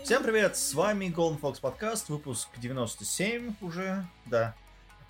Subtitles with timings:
[0.00, 4.54] Всем привет, с вами Golden Fox Подкаст, выпуск 97 уже, да.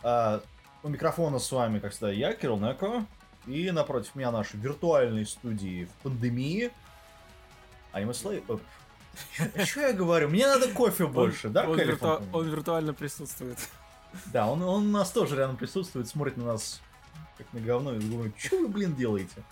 [0.02, 0.42] А,
[0.82, 3.06] у микрофона с вами, как всегда, я, Кирилл Неко,
[3.46, 6.70] и напротив меня наши виртуальные студии в пандемии.
[7.92, 8.45] Аниме Слей...
[9.64, 10.28] Что я говорю?
[10.28, 12.22] Мне надо кофе больше, да, он, вирту...
[12.33, 13.58] он виртуально присутствует.
[14.27, 16.83] Да, он, он у нас тоже рядом присутствует, смотрит на нас
[17.38, 19.42] как на говно и думает, что вы, блин, делаете?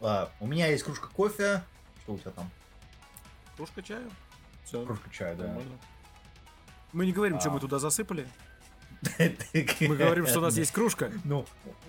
[0.00, 1.62] А, у меня есть кружка кофе.
[2.02, 2.50] Что у тебя там?
[3.56, 4.08] Кружка чая.
[4.64, 4.84] Все.
[4.84, 5.44] Кружка чая, да.
[5.46, 5.78] Нормально.
[6.92, 7.40] Мы не говорим, а...
[7.40, 8.28] что мы туда засыпали.
[9.80, 11.12] Мы говорим, что у нас есть кружка.
[11.24, 11.44] Ну,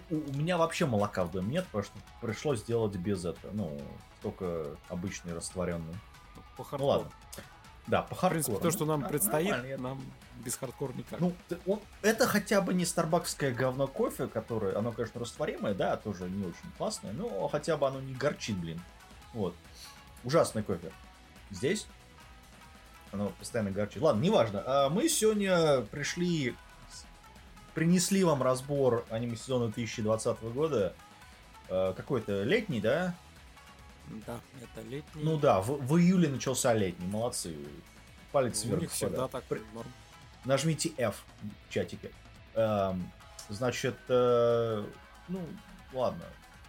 [0.10, 3.52] у, меня вообще молока в доме нет, потому что пришлось сделать без этого.
[3.54, 3.82] Ну,
[4.22, 5.96] только обычный растворенный.
[6.58, 7.12] Ну ладно.
[7.88, 8.42] Да, по хардкору.
[8.42, 10.02] В принципе, то, что нам ну, предстоит, нам
[10.44, 11.20] без хардкор никак.
[11.20, 11.34] Ну,
[11.66, 16.46] он, это хотя бы не старбакское говно кофе, которое, оно, конечно, растворимое, да, тоже не
[16.46, 18.82] очень классное, но хотя бы оно не горчит, блин.
[19.34, 19.56] Вот.
[20.24, 20.92] Ужасный кофе.
[21.52, 21.88] Здесь
[23.12, 24.02] оно постоянно горчит.
[24.02, 24.64] Ладно, неважно.
[24.66, 26.56] А мы сегодня пришли,
[27.74, 30.94] принесли вам разбор аниме сезона 2020 года.
[31.70, 33.16] А, какой-то летний, да?
[34.26, 35.24] Да, это летний.
[35.24, 37.56] Ну да, в, в июле начался летний, молодцы.
[38.32, 38.80] Палец вверх.
[38.80, 39.62] У них всегда так При...
[39.74, 39.92] норм.
[40.48, 41.26] Нажмите F
[41.68, 42.10] в чатике.
[42.56, 43.12] Эм,
[43.50, 44.86] значит, э,
[45.28, 45.42] ну,
[45.92, 46.24] ладно.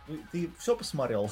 [0.09, 1.31] Ты, ты все посмотрел?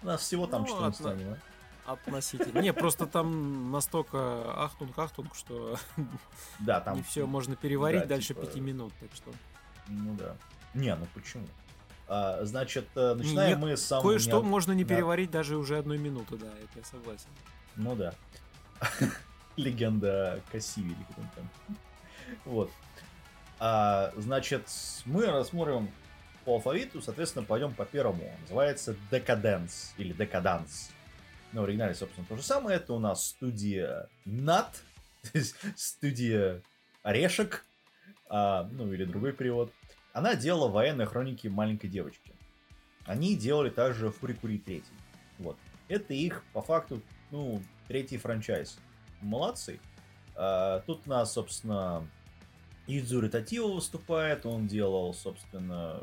[0.00, 1.10] У нас всего там ну, 14 отно...
[1.10, 1.40] аниме.
[1.84, 2.60] Относительно.
[2.60, 5.76] Не, просто там настолько ахтунг-ахтунг, что
[6.60, 8.46] да, там не все можно переварить да, дальше типа...
[8.46, 9.32] 5 минут, так что.
[9.88, 10.36] Ну да.
[10.74, 11.48] Не, ну почему?
[12.06, 14.10] А, значит, э, начинаем Нет, мы с самого...
[14.10, 14.48] Кое-что не...
[14.48, 14.94] можно не да.
[14.94, 17.30] переварить даже уже одной минуты, да, это я согласен.
[17.74, 18.14] Ну да.
[19.58, 21.50] Легенда Кассиви или кто там.
[22.44, 22.70] Вот.
[23.58, 24.68] А, значит,
[25.04, 25.90] мы рассмотрим
[26.44, 28.30] по алфавиту, соответственно, пойдем по первому.
[28.42, 30.92] Называется Decadence или Decadence.
[31.52, 32.76] На оригинале, собственно, то же самое.
[32.76, 34.68] Это у нас студия NAT,
[35.76, 36.62] студия
[37.02, 37.64] Орешек,
[38.28, 39.72] а, ну или другой перевод.
[40.12, 42.32] Она делала военные хроники маленькой девочки.
[43.06, 44.84] Они делали также Фурикури 3.
[45.38, 45.56] Вот.
[45.88, 48.78] Это их, по факту, ну, третий франчайз.
[49.20, 49.80] Молодцы.
[50.34, 52.06] А, тут у нас, собственно,
[52.86, 54.46] Юдзури Татио выступает.
[54.46, 56.00] Он делал, собственно,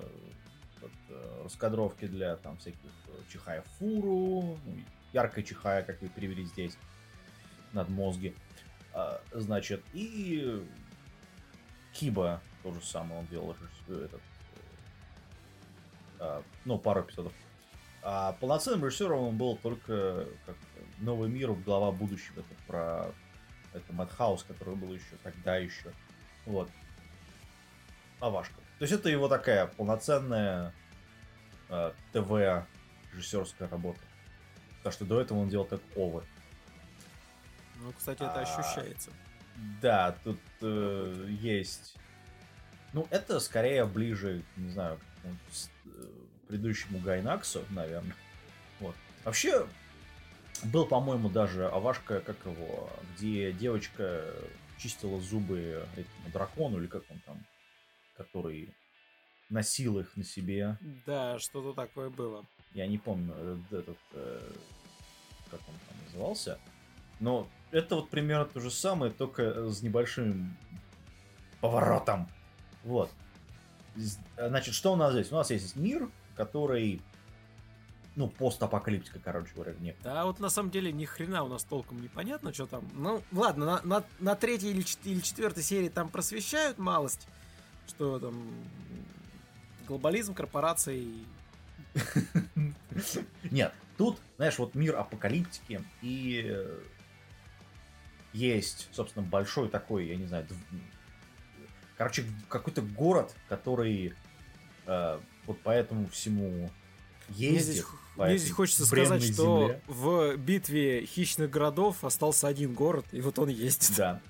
[0.81, 4.77] вот, э, раскадровки для там всяких э, Чихая Фуру, ну,
[5.13, 6.77] яркая Чихая, как вы перевели здесь,
[7.73, 8.35] над мозги.
[8.93, 10.63] А, значит, и
[11.93, 13.55] Киба то же самое он делал
[13.87, 14.21] этот,
[16.19, 17.33] а, ну, пару эпизодов.
[18.01, 20.55] А полноценным режиссером он был только как
[20.99, 22.39] Новый мир, глава будущего.
[22.39, 23.05] Это про
[23.73, 25.91] это Мэтхаус, который был еще тогда еще.
[26.45, 26.69] Вот.
[28.19, 28.55] Авашка.
[28.79, 30.73] То есть это его такая полноценная
[31.69, 32.65] э, ТВ
[33.13, 33.99] режиссерская работа.
[34.77, 36.23] Потому что до этого он делал так Овы.
[37.77, 39.11] Ну, кстати, это а, ощущается.
[39.81, 41.95] Да, тут э, есть
[42.95, 45.27] ну, это скорее ближе, не знаю, к
[45.87, 45.89] э,
[46.47, 48.15] предыдущему Гайнаксу, наверное.
[48.79, 48.95] Вот.
[49.25, 49.67] Вообще,
[50.63, 54.33] был, по-моему, даже Авашка, как его, где девочка
[54.77, 57.45] чистила зубы этому дракону, или как он там,
[58.15, 58.73] который
[59.49, 60.77] носил их на себе.
[61.05, 62.45] Да, что-то такое было.
[62.73, 64.51] Я не помню, э, этот, э,
[65.51, 66.59] как он там назывался.
[67.19, 70.57] Но это вот примерно то же самое, только с небольшим
[71.61, 72.27] поворотом.
[72.83, 73.09] Вот.
[73.95, 75.31] Значит, что у нас здесь?
[75.31, 77.01] У нас есть мир, который
[78.15, 79.95] ну, постапокалиптика, короче говоря, нет.
[80.03, 82.87] Да, вот на самом деле ни хрена у нас толком непонятно, что там.
[82.93, 87.27] Ну, ладно, на, на, на третьей или, или четвертой серии там просвещают малость,
[87.87, 88.35] что там
[89.87, 91.25] глобализм, корпорации.
[93.51, 96.57] Нет, тут, знаешь, вот мир апокалиптики и
[98.33, 100.45] есть, собственно, большой такой, я не знаю,
[101.97, 104.13] Короче, какой-то город, который
[104.85, 106.69] э, вот по этому всему
[107.29, 107.49] ездит.
[107.49, 107.85] Мне здесь,
[108.15, 109.81] мне здесь хочется сказать, что земле.
[109.87, 113.95] в битве хищных городов остался один город, и вот он есть.
[113.97, 114.21] Да.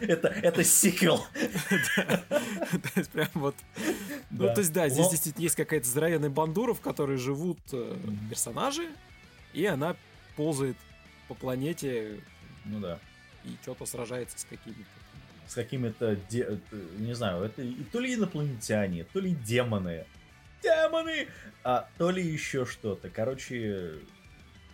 [0.00, 1.24] Это сиквел.
[1.68, 3.54] То есть прям вот...
[4.30, 7.96] Ну, то есть, да, здесь действительно есть какая-то здоровенная бандура, в которой живут э,
[8.30, 8.88] персонажи,
[9.52, 9.94] и она
[10.36, 10.76] ползает
[11.28, 12.20] по планете.
[12.64, 12.98] Ну да.
[13.44, 14.88] И что-то сражается с какими-то
[15.52, 16.58] с какими-то, де...
[16.98, 17.62] не знаю, это
[17.92, 20.06] то ли инопланетяне, то ли демоны.
[20.62, 21.28] Демоны!
[21.64, 23.08] А то ли еще что-то.
[23.08, 23.98] Короче,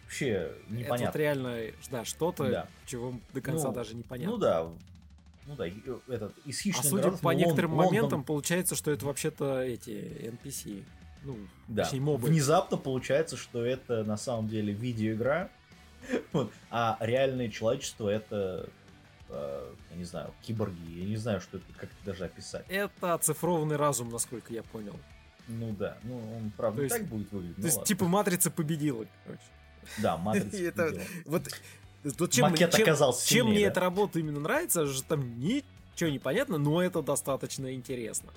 [0.05, 0.95] вообще непонятно.
[0.95, 1.59] Это вот реально,
[1.91, 2.67] да, что-то, да.
[2.87, 4.33] чего до конца ну, даже непонятно.
[4.33, 4.69] Ну да.
[5.47, 5.73] ну да, э,
[6.09, 9.05] этот, из хищных А судя городов, по ну, некоторым Лон- Лондон- моментам, получается, что это
[9.07, 10.83] вообще-то эти NPC.
[11.25, 11.37] Ну,
[11.67, 12.29] Да, точнее, мобы.
[12.29, 15.51] внезапно получается, что это на самом деле видеоигра,
[16.33, 18.69] вот, а реальное человечество это,
[19.29, 22.65] э, я не знаю, киборги, я не знаю, что это, как это даже описать.
[22.69, 24.95] Это оцифрованный разум, насколько я понял.
[25.49, 27.57] Ну да, ну он правда То есть- так будет выглядеть.
[27.57, 27.87] То ну есть, ладно.
[27.89, 29.43] типа, матрица победила, короче.
[29.99, 30.73] Да, матрица.
[30.73, 31.03] Победила.
[31.25, 31.43] Вот,
[32.05, 36.11] вот чем, Макет чем- оказался чем мне сильнее, эта работа именно нравится, что там ничего
[36.11, 38.31] не понятно, но это достаточно интересно.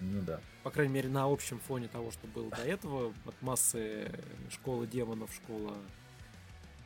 [0.00, 0.40] Ну да.
[0.62, 4.10] По крайней мере, на общем фоне того, что было до этого, от массы
[4.50, 5.72] школы демонов, школа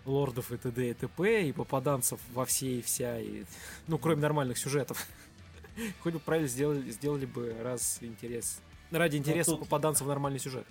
[0.05, 0.91] лордов и т.д.
[0.91, 1.49] и т.п.
[1.49, 3.45] и попаданцев во все и вся, и,
[3.87, 5.07] ну, кроме нормальных сюжетов.
[6.03, 8.61] Хоть бы правильно сделали, сделали бы раз интерес.
[8.91, 10.67] Ради интереса тут- попаданцев нормальный сюжет.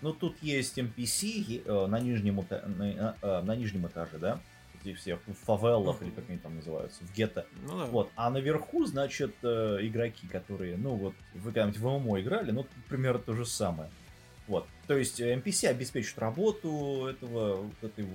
[0.00, 4.40] Ну тут есть NPC э, на нижнем, на, э, на нижнем этаже, да?
[4.80, 6.06] Эти все в фавелах, Мгм.
[6.08, 7.46] или как они там называются, в гетто.
[7.62, 7.86] Ну да.
[7.86, 12.64] Вот, а наверху, значит, э, игроки, которые, ну вот, вы когда-нибудь в ММО играли, ну,
[12.88, 13.90] примерно то же самое.
[14.46, 18.06] Вот, то есть э, NPC обеспечивают работу этого, вот этой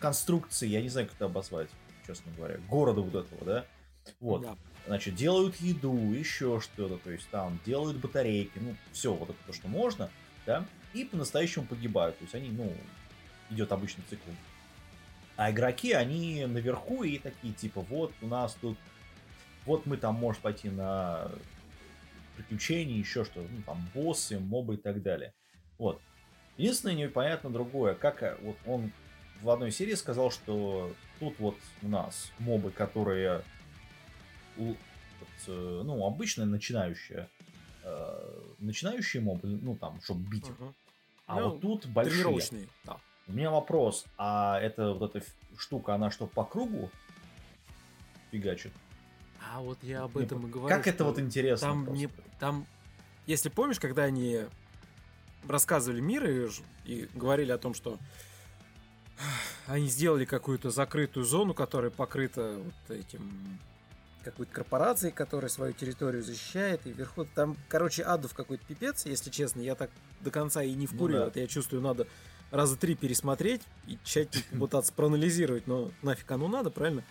[0.00, 1.68] конструкции, я не знаю, как это обозвать,
[2.06, 3.64] честно говоря, города вот этого, да?
[4.20, 4.56] Вот, Да.
[4.88, 9.52] Значит, делают еду, еще что-то, то есть там делают батарейки, ну, все вот это то,
[9.52, 10.10] что можно,
[10.46, 10.64] да,
[10.94, 12.72] и по-настоящему погибают, то есть они, ну,
[13.50, 14.30] идет обычный цикл.
[15.36, 18.78] А игроки, они наверху и такие, типа, вот у нас тут,
[19.66, 21.30] вот мы там можем пойти на
[22.36, 25.34] приключения, еще что, ну, там, боссы, мобы и так далее.
[25.76, 26.00] Вот.
[26.56, 28.90] Единственное, непонятно другое, как э, вот он
[29.42, 33.44] в одной серии сказал, что тут вот у нас мобы, которые
[34.58, 34.74] у-
[35.46, 37.28] э, ну, обычные начинающие,
[37.84, 40.58] э, начинающие мобы, ну, там, чтобы бить их.
[40.58, 40.74] Мгм.
[41.26, 42.66] А Ну, вот тут большие.
[42.84, 42.98] Да.
[43.26, 45.26] У меня вопрос, а это вот эта
[45.56, 46.90] штука, она что, по кругу
[48.30, 48.72] фигачит?
[49.52, 50.76] А вот я об Мне этом по- и говорю.
[50.76, 52.00] Как это вот интересно Там, просто.
[52.00, 52.08] не,
[52.40, 52.66] там,
[53.26, 54.40] если помнишь, когда они
[55.46, 56.48] рассказывали мир и,
[56.84, 57.98] и говорили о том, что
[59.66, 63.58] они сделали какую-то закрытую зону, которая покрыта вот этим
[64.24, 69.60] какой-то корпорацией, которая свою территорию защищает, и вверху там, короче, адов какой-то пипец, если честно,
[69.60, 71.26] я так до конца и не Ну вкурил, да.
[71.28, 72.06] это я чувствую, надо
[72.50, 77.04] раза три пересмотреть и тщательно попытаться проанализировать, но нафиг оно надо, правильно?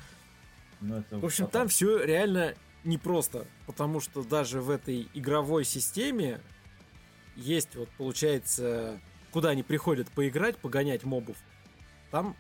[0.79, 6.39] Ну, В общем, там все реально непросто, потому что даже в этой игровой системе
[7.35, 8.99] есть вот, получается,
[9.31, 11.37] куда они приходят поиграть, погонять мобов.
[12.11, 12.35] Там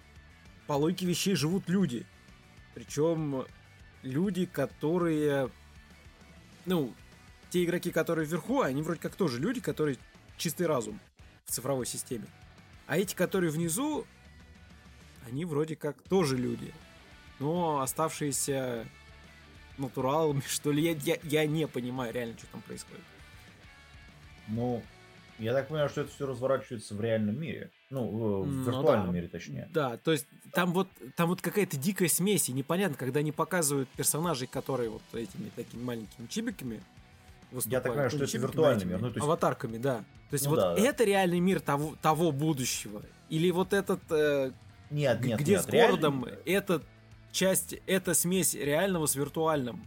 [0.67, 2.05] по логике вещей живут люди.
[2.75, 3.45] Причем
[4.07, 5.49] люди, которые...
[6.65, 6.93] Ну,
[7.49, 9.97] те игроки, которые вверху, они вроде как тоже люди, которые
[10.37, 10.99] чистый разум
[11.45, 12.25] в цифровой системе.
[12.87, 14.05] А эти, которые внизу,
[15.27, 16.73] они вроде как тоже люди.
[17.39, 18.87] Но оставшиеся
[19.77, 23.03] натуралами, что ли, я, я, я не понимаю реально, что там происходит.
[24.47, 24.83] Ну,
[25.39, 27.69] я так понимаю, что это все разворачивается в реальном мире.
[27.89, 28.07] Ну,
[28.43, 29.11] в, Ну виртуальном да.
[29.13, 29.69] мире, точнее.
[29.71, 33.87] Да, то есть там вот, там вот какая-то дикая смесь, и непонятно, когда они показывают
[33.89, 36.81] персонажей, которые вот этими такими маленькими чибиками
[37.51, 37.85] выступают.
[37.85, 39.97] понимаю, что не это виртуальный этими мир, ну, то есть- Аватарками, да.
[40.29, 40.81] То есть Ну вот да, да.
[40.81, 43.01] это реальный мир того, того будущего.
[43.29, 44.51] Или вот этот, э,
[44.91, 45.63] Нет, нет, где нет.
[45.63, 46.81] с городом, реальный- это
[47.31, 49.81] часть, это смесь реального с виртуальным.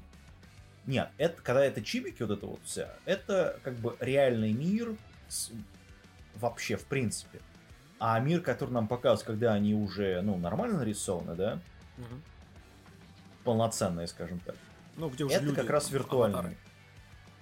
[0.87, 4.95] Нет, это, когда это чибики, вот это вот вся, это как бы реальный мир
[5.29, 5.51] с-
[6.37, 7.41] вообще, в принципе.
[8.01, 11.61] А мир, который нам показывают, когда они уже, ну, нормально нарисованы, да,
[11.99, 12.23] Мгм.
[13.45, 14.57] полноценные, скажем так.
[14.97, 16.39] Ну, где уже это люди, как раз виртуальный.
[16.39, 16.57] аватары.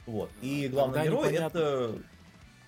[0.06, 0.30] Вот.
[0.42, 1.58] И Тогда главный герой непонятно.
[1.58, 1.98] это,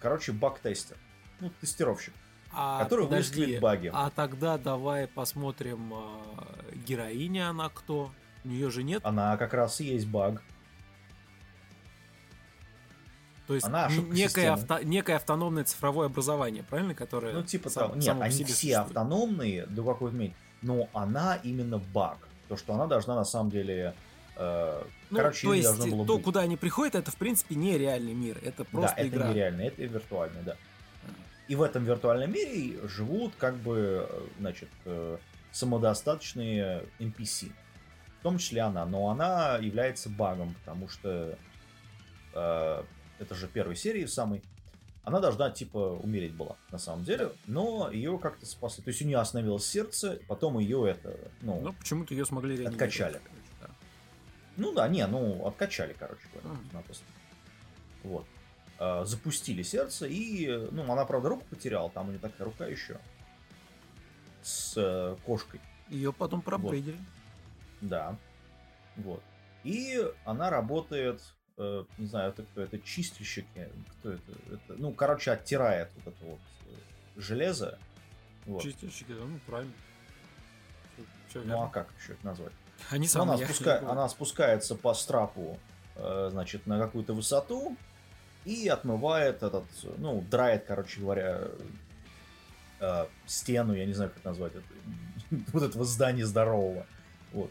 [0.00, 0.96] короче, баг-тестер.
[1.40, 2.14] Ну, тестировщик.
[2.52, 3.90] А, который подожди, выискивает баги.
[3.92, 6.20] А тогда давай посмотрим, а,
[6.86, 8.12] героиня она кто?
[8.44, 9.04] У нее же нет.
[9.04, 10.42] Она как раз и есть баг.
[13.50, 16.94] То есть она некое, авто- некое автономное цифровое образование, правильно?
[16.94, 17.96] Которое Ну, типа сам- того.
[17.96, 18.76] Нет, они все существует.
[18.78, 22.18] автономные до какой-то меры, но она именно баг.
[22.48, 23.92] То, что она должна на самом деле...
[24.36, 26.24] э, Ну, короче, то есть было то, быть.
[26.24, 29.24] куда они приходят, это в принципе не реальный мир, это просто да, игра.
[29.24, 30.56] это нереально, это виртуально, да.
[31.48, 35.18] И в этом виртуальном мире живут как бы, значит, э,
[35.50, 37.50] самодостаточные NPC.
[38.20, 38.86] В том числе она.
[38.86, 41.36] Но она является багом, потому что
[42.34, 42.82] э,
[43.20, 44.42] это же первой серии самой.
[45.02, 47.32] Она должна, типа, умереть была, на самом деле.
[47.46, 48.84] Но ее как-то спасли.
[48.84, 52.64] То есть у нее остановилось сердце, потом ее это, ну, Но почему-то ее смогли.
[52.64, 53.20] Откачали.
[53.60, 53.68] да.
[54.56, 57.04] Ну да, не, ну, откачали, короче говоря, напросто.
[58.02, 58.26] Вот.
[58.78, 62.98] А, Запустили сердце, и, ну, она, правда, руку потеряла, там у нее такая рука еще.
[64.42, 66.98] С э, кошкой, Ее потом проапгрейдили.
[67.80, 68.16] да.
[68.96, 69.22] Вот.
[69.64, 71.20] И она работает,
[71.60, 73.46] э, не знаю, это кто, это чистильщик,
[73.98, 77.78] кто это, это, ну, короче, оттирает вот это вот э, железо.
[78.46, 78.62] Вот.
[78.62, 79.72] Чистильщики, да, ну, правильно.
[81.28, 82.52] Все, ну, а как еще это назвать?
[82.88, 83.90] Они ну, она, спуска...
[83.90, 85.58] она спускается по страпу,
[85.96, 87.76] э, значит, на какую-то высоту
[88.44, 89.66] и отмывает этот,
[89.98, 91.42] ну, драет, короче говоря,
[92.80, 94.64] э, стену, я не знаю, как назвать это,
[95.52, 96.86] вот этого здания здорового.
[97.32, 97.50] Вот.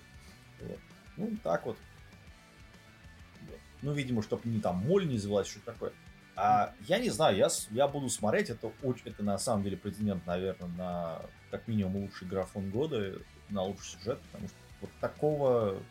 [0.62, 0.80] вот.
[1.18, 1.78] Ну, так вот.
[3.82, 5.94] Ну, видимо, чтобы не там моль не извелась, что такое.
[6.36, 10.26] А я не знаю, я, я буду смотреть, это, очень, это на самом деле претендент,
[10.26, 11.22] наверное, на
[11.52, 13.20] как минимум лучший графон года,
[13.50, 15.84] на лучший сюжет, потому что вот такого,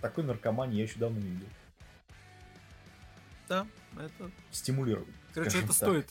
[0.00, 1.48] такой наркомании я еще давно не видел.
[3.48, 3.66] Да,
[3.98, 4.30] это...
[4.52, 5.08] Стимулирует.
[5.34, 5.76] Короче, это так.
[5.76, 6.08] стоит.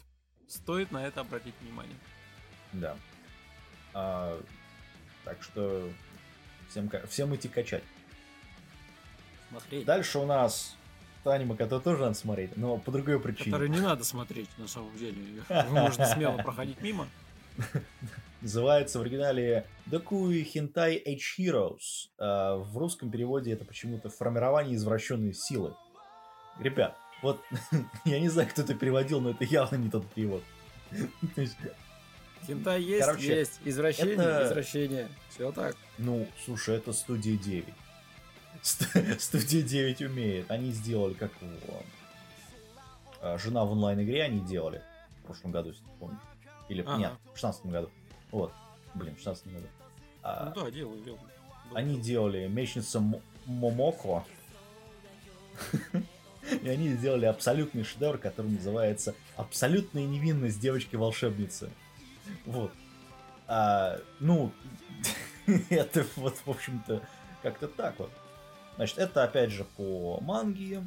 [0.47, 1.95] Стоит на это обратить внимание.
[2.73, 2.97] Да.
[3.93, 4.41] А,
[5.23, 5.89] так что
[6.69, 7.83] всем, всем идти качать.
[9.49, 9.85] Смотреть.
[9.85, 10.75] Дальше у нас
[11.31, 13.51] аниме, которое тоже надо смотреть, но по другой причине.
[13.51, 15.17] Который не надо смотреть, на самом деле.
[15.69, 17.07] Можете смело проходить мимо.
[18.41, 22.09] Называется в оригинале Докуи Хентай H Heroes.
[22.19, 25.73] А в русском переводе это почему-то формирование извращенной силы.
[26.59, 27.41] Ребят, вот
[28.05, 30.43] я не знаю, кто это переводил, но это явно не тот перевод.
[32.45, 33.59] Хентай есть, Короче, есть.
[33.65, 34.45] Извращение, это...
[34.45, 35.09] извращение.
[35.29, 35.75] Все так.
[35.97, 37.65] Ну, слушай, это студия 9.
[39.19, 40.49] Студия 9 умеет.
[40.49, 41.83] Они сделали, как его...
[43.21, 44.81] А, Жена в онлайн-игре они делали.
[45.21, 46.19] В прошлом году, если помню.
[46.67, 46.97] Или, ага.
[46.97, 47.89] нет, в 16 году.
[48.31, 48.51] Вот.
[48.95, 49.67] Блин, в 16 году.
[50.23, 51.21] А, ну да, делали, делали.
[51.73, 53.03] Они делали Мечница
[53.45, 54.25] Момоко.
[56.61, 61.71] И они сделали абсолютный шедевр, который называется «Абсолютная невинность девочки-волшебницы».
[62.45, 62.71] Вот.
[63.47, 64.51] А, ну,
[65.69, 67.01] это вот, в общем-то,
[67.41, 68.11] как-то так вот.
[68.75, 70.83] Значит, это опять же по манге.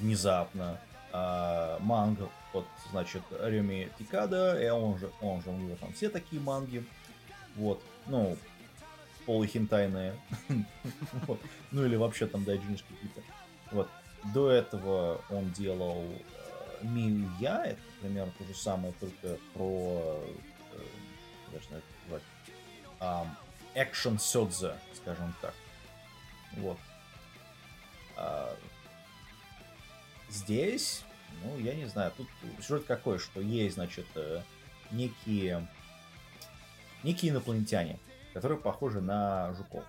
[0.00, 0.80] Внезапно.
[1.12, 6.08] А, манга вот, значит, Реми Тикада, и он же, он же, у него там все
[6.08, 6.84] такие манги.
[7.56, 8.36] Вот, ну,
[9.26, 10.14] полухентайные.
[11.72, 13.22] Ну или вообще там дайджинишки какие-то.
[13.72, 13.88] Вот.
[14.32, 20.22] До этого он делал э, Мию Я, это примерно то же самое, только про
[23.00, 23.24] э,
[23.74, 25.54] экшен сёдзе, скажем так.
[26.52, 26.78] Вот.
[28.16, 28.56] А,
[30.30, 31.04] здесь,
[31.42, 32.28] ну, я не знаю, тут
[32.60, 34.42] сюжет какой, что есть, значит, э,
[34.90, 35.66] некие,
[37.02, 37.98] некие инопланетяне,
[38.32, 39.84] которые похожи на жуков,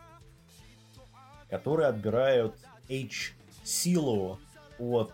[1.49, 2.55] которые отбирают
[2.89, 4.39] H-силу
[4.77, 5.13] от,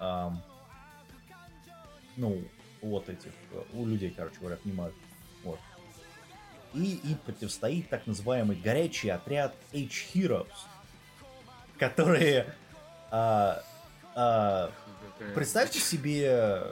[0.00, 0.42] эм,
[2.16, 2.42] ну,
[2.82, 3.32] от этих,
[3.72, 4.94] у людей, короче говоря, понимают.
[6.74, 10.46] И им противостоит так называемый горячий отряд H-Heroes,
[11.78, 12.54] которые...
[13.10, 13.62] А,
[14.14, 14.70] а,
[15.34, 16.66] представьте себе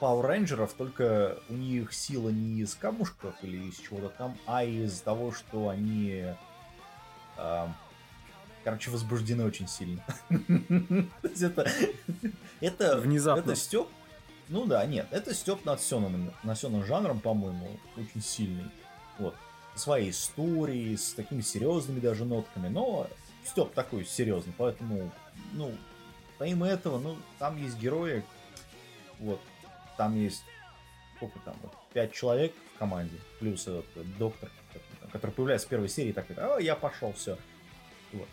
[0.00, 5.00] Power Rangers, только у них сила не из камушков или из чего-то там, а из
[5.00, 6.26] того, что они...
[7.36, 7.72] А,
[8.62, 10.04] короче, возбуждены очень сильно.
[11.22, 11.70] это,
[12.60, 13.40] это, Внезапно.
[13.40, 13.88] Это степ.
[14.48, 18.68] Ну да, нет, это степ над сёном, над жанром, по-моему, очень сильный.
[19.20, 19.36] Вот.
[19.76, 23.06] Своей историей, с такими серьезными даже нотками, но
[23.44, 25.10] Степ такой серьезный, поэтому,
[25.52, 25.72] ну,
[26.38, 28.24] помимо этого, ну, там есть герои,
[29.18, 29.40] вот,
[29.96, 30.42] там есть,
[31.16, 33.86] сколько там, вот, пять человек в команде, плюс этот
[34.18, 34.50] доктор,
[35.12, 37.38] который появляется в первой серии, такой, а, я пошел, все.
[38.12, 38.28] Вот.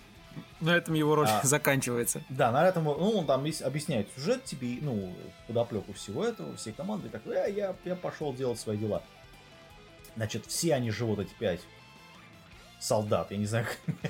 [0.62, 2.22] На этом его роль а, заканчивается.
[2.30, 5.14] Да, на этом, ну, он там объясняет сюжет тебе, ну,
[5.48, 9.04] подоплеку всего этого, всей команды, такой, а, я, я пошел делать свои дела.
[10.18, 11.62] Значит, все они живут, эти пять
[12.80, 13.68] солдат, я не знаю,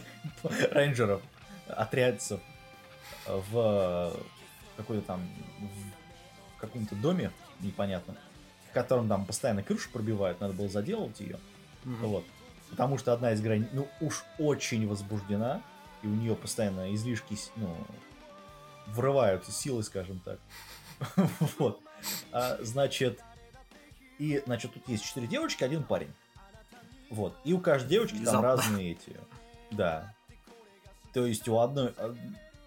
[0.71, 1.21] рейнджеров,
[1.67, 2.39] отрядцев
[3.25, 4.15] в
[4.77, 5.21] какой-то там
[6.55, 8.17] в каком-то доме непонятном,
[8.69, 11.39] в котором там постоянно крышу пробивают, надо было заделывать ее.
[11.83, 12.07] Mm-hmm.
[12.07, 12.25] Вот.
[12.69, 15.61] Потому что одна из граней, ну, уж очень возбуждена,
[16.03, 17.75] и у нее постоянно излишки, ну,
[18.87, 20.39] врываются силы, скажем так.
[21.59, 21.81] вот.
[22.31, 23.19] А, значит,
[24.19, 26.11] и, значит, тут есть четыре девочки, один парень.
[27.09, 27.35] Вот.
[27.43, 29.15] И у каждой девочки там разные эти.
[29.71, 30.13] Да.
[31.13, 31.93] То есть у одной,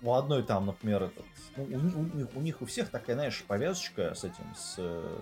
[0.03, 1.25] у одной там, например, этот,
[1.57, 5.19] ну, у, у, них, у них у всех такая, знаешь, повязочка с этим, с э,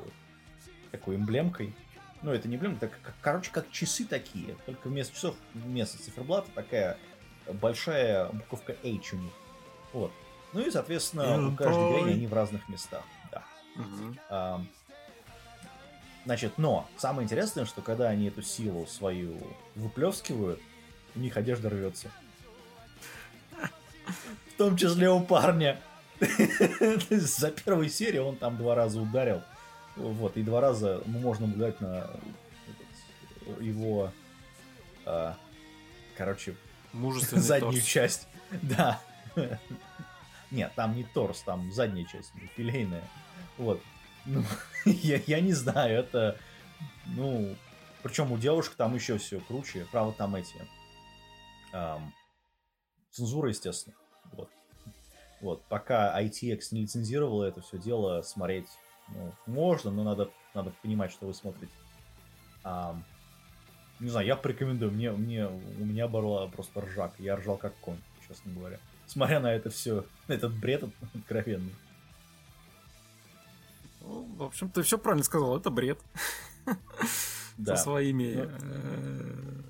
[0.91, 1.75] такой эмблемкой.
[2.23, 4.57] Ну, это не эмблемка, это, как, короче, как часы такие.
[4.67, 6.99] Только вместо часов, вместо циферблата такая
[7.53, 9.33] большая буковка H у них.
[9.93, 10.13] Вот.
[10.53, 13.05] Ну и, соответственно, у каждой грани они в разных местах.
[13.31, 13.45] Да.
[13.77, 14.17] Угу.
[14.31, 14.65] А,
[16.29, 19.39] Значит, но самое интересное, что когда они эту силу свою
[19.75, 20.61] выплескивают,
[21.15, 22.11] у них одежда рвется.
[23.55, 25.81] В том числе у парня.
[27.09, 29.41] За первую серию он там два раза ударил.
[29.97, 32.11] Вот, и два раза можно ударить на
[33.59, 34.13] его,
[35.07, 35.35] а,
[36.15, 36.57] короче,
[36.93, 37.85] заднюю торс.
[37.87, 38.29] часть.
[38.61, 39.01] Да.
[40.51, 43.05] Нет, там не торс, там задняя часть, филейная.
[43.57, 43.81] Вот.
[44.29, 44.45] Ну,
[44.85, 46.39] я, я не знаю, это,
[47.07, 47.57] ну,
[48.03, 49.87] причем у девушек там еще все круче.
[49.91, 50.55] Правда, там эти,
[51.73, 52.13] эм,
[53.11, 53.97] цензура, естественно.
[54.33, 54.51] Вот.
[55.41, 58.67] Вот, пока ITX не лицензировала это все дело, смотреть
[59.09, 61.73] ну, можно, но надо, надо понимать, что вы смотрите.
[62.65, 63.01] А,
[64.01, 64.93] не знаю, я порекомендую.
[64.93, 67.15] Мне, мне, у меня была просто ржак.
[67.19, 68.79] Я ржал как конь, честно говоря.
[69.07, 71.75] Смотря на это все, этот бред откровенный.
[74.01, 76.01] Ну, в общем, ты все правильно сказал, это бред.
[77.57, 77.77] Да.
[77.77, 78.35] Со своими...
[78.35, 79.63] Ну, э,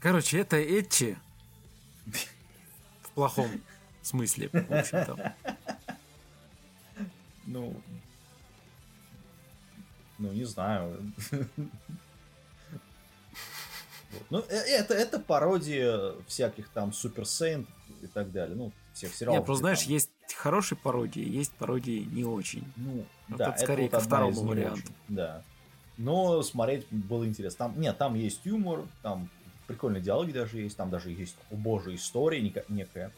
[0.00, 1.18] Короче, это Этчи
[3.02, 3.50] в плохом
[4.00, 5.34] смысле, в общем-то.
[7.48, 7.80] Ну,
[10.18, 11.12] ну, не знаю.
[14.30, 17.66] Ну, э, это, это пародия всяких там Супер Сейн
[18.00, 18.56] и так далее.
[18.56, 19.40] Ну, всех сериалов.
[19.40, 19.92] Нет, просто знаешь, там.
[19.92, 22.64] есть хорошие пародии, есть пародии не очень.
[22.76, 24.92] Ну, вот да, это скорее это ко второму варианту.
[25.08, 25.42] Да.
[25.98, 27.68] Но смотреть было интересно.
[27.68, 29.28] Там, нет, там есть юмор, там
[29.66, 33.12] прикольные диалоги даже есть, там даже есть, о боже, история некая.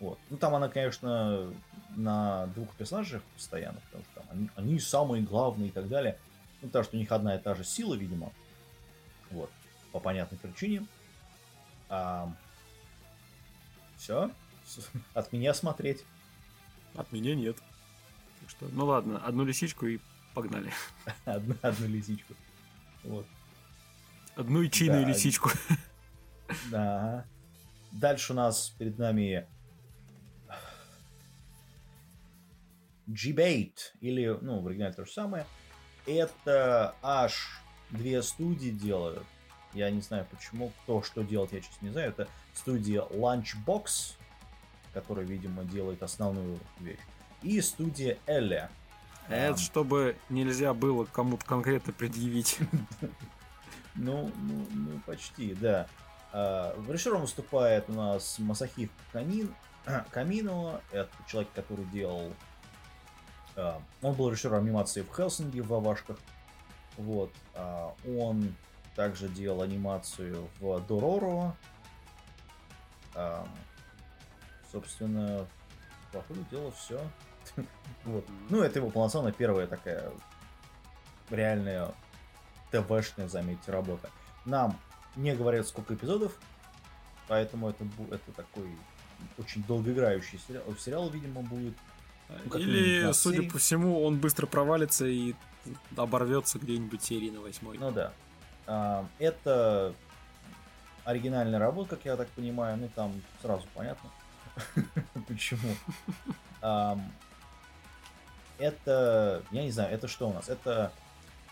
[0.00, 0.18] Вот.
[0.30, 1.52] Ну, там она, конечно,
[1.96, 6.18] на двух персонажах постоянно, потому что там они, они самые главные и так далее.
[6.60, 8.32] Ну, потому что у них одна и та же сила, видимо.
[9.30, 9.50] Вот.
[9.92, 10.86] По понятной причине.
[11.88, 12.32] А...
[13.96, 14.30] Все.
[15.14, 16.04] От меня смотреть.
[16.94, 17.56] От меня нет.
[18.40, 19.98] Так что, ну ладно, одну лисичку и
[20.34, 20.72] погнали.
[21.24, 22.34] одну, одну лисичку.
[23.04, 23.26] Вот.
[24.36, 25.08] Одну ичиную да.
[25.08, 25.50] лисичку.
[26.70, 27.24] Да.
[27.92, 29.46] Дальше у нас перед нами
[33.06, 35.46] G-Bait, или, ну, в оригинале то же самое.
[36.06, 39.24] Это аж две студии делают.
[39.74, 42.10] Я не знаю почему, кто что делает, я честно не знаю.
[42.10, 44.16] Это студия Lunchbox,
[44.92, 46.98] которая, видимо, делает основную вещь.
[47.42, 48.70] И студия Эля.
[49.28, 52.58] Это чтобы нельзя было кому-то конкретно предъявить.
[53.94, 55.86] Ну, ну, ну, почти, да.
[56.32, 59.54] А, в режиссером выступает у нас Масахив Камин,
[60.10, 60.80] Камино.
[60.90, 62.32] Это человек, который делал...
[63.54, 66.16] А, он был режиссером анимации в Хелсинге в Вавашках.
[66.96, 67.30] Вот.
[67.54, 68.54] А, он
[68.96, 71.54] также делал анимацию в Дороро.
[74.72, 75.46] Собственно,
[76.12, 77.00] по ходу дела все.
[78.04, 78.24] вот.
[78.48, 80.10] Ну, это его полноценная первая такая
[81.30, 81.92] реальная
[82.70, 84.10] ТВшная, заметьте, работа.
[84.44, 84.78] Нам
[85.14, 86.32] не говорят, сколько эпизодов,
[87.28, 88.68] поэтому это, это такой
[89.38, 90.64] очень долгоиграющий сериал.
[90.78, 91.74] Сериал, видимо, будет.
[92.46, 95.34] Ну, Или, судя по всему, он быстро провалится и
[95.96, 97.76] оборвется где-нибудь серии на восьмой.
[97.78, 98.12] Ну да.
[98.66, 99.94] А, это
[101.04, 102.78] оригинальная работа, как я так понимаю.
[102.78, 104.10] Ну, там сразу понятно.
[105.28, 105.74] Почему?
[108.58, 110.48] Это, я не знаю, это что у нас?
[110.48, 110.92] Это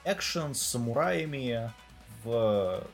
[0.05, 1.73] экшен с самураями
[2.23, 2.87] в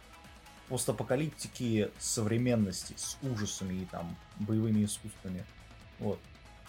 [0.69, 5.45] постапокалиптики современности с ужасами и там боевыми искусствами.
[5.99, 6.19] Вот.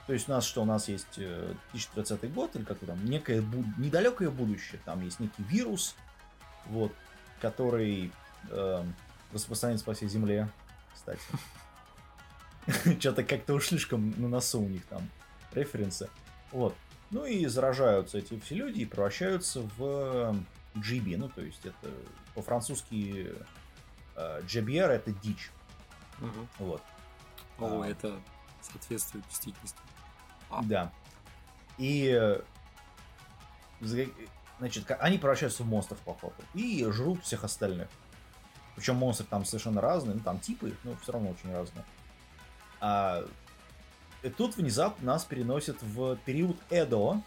[0.05, 0.61] То есть у нас что?
[0.61, 4.79] У нас есть 2030 э, год, или как там, некое бу- недалекое будущее.
[4.85, 5.95] Там есть некий вирус,
[6.67, 6.93] вот,
[7.41, 8.11] который
[8.49, 8.85] э,
[9.33, 10.49] распространяется по всей Земле,
[10.93, 11.21] кстати.
[12.99, 15.09] Что-то как-то уж слишком на носу у них там
[15.53, 16.09] референсы.
[16.51, 16.75] Вот.
[17.11, 20.35] Ну и заражаются эти все люди и превращаются в
[20.75, 21.17] GB.
[21.17, 21.89] Ну, то есть это
[22.35, 23.33] по-французски
[24.15, 25.49] э, Джебьер это дичь.
[26.19, 26.47] Угу.
[26.59, 26.81] Вот.
[27.59, 28.19] О, а, это
[28.61, 29.79] соответствует действительности.
[30.49, 30.61] А.
[30.63, 30.91] Да.
[31.77, 32.39] И
[33.81, 37.87] значит, они превращаются в монстров, походу, и жрут всех остальных.
[38.75, 41.83] Причем монстры там совершенно разные, ну там типы, но все равно очень разные.
[42.79, 43.25] А
[44.23, 47.21] и тут внезапно нас переносят в период Эдо,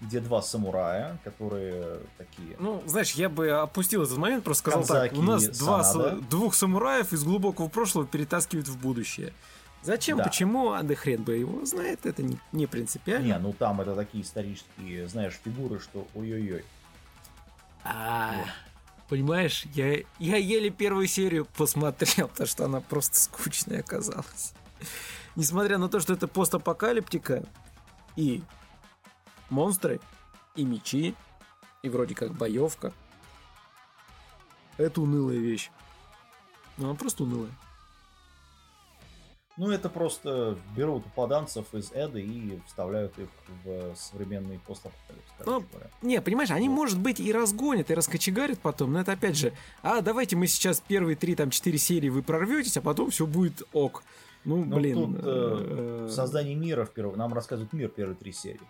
[0.00, 2.56] где два самурая, которые такие...
[2.58, 6.54] Ну, знаешь, я бы опустил этот момент, просто сказал Канзаки так, у нас два, двух
[6.54, 9.32] самураев из глубокого прошлого перетаскивают в будущее.
[9.82, 10.24] Зачем, да.
[10.24, 13.26] почему, а да хрен бы его знает, это не, не принципиально.
[13.26, 16.64] Не, ну там это такие исторические, знаешь, фигуры, что ой-ой-ой.
[17.84, 18.48] А, вот.
[19.08, 24.52] понимаешь, я, я еле первую серию посмотрел, потому что она просто скучная оказалась.
[25.36, 27.44] Несмотря на то, что это постапокалиптика
[28.16, 28.42] и
[29.50, 30.00] монстры,
[30.56, 31.14] и мечи,
[31.82, 32.92] и вроде как боевка.
[34.76, 35.70] Это унылая вещь.
[36.76, 37.50] Ну, она просто унылая.
[39.58, 43.28] Ну, это просто берут попаданцев из Эды и вставляют их
[43.64, 45.26] в современный постапокалипс.
[45.44, 45.62] Ну,
[46.00, 46.74] не, понимаешь, они, вот.
[46.74, 50.80] может быть, и разгонят, и раскочегарят потом, но это опять же, а давайте мы сейчас
[50.80, 54.02] первые три, там, четыре серии вы прорветесь, а потом все будет ок.
[54.44, 54.94] Ну, ну блин.
[54.94, 58.60] Тут э, э, создание мира в первом, нам рассказывают мир первые три серии.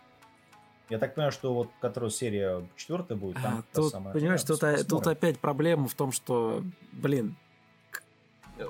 [0.91, 4.61] Я так понимаю, что вот которая серия четвертая будет, там а, тут, самая, понимаешь, тут,
[4.87, 7.37] тут опять проблема в том, что, блин,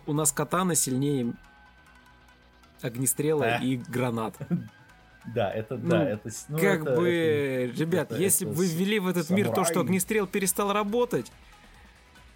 [0.07, 1.35] у нас катана сильнее
[2.81, 4.37] огнестрела и гранат.
[5.25, 6.31] Да, это ну, да, это.
[6.49, 9.45] Ну, как это, бы, это, ребят, это, если бы вы ввели в этот самурай.
[9.45, 11.31] мир то, что огнестрел перестал работать,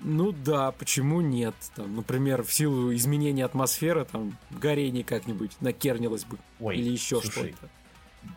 [0.01, 1.55] ну да, почему нет?
[1.75, 6.39] Там, например, в силу изменения атмосферы, там, горение как-нибудь накернилось бы.
[6.61, 7.69] Ой, или еще что-то.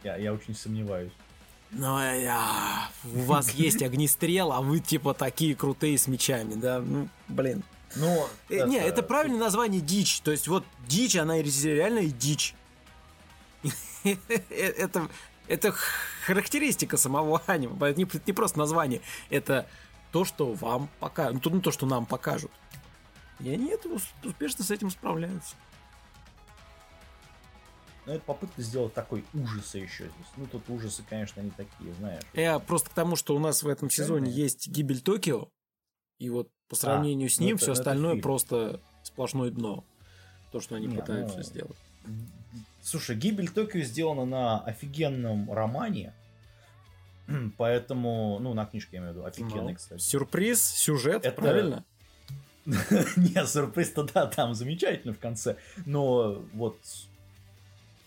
[0.04, 1.12] Я, я очень сомневаюсь.
[1.72, 2.90] Ну, я...
[3.14, 6.80] у вас есть огнестрел, а вы типа такие крутые с мечами, да?
[6.80, 7.64] Ну, блин.
[7.96, 8.68] Ну, это...
[8.68, 10.22] Не, это правильное название дичь.
[10.22, 12.56] То есть вот дичь, она реальная дичь.
[14.50, 15.08] это,
[15.48, 15.74] это
[16.26, 17.76] характеристика самого аниме.
[17.76, 19.02] Это не, не просто название.
[19.30, 19.68] Это
[20.12, 21.34] то, что вам покажут.
[21.36, 22.52] Ну, то, ну, то, что нам покажут.
[23.40, 23.90] И они это
[24.24, 25.56] успешно с этим справляются.
[28.06, 30.28] Но это попытка сделать такой ужасы еще здесь.
[30.36, 32.24] Ну, тут ужасы, конечно, не такие, знаешь.
[32.34, 35.50] Я просто к тому, что у нас в этом сезоне есть гибель Токио.
[36.18, 39.86] И вот по сравнению а, с ним ну, все остальное это просто сплошное дно.
[40.52, 41.78] То, что они не, пытаются ну, сделать.
[42.82, 46.14] Слушай, гибель Токио сделана на офигенном романе.
[47.58, 50.02] Поэтому, ну, на книжке я имею в виду, офигенный, ну, кстати.
[50.02, 51.42] Сюрприз, сюжет, это...
[51.42, 51.86] правильно?
[52.66, 55.58] Не, сюрприз-то да, там замечательно в конце.
[55.86, 56.80] Но вот,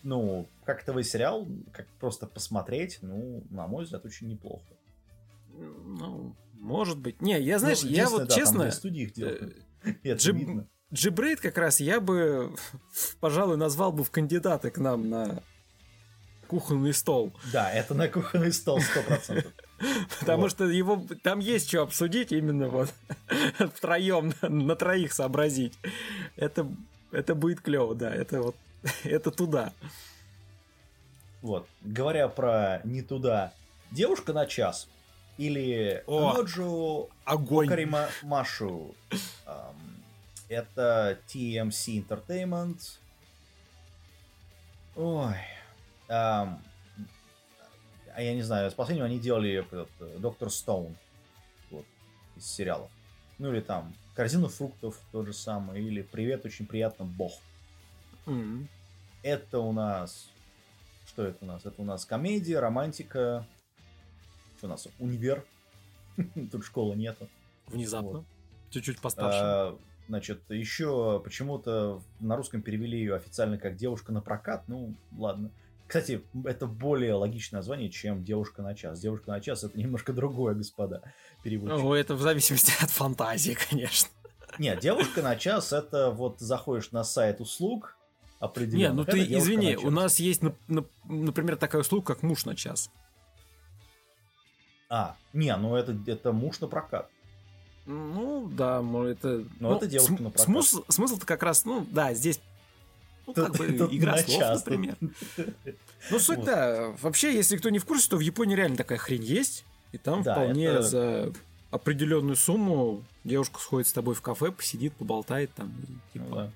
[0.03, 4.65] ну, как ТВ сериал, как просто посмотреть, ну, на мой взгляд, очень неплохо.
[5.57, 7.21] Ну, может быть.
[7.21, 8.71] Не, я, знаешь, ну, я вот да, честно...
[8.71, 9.57] Там их делают.
[10.03, 10.35] Это Джиб...
[10.35, 10.67] видно.
[10.93, 12.55] Джибрейд как раз я бы,
[13.19, 15.43] пожалуй, назвал бы в кандидаты к нам на
[16.53, 17.33] кухонный стол.
[17.51, 19.51] Да, это на кухонный стол, сто процентов.
[20.19, 20.51] Потому вот.
[20.51, 22.93] что его там есть что обсудить именно вот
[23.75, 25.73] втроем на, на троих сообразить.
[26.35, 26.67] Это,
[27.11, 28.13] это будет клево, да.
[28.13, 28.55] Это вот
[29.03, 29.73] это туда.
[31.41, 31.67] Вот.
[31.81, 33.51] Говоря про не туда.
[33.89, 34.87] Девушка на час
[35.39, 37.65] или О, Ноджу огонь.
[37.65, 38.93] Окарима Машу.
[40.49, 42.77] Это TMC Entertainment.
[44.95, 45.33] Ой.
[46.15, 49.85] А я не знаю, с последнего они делали э,
[50.19, 50.95] Доктор Стоун.
[51.71, 51.85] Вот,
[52.35, 52.91] из сериалов.
[53.39, 55.83] Ну или там Корзину фруктов тот же самый.
[55.83, 57.33] Или Привет, очень приятно, Бог.
[58.25, 58.67] Mm-hmm.
[59.23, 60.29] Это у нас...
[61.07, 61.65] Что это у нас?
[61.65, 63.45] Это у нас комедия, романтика,
[64.57, 64.87] что у нас?
[64.99, 65.43] Универ.
[66.51, 67.27] Тут школы нету.
[67.67, 68.09] Внезапно.
[68.09, 68.25] Вот.
[68.69, 69.39] Чуть-чуть постарше.
[69.41, 74.67] А, значит, еще почему-то на русском перевели ее официально как девушка на прокат.
[74.67, 75.49] Ну, ладно.
[75.93, 78.99] Кстати, это более логичное название, чем девушка на час.
[78.99, 81.03] Девушка на час это немножко другое, господа.
[81.43, 81.77] Переводчик.
[81.77, 84.09] Ну, это в зависимости от фантазии, конечно.
[84.57, 87.95] Нет, девушка на час это вот заходишь на сайт услуг
[88.39, 88.91] определенно.
[88.91, 90.41] Не, ну ты извини, у нас есть,
[91.03, 92.89] например, такая услуга, как муж на час.
[94.89, 97.07] А, не, ну это, это муж на прокат.
[97.85, 99.45] Ну, да, это...
[99.59, 100.45] Но ну, это девушка см- на прокат.
[100.45, 102.39] Смысл, смысл-то как раз, ну, да, здесь
[103.27, 104.97] ну, как бы игра слов, час, например.
[106.11, 106.45] Ну, суть, вот.
[106.45, 106.93] да.
[107.01, 109.65] Вообще, если кто не в курсе, то в Японии реально такая хрень есть.
[109.91, 110.81] И там да, вполне это...
[110.81, 111.33] за
[111.71, 115.73] определенную сумму девушка сходит с тобой в кафе, посидит, поболтает там.
[116.13, 116.25] Типа...
[116.25, 116.51] ну, да.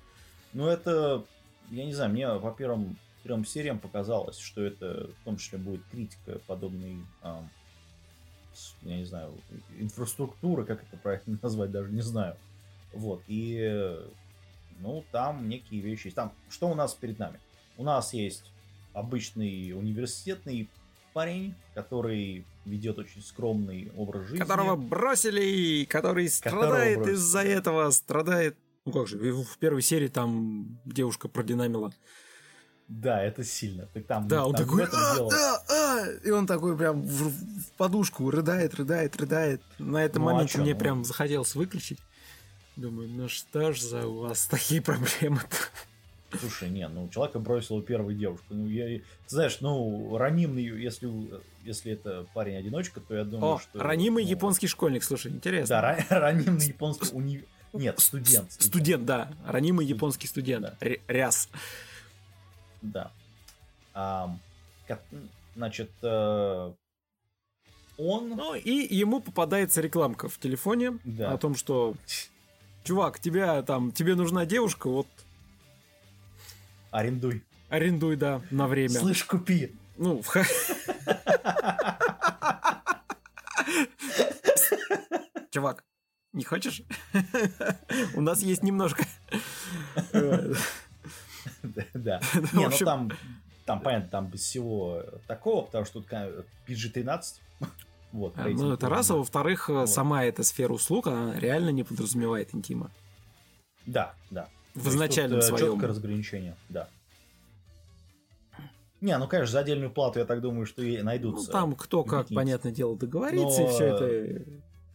[0.52, 1.24] ну, это,
[1.70, 5.82] я не знаю, мне по первым трем сериям показалось, что это в том числе будет
[5.90, 6.98] критика подобной
[8.82, 9.32] я не знаю,
[9.78, 12.36] инфраструктуры, как это правильно назвать, даже не знаю.
[12.92, 13.96] Вот, и,
[14.78, 17.40] ну, там некие вещи Там, что у нас перед нами?
[17.76, 18.44] У нас есть
[18.92, 20.68] обычный университетный
[21.12, 24.38] парень, который ведет очень скромный образ жизни.
[24.38, 28.56] Которого бросили, который страдает из-за этого, страдает...
[28.84, 31.92] Ну как же, в первой серии там девушка продинамила
[32.88, 33.86] да, это сильно.
[33.92, 37.72] Ты там, да, он там такой, а, а, а, и он такой прям в, в
[37.76, 39.62] подушку рыдает, рыдает, рыдает.
[39.78, 40.80] На этом ну, моменте а мне ну?
[40.80, 41.98] прям захотелось выключить.
[42.78, 46.38] Думаю, ну что ж за у вас такие проблемы-то?
[46.38, 48.46] Слушай, не, ну человека бросила первую девушку.
[48.50, 51.10] Ну, я, ты знаешь, ну, ранимый, если,
[51.64, 53.82] если это парень-одиночка, то я думаю, О, что...
[53.82, 55.68] ранимый ну, японский школьник, слушай, интересно.
[55.68, 57.44] Да, ранимый японский уни...
[57.72, 58.52] Нет, студент.
[58.52, 59.32] Студент, студент да.
[59.44, 60.76] Ранимый японский студент.
[60.78, 60.88] Да.
[61.08, 61.48] Ряс.
[62.80, 63.10] Да.
[63.92, 64.38] А,
[64.86, 65.02] как,
[65.56, 66.72] значит, э,
[67.96, 68.28] он...
[68.28, 71.32] Ну, и ему попадается рекламка в телефоне да.
[71.32, 71.96] о том, что
[72.88, 75.06] чувак, тебя там, тебе нужна девушка, вот
[76.90, 77.44] Арендуй.
[77.68, 78.98] Арендуй, да, на время.
[78.98, 79.74] Слышь, купи.
[79.98, 80.34] Ну, в...
[85.50, 85.84] Чувак,
[86.32, 86.80] не хочешь?
[88.14, 89.04] У нас есть немножко.
[91.92, 92.22] Да.
[92.54, 93.10] Не, ну там,
[93.66, 96.10] там, понятно, там без всего такого, потому что тут
[96.66, 97.20] PG-13.
[98.12, 99.88] Вот, а, ну, это раз, а во-вторых, вот.
[99.88, 102.90] сама эта сфера услуг, она реально не подразумевает интима.
[103.84, 104.48] Да, да.
[104.74, 105.72] В изначальном своем.
[105.72, 106.88] Четкое разграничение, да.
[109.00, 111.46] Не, ну, конечно, за отдельную плату, я так думаю, что и найдутся.
[111.46, 113.68] Ну, там кто как, понятное дело, договорится, Но...
[113.68, 114.42] и все это...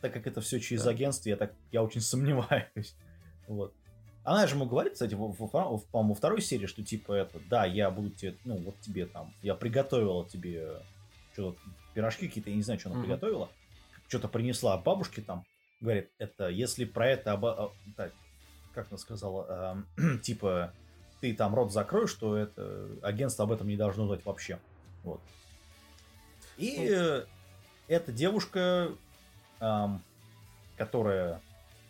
[0.01, 0.89] Так как это все через да.
[0.89, 2.95] агентство, я, так, я очень сомневаюсь.
[3.47, 3.73] Вот.
[4.25, 8.35] Она же ему говорит, кстати, во второй серии, что типа это, да, я буду тебе,
[8.45, 10.77] ну, вот тебе там, я приготовила тебе
[11.33, 11.59] что-то,
[11.93, 13.03] пирожки какие-то, я не знаю, что она mm-hmm.
[13.03, 13.49] приготовила,
[14.07, 15.45] что-то принесла бабушке там,
[15.81, 18.13] говорит, это, если про это, оба, а, так,
[18.73, 20.73] как она сказала, э, типа,
[21.21, 24.59] ты там рот закроешь, то это агентство об этом не должно знать вообще.
[25.03, 25.21] Вот.
[26.57, 27.25] И э,
[27.87, 28.91] эта девушка,
[29.59, 30.01] эм,
[30.77, 31.41] которая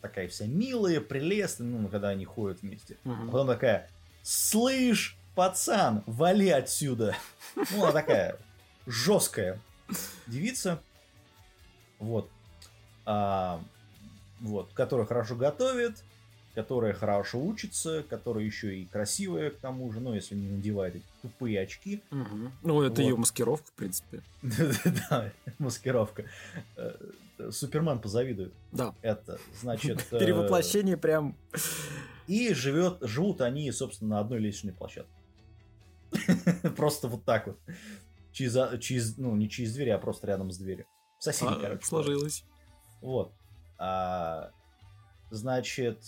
[0.01, 2.97] такая вся милая, прелестная, ну, когда они ходят вместе.
[3.05, 3.89] А потом такая,
[4.21, 7.15] слышь, пацан, вали отсюда.
[7.71, 8.37] Ну, она такая
[8.85, 9.59] жесткая
[10.27, 10.81] девица.
[11.99, 12.29] Вот.
[13.05, 13.61] А,
[14.39, 16.03] вот, которая хорошо готовит,
[16.53, 21.05] которая хорошо учится, которая еще и красивая к тому же, ну, если не надевает эти
[21.21, 22.01] тупые очки.
[22.11, 22.51] Угу.
[22.61, 23.07] Ну, это вот.
[23.07, 24.21] ее маскировка, в принципе.
[25.09, 26.25] Да, маскировка.
[26.77, 26.95] Э,
[27.49, 28.53] Супермен позавидует.
[28.71, 28.93] Да.
[29.01, 30.05] Это, значит...
[30.11, 31.35] Э, Перевоплощение прям...
[32.27, 35.11] И живет, живут они, собственно, на одной лестничной площадке.
[36.77, 37.57] Просто вот так вот.
[38.33, 40.85] Через, через, ну, не через дверь, а просто рядом с дверью.
[41.19, 41.85] Соседи, а, короче.
[41.85, 42.43] Сложилось.
[43.01, 43.31] Вот.
[43.77, 44.51] А,
[45.29, 46.03] значит,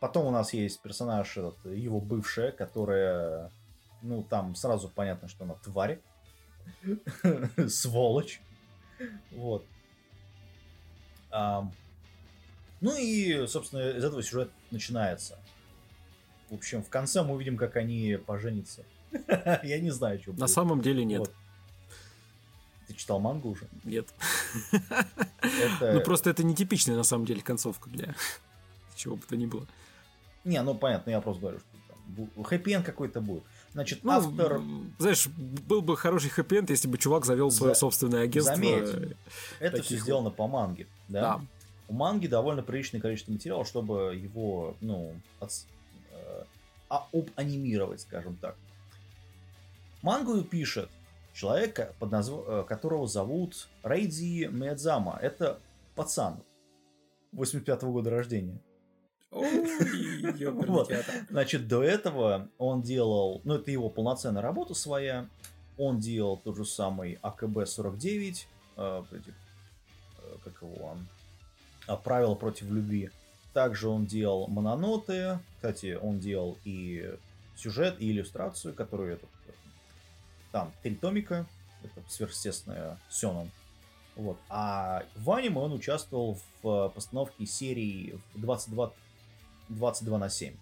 [0.00, 3.52] Потом у нас есть персонаж, этот, его бывшая, которая,
[4.00, 6.00] ну, там сразу понятно, что она тварь.
[7.68, 8.40] Сволочь.
[9.30, 9.66] Вот.
[11.30, 11.70] А,
[12.80, 15.38] ну и, собственно, из этого сюжет начинается.
[16.48, 18.84] В общем, в конце мы увидим, как они поженятся.
[19.62, 21.20] Я не знаю, что На самом деле нет.
[21.20, 21.34] Вот.
[22.88, 23.68] Ты читал мангу уже?
[23.84, 24.08] Нет.
[25.42, 25.92] Это...
[25.94, 28.14] Ну просто это нетипичная на самом деле концовка для
[28.96, 29.66] чего бы то ни было.
[30.44, 33.44] Не, ну понятно, я просто говорю, что хэппи какой-то будет.
[33.72, 34.60] Значит, ну, автор...
[34.98, 37.80] Знаешь, был бы хороший хэппи если бы чувак завел свое За...
[37.80, 38.56] собственное агентство.
[38.56, 39.16] Заметь,
[39.60, 41.20] это все сделано по манге, да?
[41.20, 41.40] да?
[41.88, 45.50] У манги довольно приличное количество материала, чтобы его, ну, от...
[46.12, 46.44] э,
[46.88, 48.56] а, анимировать, скажем так.
[50.02, 50.88] Мангу пишет
[51.32, 52.34] человек, под назв...
[52.46, 55.18] Э, которого зовут Рейди Миядзама.
[55.20, 55.58] Это
[55.94, 56.42] пацан
[57.32, 58.60] 85 -го года рождения.
[59.30, 60.92] Вот.
[61.30, 65.28] Значит, до этого он делал, ну это его полноценная работа своя,
[65.78, 69.20] он делал тот же самый АКБ-49, э, э,
[70.44, 71.06] как его он,
[71.86, 73.10] а, правила против любви.
[73.52, 77.14] Также он делал мононоты, кстати, он делал и
[77.56, 79.28] сюжет, и иллюстрацию, которую этот,
[80.52, 81.46] там, три томика,
[81.82, 83.50] это сверхъестественная Сёнон.
[84.16, 84.38] Вот.
[84.48, 88.92] А в аниме он участвовал в постановке серии 22
[89.68, 90.54] 22 на 7.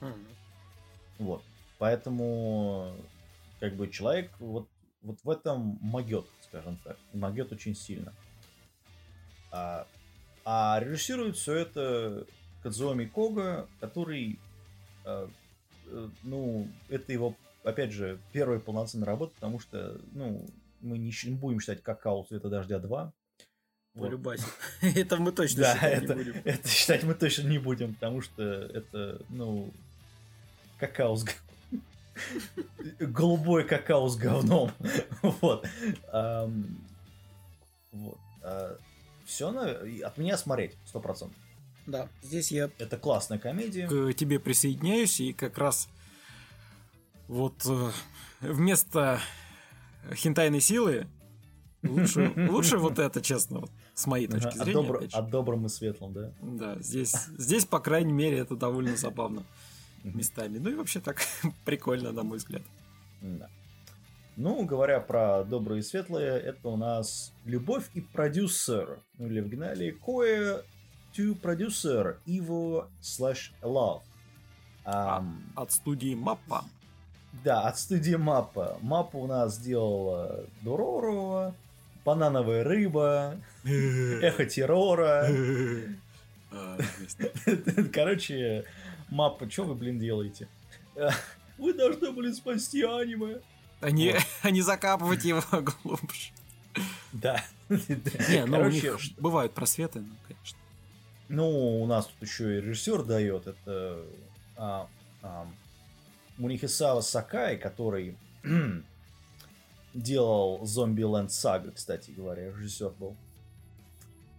[0.00, 0.26] Mm-hmm.
[1.18, 1.42] Вот.
[1.78, 2.94] Поэтому,
[3.60, 4.68] как бы, человек вот,
[5.02, 6.96] вот в этом могет, скажем так.
[7.12, 8.14] Могет очень сильно.
[9.50, 9.86] А,
[10.44, 12.26] а режиссирует все это
[12.62, 14.38] Кадзуоми Кога, который,
[15.04, 15.28] а,
[16.22, 17.36] ну, это его,
[17.66, 20.46] опять же, первая полноценная работа, потому что, ну,
[20.80, 23.12] мы не, будем считать какао цвета дождя 2,
[23.98, 24.46] Полюбасик.
[24.82, 26.42] это мы точно да, считать это, не будем.
[26.44, 29.72] Это считать мы точно не будем, потому что это, ну,
[30.78, 31.24] какао с
[33.00, 34.70] голубой какао с говном.
[35.22, 35.66] вот.
[37.92, 38.18] вот.
[38.42, 38.76] А,
[39.24, 39.64] все на...
[40.06, 41.38] от меня смотреть, сто процентов.
[41.86, 42.70] Да, здесь я...
[42.78, 43.88] Это классная комедия.
[43.88, 45.88] К тебе присоединяюсь, и как раз
[47.28, 47.90] вот э,
[48.40, 49.20] вместо
[50.14, 51.06] хентайной силы
[51.82, 53.60] лучше, лучше вот это, честно.
[53.60, 54.72] Вот с моей точки зрения.
[54.72, 55.04] О, добр...
[55.10, 56.32] о добром и светлом, да?
[56.42, 59.42] Да, здесь, здесь, по крайней мере, это довольно забавно
[60.04, 60.58] местами.
[60.58, 61.20] Ну и вообще так
[61.64, 62.62] прикольно, на мой взгляд.
[63.22, 63.48] Да.
[64.36, 69.00] Ну, говоря про доброе и светлое, это у нас любовь и продюсер.
[69.16, 70.62] Ну, или в оригинале Кое
[71.16, 74.02] to producer Evo slash love.
[74.84, 76.64] Um, от студии Маппа.
[77.44, 78.78] Да, от студии Маппа.
[78.80, 81.54] Маппа у нас сделала Дуророва,
[82.04, 85.28] банановая рыба, эхо террора.
[86.52, 86.78] А,
[87.92, 88.64] Короче,
[89.08, 90.48] мапа, что вы, блин, делаете?
[91.58, 93.40] Вы должны были спасти аниме.
[93.80, 94.22] А не, вот.
[94.42, 96.30] а не закапывать его глубже.
[97.12, 97.42] Да.
[97.68, 98.84] Не, ну у них
[99.18, 100.58] бывают просветы, ну, конечно.
[101.28, 103.46] Ну, у нас тут еще и режиссер дает.
[103.46, 104.02] Это
[104.56, 104.88] а,
[105.22, 105.46] а,
[106.38, 108.18] Мунихисава Сакай, который
[109.94, 113.16] делал Zombie Land Saga, кстати говоря, режиссер был.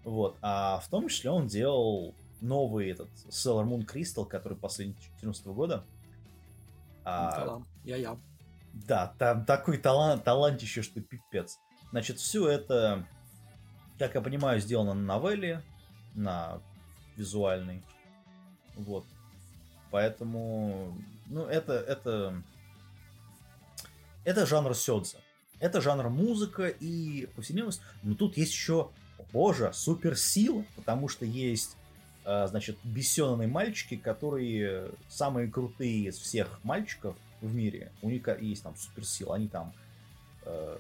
[0.04, 0.38] Вот.
[0.42, 5.84] А в том числе он делал новый этот Sailor Moon Crystal, который последний 2014 года.
[7.04, 8.18] А, Я-я.
[8.74, 11.60] Да, там такой талант, талантище, что пипец.
[11.92, 13.08] Значит, все это,
[13.98, 15.64] как я понимаю, сделано на новелле,
[16.16, 16.62] на
[17.16, 17.82] визуальной.
[18.76, 19.06] Вот.
[19.90, 20.98] Поэтому,
[21.30, 22.42] ну, это, это,
[24.24, 25.18] это жанр сёдза.
[25.60, 27.82] Это жанр музыка и повседневность.
[28.04, 28.90] Но тут есть еще,
[29.34, 31.76] боже, суперсила, потому что есть,
[32.26, 37.92] э, значит, бессенные мальчики, которые самые крутые из всех мальчиков в мире.
[38.02, 39.36] У них есть там суперсила.
[39.36, 39.74] Они там,
[40.44, 40.80] э,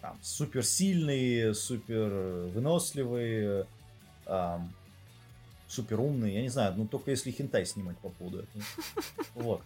[0.00, 2.10] там суперсильные, супер
[2.54, 3.66] выносливые,
[4.26, 4.58] э,
[5.70, 6.34] супер умные.
[6.34, 8.64] Я не знаю, ну только если хентай снимать по поводу этого.
[9.34, 9.62] Вот.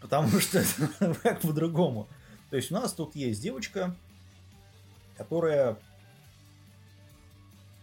[0.00, 0.62] Потому что
[1.22, 2.08] как по-другому.
[2.48, 3.94] То есть у нас тут есть девочка,
[5.16, 5.76] которая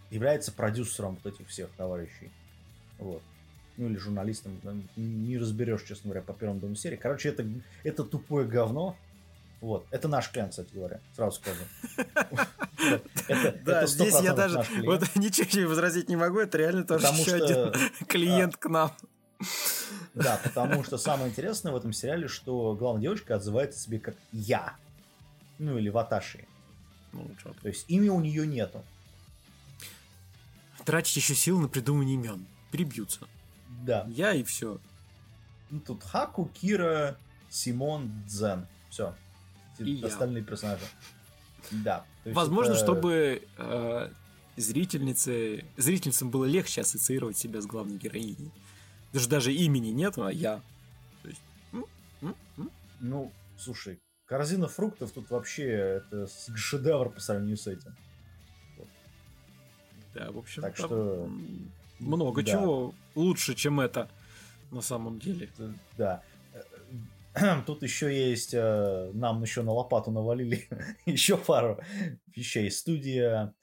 [0.09, 2.31] является продюсером вот этих всех товарищей.
[2.97, 3.21] Вот.
[3.75, 4.59] Ну или журналистом.
[4.95, 6.95] Не разберешь, честно говоря, по первому дому серии.
[6.95, 7.45] Короче, это,
[7.83, 8.97] это тупое говно.
[9.61, 9.85] Вот.
[9.89, 10.99] Это наш клиент, кстати говоря.
[11.15, 11.61] Сразу скажу.
[13.65, 16.39] Да, здесь я даже вот ничего возразить не могу.
[16.39, 17.73] Это реально тоже еще один
[18.07, 18.91] клиент к нам.
[20.13, 24.75] Да, потому что самое интересное в этом сериале, что главная девочка отзывается себе как я.
[25.59, 26.45] Ну или Ваташи.
[27.13, 27.29] Ну,
[27.61, 28.83] То есть имя у нее нету.
[30.85, 32.45] Тратить еще сил на придумывание имен.
[32.71, 33.27] Прибьются.
[33.83, 34.05] Да.
[34.09, 34.79] Я и все.
[35.69, 37.17] Ну, тут Хаку, Кира,
[37.49, 38.67] Симон, Дзен.
[38.89, 39.13] Все.
[39.79, 40.47] И остальные я.
[40.47, 40.85] персонажи.
[41.71, 42.05] Да.
[42.25, 42.83] Возможно, это...
[42.83, 44.09] чтобы э,
[44.55, 48.51] зрительнице, зрительницам было легче ассоциировать себя с главной героиней.
[49.13, 50.61] Даже даже имени нет, а я.
[51.23, 51.41] Есть,
[52.99, 57.95] ну, слушай, корзина фруктов тут вообще это шедевр по сравнению с этим.
[60.13, 61.29] Да, в общем, так что
[61.99, 62.51] много да.
[62.51, 64.09] чего лучше, чем это
[64.71, 65.49] на самом деле.
[65.97, 66.23] Да.
[67.65, 70.67] Тут еще есть, э, нам еще на лопату навалили
[71.05, 71.79] еще пару
[72.35, 72.69] вещей.
[72.71, 73.53] Студия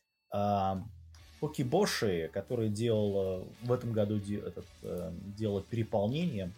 [1.41, 6.51] Покибоши, который делал в этом году этот, э, делал переполнение.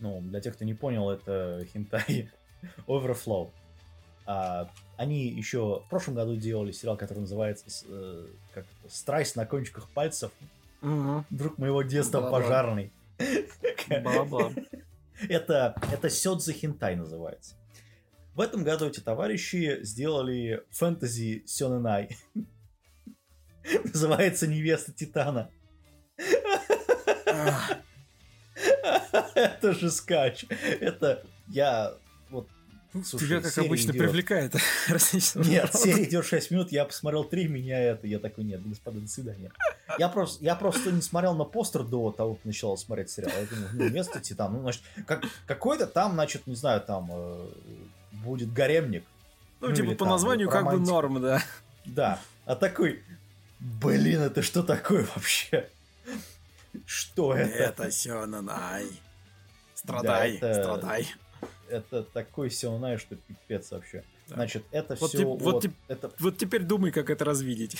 [0.00, 2.30] Ну, для тех, кто не понял, это хентай
[2.86, 3.50] Overflow.
[4.26, 9.88] А, они еще в прошлом году делали сериал, который называется э, как «Страсть на кончиках
[9.90, 10.30] пальцев».
[10.82, 11.24] Угу.
[11.30, 12.40] Друг моего детства Бла-бла.
[12.40, 12.92] пожарный.
[14.02, 14.50] Бла-бла.
[15.28, 17.56] это, это Сёдзе Хентай называется.
[18.34, 22.16] В этом году эти товарищи сделали фэнтези Сёнэнай.
[23.84, 25.50] Называется «Невеста Титана».
[29.34, 30.44] Это же скач.
[30.48, 31.94] Это я
[33.04, 34.02] Слушай, Тебя, как обычно, идет...
[34.02, 34.54] привлекает
[35.34, 39.08] Нет, серия идет 6 минут, я посмотрел 3, меня это, я такой, нет, господа, до
[39.08, 39.50] свидания.
[39.98, 43.32] Я просто, я просто не смотрел на постер до того, как начал смотреть сериал.
[43.38, 47.48] Я думаю, ну, место Титан, ну, значит, как, какой-то там, значит, не знаю, там э,
[48.12, 49.04] будет гаремник.
[49.60, 51.42] Ну, ну типа по там, названию как бы норм, да.
[51.84, 53.02] Да, а такой,
[53.58, 55.68] Блин, это что такое вообще?
[56.86, 57.82] Что это?
[57.82, 58.86] Это Сёнанай.
[59.74, 61.08] Страдай, да, это, страдай.
[61.70, 64.04] Это такой Сёнанай, что пипец вообще.
[64.28, 64.36] Да.
[64.36, 65.18] Значит, это вот все...
[65.18, 66.12] Теп, вот, вот, это...
[66.18, 67.76] вот теперь думай, как это развидеть.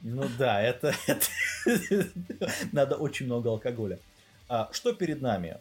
[0.00, 0.94] Ну да, это...
[1.06, 1.26] это...
[2.72, 3.98] Надо очень много алкоголя.
[4.48, 5.58] А, что перед нами?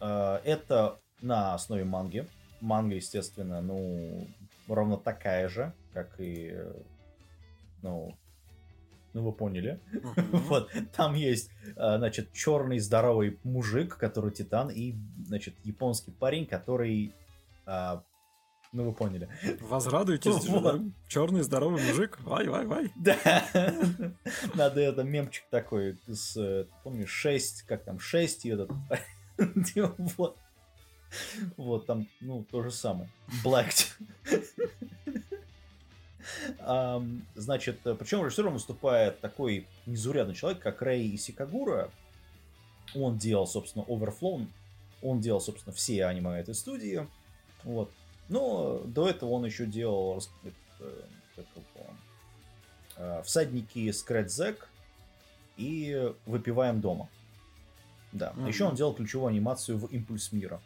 [0.00, 2.26] А, это на основе манги.
[2.60, 4.26] Манга, естественно, ну,
[4.66, 6.56] ровно такая же, как и
[7.82, 8.14] ну,
[9.12, 9.80] ну вы поняли.
[9.92, 10.36] Uh-huh.
[10.48, 14.94] вот, там есть, а, значит, черный здоровый мужик, который титан, и,
[15.28, 17.12] значит, японский парень, который,
[17.66, 18.02] а,
[18.72, 19.28] ну вы поняли.
[19.60, 20.80] Возрадуйтесь, вот.
[21.06, 22.92] черный здоровый мужик, вай, вай, вай.
[22.96, 23.44] Да,
[24.54, 28.70] надо это мемчик такой, с, помнишь, 6, как там, 6 и этот,
[29.98, 30.36] вот.
[31.56, 33.08] Вот, там, ну, то же самое.
[33.42, 33.86] Black.
[37.34, 41.90] Значит, причем режиссером выступает такой незаурядный человек, как Рэй Исикагура.
[42.94, 44.46] Он делал, собственно, Overflow,
[45.02, 47.06] он делал, собственно, все аниме этой студии.
[47.64, 47.92] Вот.
[48.28, 50.50] Но до этого он еще делал э,
[51.36, 51.86] как его,
[52.96, 54.68] э, всадники Скрэдзек
[55.56, 57.08] и выпиваем дома.
[58.12, 58.32] Да.
[58.32, 58.46] Мгм.
[58.46, 60.60] Еще он делал ключевую анимацию в Импульс мира.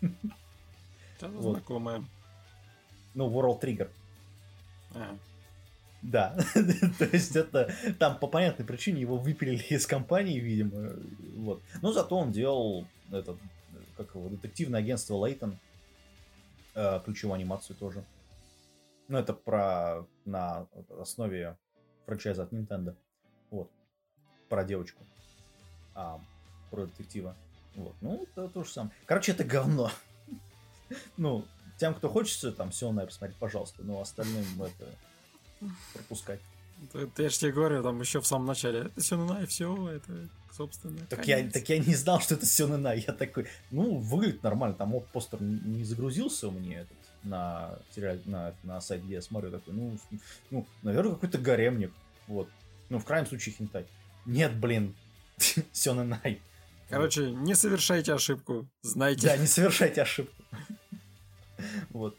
[0.00, 1.56] Это Вот.
[1.56, 2.04] знакомое.
[3.14, 3.90] Ну, World Trigger.
[4.94, 5.16] А,
[6.02, 6.36] Да.
[6.98, 10.94] То есть это там по понятной причине его выпилили из компании, видимо.
[11.36, 11.62] Вот.
[11.82, 13.38] Но зато он делал этот,
[13.96, 15.58] как его, детективное агентство Лейтон.
[16.74, 18.04] э, ключевую анимацию тоже.
[19.08, 21.58] Ну, это про на основе
[22.06, 22.96] франчайза от Nintendo.
[23.50, 23.70] Вот.
[24.48, 25.04] Про девочку.
[25.94, 26.20] А,
[26.70, 27.36] про детектива.
[27.74, 27.94] Вот.
[28.00, 28.94] Ну, это то же самое.
[29.06, 29.90] Короче, это говно.
[31.16, 31.44] Ну,
[31.78, 33.84] тем, кто хочется, там все на посмотреть, пожалуйста.
[33.84, 34.86] Но остальным это
[35.92, 36.40] пропускать.
[36.94, 38.80] это я же тебе говорю, там еще в самом начале.
[38.80, 42.46] Это все на и все, это, собственно, Так я, так я не знал, что это
[42.46, 44.76] все на Я такой, ну, выглядит нормально.
[44.76, 47.78] Там вот постер не загрузился у меня этот, на,
[48.24, 49.50] на, на сайт, где я смотрю.
[49.50, 49.98] Такой, ну,
[50.50, 51.92] ну, наверное, какой-то гаремник.
[52.26, 52.48] Вот.
[52.88, 53.86] Ну, в крайнем случае, хентай.
[54.26, 54.94] Нет, блин.
[55.72, 56.40] Все на най.
[56.88, 58.68] Короче, не совершайте ошибку.
[58.82, 59.28] Знайте.
[59.28, 60.34] Да, не совершайте ошибку.
[61.90, 62.16] Вот.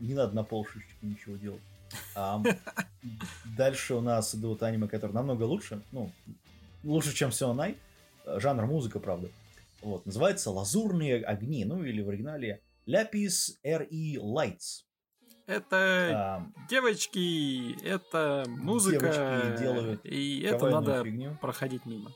[0.00, 1.62] Не надо на полшишечки ничего делать.
[3.56, 5.82] Дальше у нас идут аниме, которые намного лучше.
[5.92, 6.10] Ну,
[6.84, 7.76] лучше, чем Сионай.
[8.26, 9.28] Жанр музыка, правда.
[9.82, 10.04] Вот.
[10.04, 11.64] Называется «Лазурные огни».
[11.64, 14.16] Ну, или в оригинале «Lapis R.E.
[14.16, 14.82] Lights».
[15.46, 15.76] Это
[16.12, 18.98] А, девочки, это музыка.
[18.98, 21.38] Девочки делают и это надо фигню.
[21.40, 22.10] проходить мимо.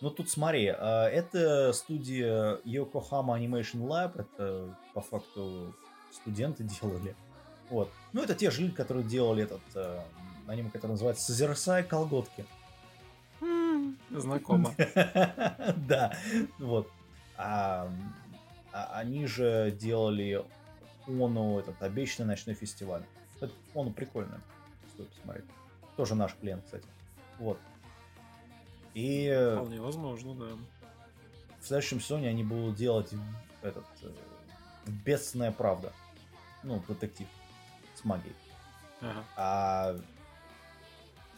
[0.00, 5.74] Ну, тут смотри, а, это студия Yokohama Animation Lab, это по факту
[6.10, 7.14] студенты делали.
[7.70, 7.90] Вот.
[8.12, 10.00] Ну, это те же люди, которые делали этот э,
[10.46, 12.44] аниме, который называется «Созерцая колготки».
[14.10, 14.74] Знакомо.
[15.76, 16.16] Да,
[16.58, 16.90] вот.
[17.36, 17.90] А,
[18.72, 20.44] а они же делали
[21.06, 23.02] Ону, этот обещанный ночной фестиваль.
[23.40, 24.40] Это Ону прикольно.
[24.94, 25.44] Стоит посмотреть.
[25.96, 26.86] Тоже наш клиент, кстати.
[27.38, 27.58] Вот.
[28.94, 30.46] И Вполне возможно, да.
[31.60, 33.12] в следующем сезоне они будут делать
[33.62, 34.10] этот э,
[35.04, 35.92] бедственная правда.
[36.64, 37.28] Ну, детектив
[37.98, 38.34] с магией.
[39.00, 39.24] Ага.
[39.36, 39.96] А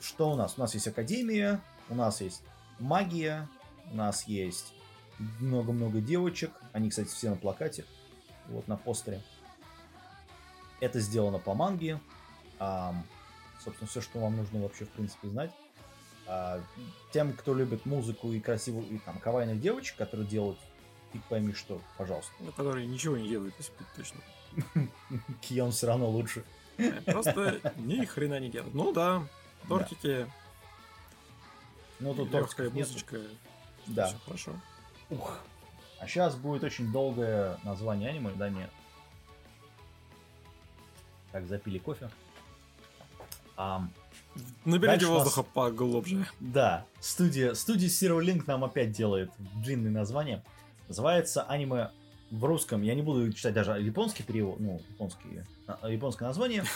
[0.01, 0.55] что у нас?
[0.57, 2.43] У нас есть Академия, у нас есть
[2.79, 3.49] магия,
[3.91, 4.73] у нас есть
[5.41, 6.53] много-много девочек.
[6.73, 7.85] Они, кстати, все на плакате.
[8.49, 9.23] Вот на постере.
[10.81, 12.01] Это сделано по манге.
[12.59, 13.05] Ам,
[13.63, 15.51] собственно, все, что вам нужно вообще, в принципе, знать.
[16.27, 16.63] А,
[17.13, 20.59] тем, кто любит музыку и красивую, и там, кавайных девочек, которые делают
[21.13, 22.33] фиг пойми что, пожалуйста.
[22.41, 24.21] Ну, Которые ничего не делают, если точно.
[25.41, 26.45] Кион все равно лучше.
[27.07, 28.75] Просто ни хрена не делают.
[28.75, 29.23] Ну да,
[29.69, 30.27] тортики,
[31.99, 32.73] Ну, тут нет.
[32.89, 33.21] музычка.
[33.87, 34.07] Да.
[34.07, 34.53] Все хорошо.
[35.11, 35.39] Ух.
[36.01, 38.71] А сейчас будет очень долгое название аниме, да нет.
[41.33, 42.11] Так, запили кофе.
[43.57, 43.93] Ам,
[44.65, 46.27] Наберите у нас- воздуха поглубже.
[46.41, 50.43] да, студия, студия Zero Link нам опять делает длинное название.
[50.89, 51.91] Называется аниме
[52.31, 52.83] в русском.
[52.83, 56.65] Я не буду читать даже японский перевод, ну, японский, а, японское название.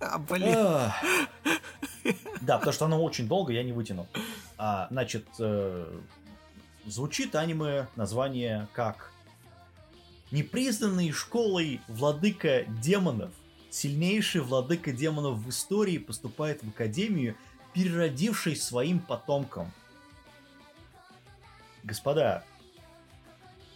[0.00, 0.54] А, блин.
[2.40, 4.06] Да, потому что оно очень долго, я не вытянул.
[4.56, 6.00] А, значит, э,
[6.86, 9.12] звучит аниме название как
[10.30, 13.30] Непризнанный школой владыка демонов,
[13.70, 17.34] сильнейший владыка демонов в истории поступает в академию,
[17.72, 19.72] переродившись своим потомком.
[21.82, 22.44] Господа,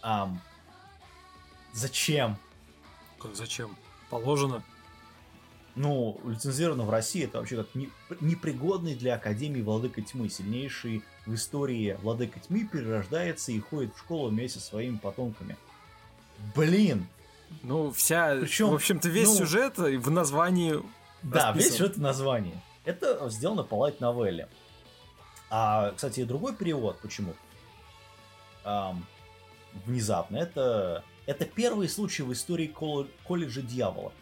[0.03, 0.39] ам,
[1.73, 2.37] зачем?
[3.19, 3.75] Как зачем?
[4.09, 4.63] Положено.
[5.75, 7.89] Ну, лицензировано в России, это вообще как не-
[8.21, 10.29] непригодный для Академии Владыка Тьмы.
[10.29, 15.57] Сильнейший в истории Владыка Тьмы перерождается и ходит в школу вместе со своими потомками.
[16.55, 17.07] Блин!
[17.63, 20.79] Ну, вся, Причем, в общем-то, весь ну- сюжет в названии
[21.23, 21.71] Да, Расписан.
[21.71, 22.61] весь это название.
[22.85, 24.49] Это сделано по лайт новелле.
[25.49, 27.33] А, кстати, другой перевод почему?
[28.63, 29.05] Ам,
[29.85, 30.37] внезапно.
[30.37, 34.13] Это, это первый случай в истории кол- колледжа дьявола.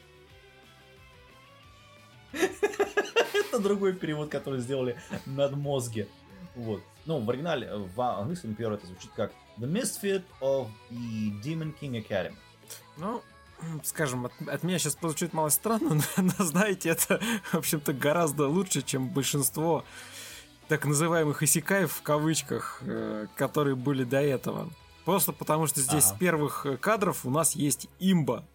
[2.33, 6.07] Это другой перевод, который сделали над мозги.
[6.55, 6.81] Вот.
[7.05, 12.05] Ну, в оригинале, в английском переводе это звучит как The Misfit of the Demon King
[12.07, 12.35] Academy.
[12.97, 13.21] Ну,
[13.83, 17.19] скажем, от, от меня сейчас прозвучит мало странно, но, но, знаете, это,
[17.51, 19.83] в общем-то, гораздо лучше, чем большинство
[20.67, 24.69] так называемых исекаев в кавычках, э, которые были до этого.
[25.05, 26.15] Просто потому, что здесь Ага.
[26.15, 28.45] с первых э, кадров у нас есть имба.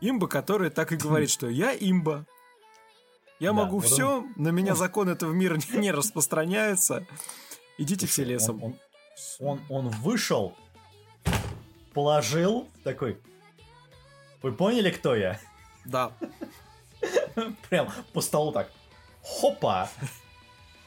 [0.00, 2.26] Имба, которая так и говорит, что я имба.
[3.38, 7.06] Я Да, могу вот все, на меня он- законы этого мира не, не распространяются.
[7.78, 8.62] Идите все лесом.
[8.62, 8.76] Он,
[9.38, 10.54] он, он, он вышел,
[11.94, 13.18] положил, такой.
[14.42, 15.40] Вы поняли, кто я?
[15.84, 16.12] Да.
[17.70, 18.70] Прям по столу так.
[19.22, 19.88] Хопа!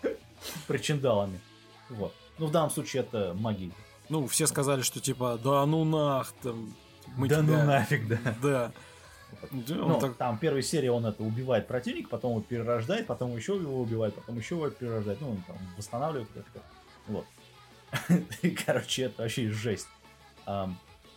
[0.68, 1.40] Причиндалами.
[1.90, 2.14] Вот.
[2.38, 3.72] Ну, в данном случае это магия.
[4.10, 6.74] Ну, все сказали, что типа, да ну нах, там,
[7.16, 7.58] мы да тебя...
[7.60, 8.18] ну нафиг, да.
[8.42, 8.72] Да.
[9.52, 13.36] Да, он Ну, так- там первой серии он это убивает противника, потом его перерождает, потом
[13.36, 15.22] еще его убивает, потом еще его перерождает.
[15.22, 16.62] Ну, он там восстанавливает как-то.
[17.08, 17.26] Вот.
[18.66, 19.88] Короче, это вообще жесть.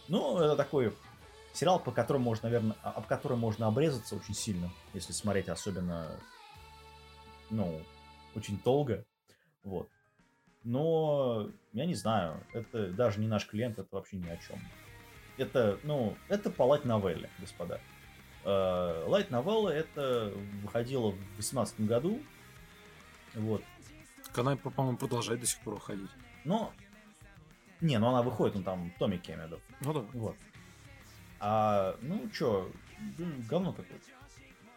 [0.09, 0.93] Ну, это такой
[1.55, 6.07] сериал, по которому можно, наверное, а, об котором можно обрезаться очень сильно, если смотреть особенно,
[7.51, 7.81] ну,
[8.35, 9.05] очень долго.
[9.65, 9.89] Вот.
[10.65, 14.59] Но я не знаю, это даже не наш клиент, это вообще ни о чем.
[15.39, 17.81] Это, ну, это по лайт новелле, господа.
[18.45, 20.33] Лайт новелла это
[20.63, 22.21] выходило в 2018 году.
[23.35, 23.63] Вот.
[24.37, 26.11] Она, по-моему, продолжает до сих пор уходить.
[26.45, 26.73] Но.
[27.81, 29.63] Не, ну она выходит, ну там Томик я имею в виду.
[29.81, 30.01] Ну да.
[30.13, 30.37] Вот.
[31.41, 32.71] А, ну чё,
[33.49, 34.05] говно какое-то.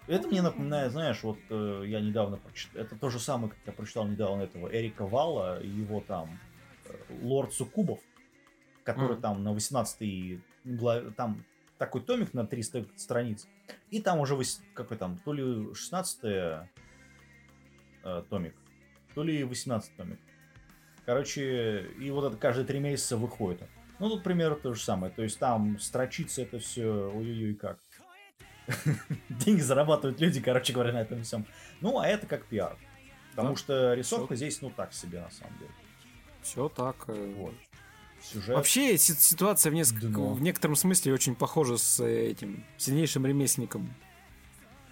[0.07, 3.73] Это мне напоминает, знаешь, вот э, я недавно прочитал, это то же самое, как я
[3.73, 6.39] прочитал недавно этого Эрика Вала и его там
[6.85, 7.99] э, Лорд Суккубов,
[8.83, 9.21] который Мгм.
[9.21, 11.43] там на 18 гла- там
[11.79, 13.47] такой томик на 300 страниц,
[13.89, 14.37] и там уже
[14.75, 16.67] какой там, то ли 16 э,
[18.29, 18.53] томик,
[19.15, 20.19] то ли 18 томик.
[21.05, 23.63] Короче, и вот это каждые три месяца выходит.
[23.99, 25.11] Ну, тут примерно то же самое.
[25.13, 27.79] То есть там строчится это все, ой-ой-ой, как.
[29.29, 31.45] Деньги зарабатывают люди, короче говоря, на этом всем.
[31.81, 32.77] Ну, а это как пиар.
[33.31, 33.55] Потому Да.
[33.57, 35.71] что рисовка здесь, ну, так себе, на самом деле.
[36.41, 36.95] Все так.
[37.07, 37.53] э, Вот.
[38.21, 38.55] Сюжет.
[38.55, 43.93] Вообще си- ситуация в, несколько- в некотором смысле очень похожа с э, этим сильнейшим ремесленником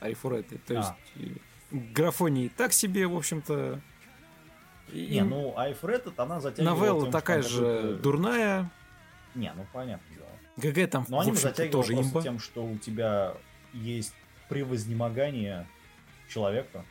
[0.01, 0.57] Арифуреты.
[0.59, 0.97] То есть А.
[1.15, 1.27] э,
[1.71, 3.79] графоний так себе, в общем-то.
[4.91, 6.75] И- Не, ну, это она затягивала...
[6.77, 8.69] Новелла тем, такая же дурная.
[9.33, 10.69] Не, ну, понятно, да.
[10.69, 12.21] ГГ там, Но в общем-то, тоже имба.
[12.21, 13.35] тем, что у тебя
[13.73, 14.13] есть
[14.49, 15.67] превознемогание
[16.29, 16.85] человека.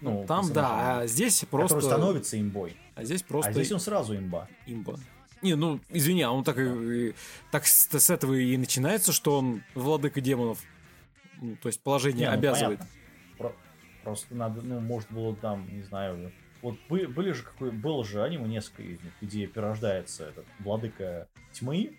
[0.00, 1.80] Ну, там, да, а здесь который просто...
[1.80, 2.76] становится имбой.
[2.94, 4.48] А здесь просто А здесь он сразу имба.
[4.66, 4.98] имба.
[5.42, 7.14] Не, ну, извини, а он так, и,
[7.50, 10.58] так с, с этого и начинается, что он владыка демонов.
[11.40, 12.80] Ну, то есть положение Не, ну, обязывает.
[13.36, 13.54] Про-
[14.02, 18.22] просто надо, ну, может было там, не знаю, вот бы- были же какой, было же
[18.22, 21.92] аниме несколько из них, где перерождается этот владыка тьмы,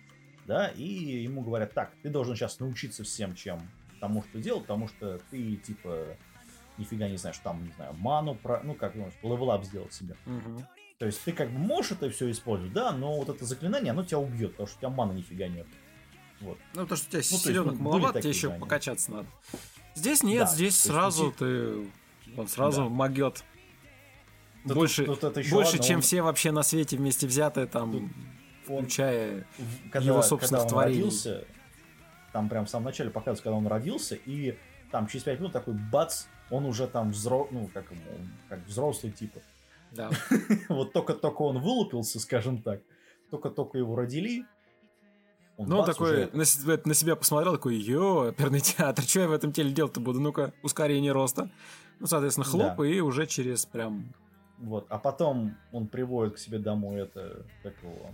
[0.48, 0.82] да, и
[1.22, 3.60] ему говорят, так, ты должен сейчас научиться всем, чем
[4.00, 6.06] тому, что делал, потому что ты, типа,
[6.78, 10.16] нифига не знаешь, там, не знаю, ману, про, ну, как, ну, level up сделать себе.
[10.26, 10.66] Мгм.
[10.98, 14.02] То есть ты как бы можешь это все использовать, да, но вот это заклинание, оно
[14.04, 15.66] тебя убьет, потому что у тебя маны нифига нет.
[16.40, 16.56] Вот.
[16.74, 18.60] Ну, потому что у тебя есть, ну, были маловато, тебе еще знания.
[18.60, 19.26] покачаться надо.
[19.94, 22.40] Здесь нет, Да, здесь есть сразу идти- ты...
[22.40, 22.88] Он сразу Да.
[22.88, 23.44] могет.
[24.64, 27.66] Да больше тут- тут еще больше ладно, чем он- все вообще на свете вместе взятые,
[27.66, 28.02] там, Тут
[28.70, 29.46] он- включая...
[29.90, 30.98] когда, его собственных когда он творений.
[31.00, 31.44] родился,
[32.32, 34.56] там прям в самом начале показывают, когда он родился, и
[34.90, 37.48] там через 5 минут такой бац, он уже там взро...
[37.50, 37.84] ну, как,
[38.48, 39.40] как взрослый типа.
[39.92, 40.10] Да.
[40.68, 42.80] вот только-только он вылупился, скажем так,
[43.30, 44.44] только-только его родили,
[45.56, 49.32] он Ну, такой уже- на, на себя посмотрел, такой, йо, оперный театр, что я в
[49.32, 50.20] этом теле делать-то буду?
[50.20, 51.50] Ну-ка, ускорение роста.
[51.98, 52.86] Ну, соответственно, хлоп, Да.
[52.86, 54.14] и уже через прям...
[54.58, 58.10] Вот, а потом он приводит к себе домой это, как его,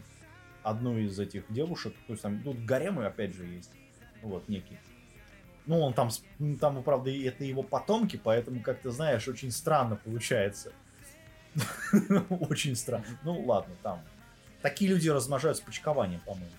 [0.65, 3.71] одну из этих девушек, то есть там, тут гаремы опять же есть,
[4.23, 4.79] вот, некий.
[5.67, 9.97] Ну, он там, ну, там, правда, это его потомки, поэтому, как ты знаешь, очень странно
[9.97, 10.73] получается.
[12.29, 13.07] Очень странно.
[13.23, 14.03] Ну, ладно, там.
[14.61, 16.51] Такие люди размножаются почкованием, по-моему.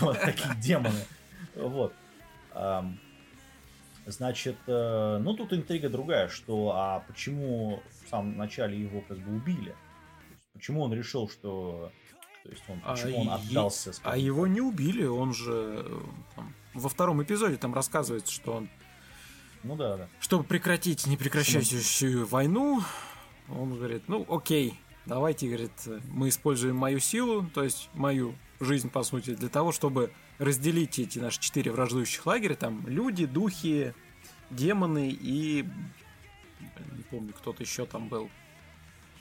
[0.00, 1.00] Вот, такие демоны.
[1.56, 1.92] Вот.
[4.06, 9.36] Значит, э, ну тут интрига другая, что а почему в самом начале его как бы
[9.36, 9.74] убили?
[10.52, 11.92] Почему он решил, что...
[12.42, 13.92] То есть он, А почему он е- отдался?
[14.02, 15.84] А его не убили, он же...
[15.86, 16.00] э,
[16.34, 18.68] там, во втором эпизоде там рассказывается, что он?
[19.62, 20.08] Ну да, да.
[20.20, 22.82] чтобы прекратить непрекращающуюся войну,
[23.48, 24.74] он говорит, ну, окей,
[25.04, 25.72] давайте, говорит,
[26.08, 31.18] мы используем мою силу, то есть мою жизнь, по сути, для того, чтобы разделить эти
[31.18, 33.94] наши четыре враждующих лагеря, там люди, духи,
[34.48, 35.66] демоны и...
[36.96, 38.30] Не помню, кто-то еще там был.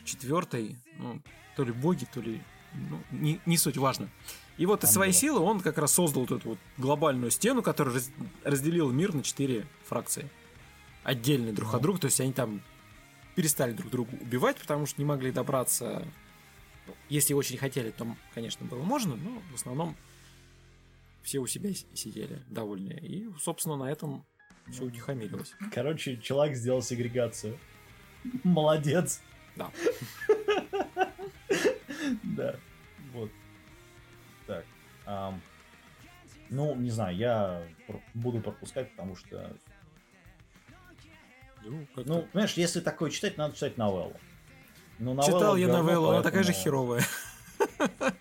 [0.05, 1.21] Четвертый, ну,
[1.57, 2.41] то ли боги, то ли...
[2.73, 4.09] Ну, не, не суть, важно.
[4.57, 7.95] И вот из своей силы он как раз создал вот эту вот глобальную стену, которая
[7.95, 8.11] раз-
[8.43, 10.29] разделила мир на четыре фракции.
[11.03, 12.61] Отдельные друг от друга, то есть они там
[13.35, 16.05] перестали друг друга убивать, потому что не могли добраться.
[16.85, 19.95] Ну, Если очень хотели, то, конечно, было можно, но в основном
[21.23, 22.99] все у себя сидели довольные.
[22.99, 24.25] И, собственно, на этом
[24.69, 25.53] все утихомирилось.
[25.73, 27.57] Короче, человек сделал сегрегацию.
[28.43, 29.21] Молодец.
[29.55, 29.71] Да.
[32.23, 32.55] Да.
[33.13, 33.31] Вот.
[34.47, 34.65] Так.
[36.49, 37.63] Ну, не знаю, я
[38.13, 39.55] буду пропускать, потому что...
[41.63, 44.15] Ну, Ну, понимаешь, если такое читать, надо читать новеллу.
[44.97, 47.03] Ну, Читал я говно, новеллу, она такая же херовая.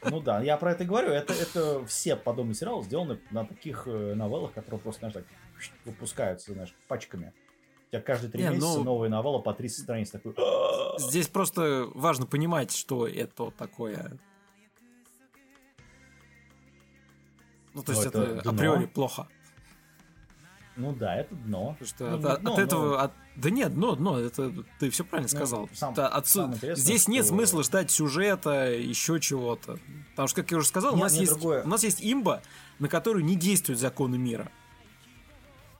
[0.02, 1.10] Ну да, я про это говорю.
[1.10, 5.24] Это, это все подобные сериалы сделаны на таких э, новеллах, которые просто, знаешь, так
[5.84, 7.32] выпускаются, знаешь, пачками.
[7.88, 10.10] У тебя каждые три Не, месяца ну- новая новелла по 30 страниц.
[10.10, 10.34] Такой...
[10.98, 14.18] Здесь просто важно понимать, что это такое.
[17.74, 18.50] Ну, то Ну, есть это это, дно.
[18.50, 19.28] априори плохо.
[20.76, 21.72] Ну да, это дно.
[21.78, 23.02] Потому что Ну, от, не от дно, но- этого...
[23.02, 25.68] от- да нет, дно, дно, это ты все правильно Ну, сказал.
[25.72, 29.78] сам- самое интересное, Здесь нет что- смысла ждать сюжета, еще чего-то.
[30.10, 31.62] Потому что, как я уже сказал, у, Нет, нас нет, есть, другое.
[31.64, 32.42] у нас есть имба,
[32.80, 34.52] на которую не действуют законы мира.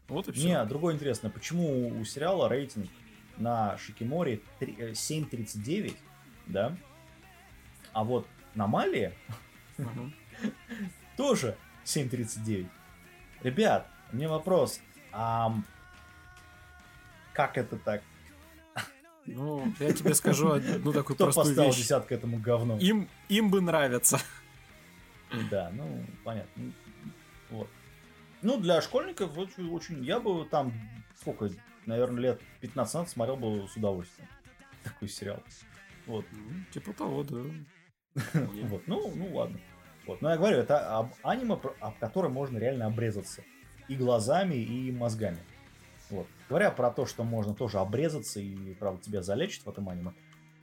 [0.08, 0.46] Вот и все.
[0.48, 2.88] Не, другое интересно, почему у сериала рейтинг
[3.36, 5.96] на Шикиморе три- э, 7.39,
[6.46, 6.76] да?
[7.92, 9.12] А вот на Малии
[11.16, 12.66] тоже 7.39.
[13.42, 14.80] Ребят, меня вопрос.
[15.12, 15.64] ам,
[17.32, 18.02] как это так?
[19.26, 21.78] Ну, я тебе скажу одну такую Кто простую поставил вещь.
[21.82, 22.78] десятку этому говну?
[22.78, 24.18] Им, им бы нравится.
[25.50, 26.72] Да, ну, понятно.
[27.50, 27.68] Вот.
[28.42, 30.04] Ну, для школьников очень, очень...
[30.04, 30.72] Я бы там,
[31.16, 31.50] сколько,
[31.86, 34.28] наверное, лет 15 назад смотрел бы с удовольствием.
[34.84, 35.42] Такой сериал.
[36.06, 36.24] Вот.
[36.72, 37.42] Типа того, да.
[38.64, 39.60] Вот, ну, ну ладно.
[40.06, 40.22] Вот.
[40.22, 43.42] Но я говорю, это об аниме, об котором можно реально обрезаться.
[43.88, 45.38] И глазами, и мозгами.
[46.10, 46.26] Вот.
[46.48, 50.12] Говоря про то, что можно тоже обрезаться и, правда, тебя залечит в этом аниме.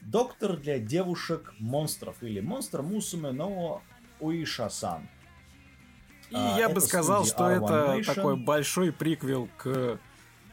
[0.01, 3.81] Доктор для девушек-монстров или монстр Мусуме но
[4.19, 5.09] Уиша-сан.
[6.29, 8.03] И А, я бы сказал, что R1 это Nation.
[8.15, 9.99] такой большой приквел к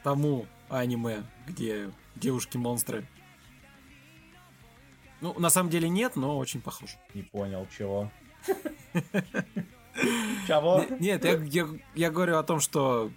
[0.03, 3.07] тому аниме, где девушки-монстры.
[5.21, 6.97] Ну, на самом деле нет, но очень похож.
[7.13, 8.11] Не понял, чего.
[10.47, 10.83] Чего?
[10.99, 11.23] Нет,
[11.95, 13.11] я, говорю о том, что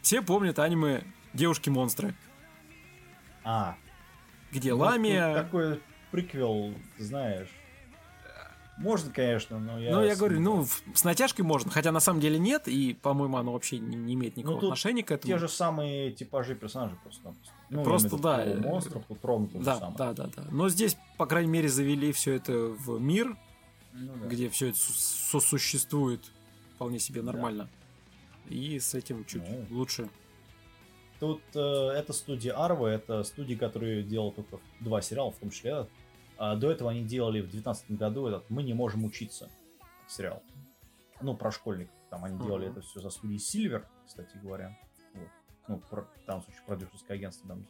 [0.00, 1.04] все помнят аниме
[1.34, 2.14] «Девушки-монстры»,
[3.44, 3.76] А,
[4.50, 5.34] где ну, Ламия...
[5.34, 7.48] Такой приквел, ты знаешь.
[8.82, 9.92] Можно, конечно, но я...
[9.92, 13.52] Ну, я говорю, ну, с натяжкой можно, хотя на самом деле нет, и, по-моему, оно
[13.52, 15.32] вообще не, не имеет никакого Ну, отношения к этому.
[15.32, 17.34] Те же самые типажи персонажей просто.
[17.70, 19.96] Ну, Просто, да, э, монстров то же Да, самое.
[19.96, 20.44] да, да, да.
[20.50, 23.36] Но здесь, по крайней мере, завели все это в мир,
[23.94, 24.28] Ну да.
[24.28, 24.92] где все это су-
[25.40, 26.20] сосуществует
[26.74, 27.32] вполне себе Да.
[27.32, 27.68] нормально.
[28.48, 29.64] И с этим чуть Ну.
[29.70, 30.08] лучше.
[31.20, 35.86] Тут э, это студия Арва, это студия, которая делала только два сериала, в том числе.
[36.44, 39.48] А до этого они делали в 2019 году этот «Мы не можем учиться»
[40.08, 40.42] сериал.
[41.20, 41.94] Ну, про школьников.
[42.10, 42.78] Там они делали Мгм.
[42.78, 44.76] это все за студией Silver, кстати говоря.
[45.14, 45.28] Вот.
[45.68, 47.64] Ну, про, там, в случае, продюсерское агентство там,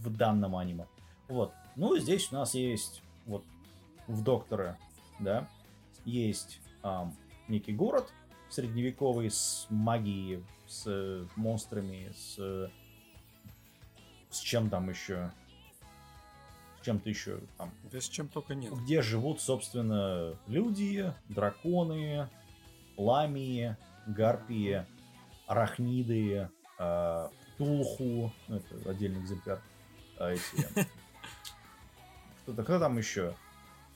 [0.00, 0.86] в данном аниме.
[1.28, 1.52] Вот.
[1.76, 3.44] Ну, здесь у нас есть вот
[4.06, 4.78] в Докторе,
[5.20, 5.46] да,
[6.06, 7.14] есть ам,
[7.46, 8.10] некий город
[8.48, 12.68] средневековый с магией, с э, монстрами, с э,
[14.30, 15.30] с чем там еще,
[16.82, 18.72] чем-то еще там, Да с чем только нет.
[18.74, 22.28] где живут, собственно, люди, драконы,
[22.96, 23.76] ламии,
[24.06, 24.84] гарпии,
[25.46, 29.60] арахниды, э, птулху, ну, это отдельный экземпляр,
[30.18, 30.42] а эти,
[32.42, 33.34] кто-то, кто там еще?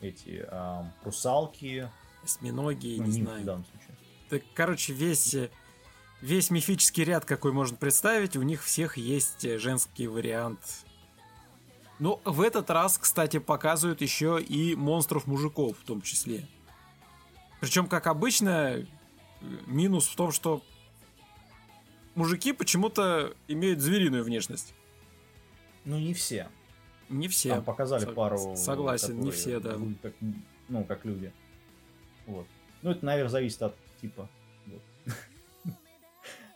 [0.00, 1.90] Эти ам, русалки,
[2.22, 3.42] Осьминоги, ну, не знаю.
[3.42, 3.96] в данном случае.
[4.28, 5.50] Так, короче, весь, э,
[6.20, 10.58] весь мифический ряд, какой можно представить, у них всех есть э, женский вариант.
[11.98, 16.46] Но в этот раз, кстати, показывают еще и монстров-мужиков в том числе.
[17.60, 18.86] Причем, как обычно,
[19.66, 20.62] минус в том, что
[22.14, 24.74] мужики почему-то имеют звериную внешность.
[25.84, 26.48] Ну, не все.
[27.08, 27.50] Не все.
[27.54, 28.56] Там показали Сог- пару...
[28.56, 29.74] согласен, не которые все, да.
[29.76, 30.14] выглядят как,
[30.68, 31.32] ну, как люди.
[32.26, 32.46] Вот.
[32.82, 34.28] Ну, это, наверное, зависит от типа.
[34.66, 34.82] Вот.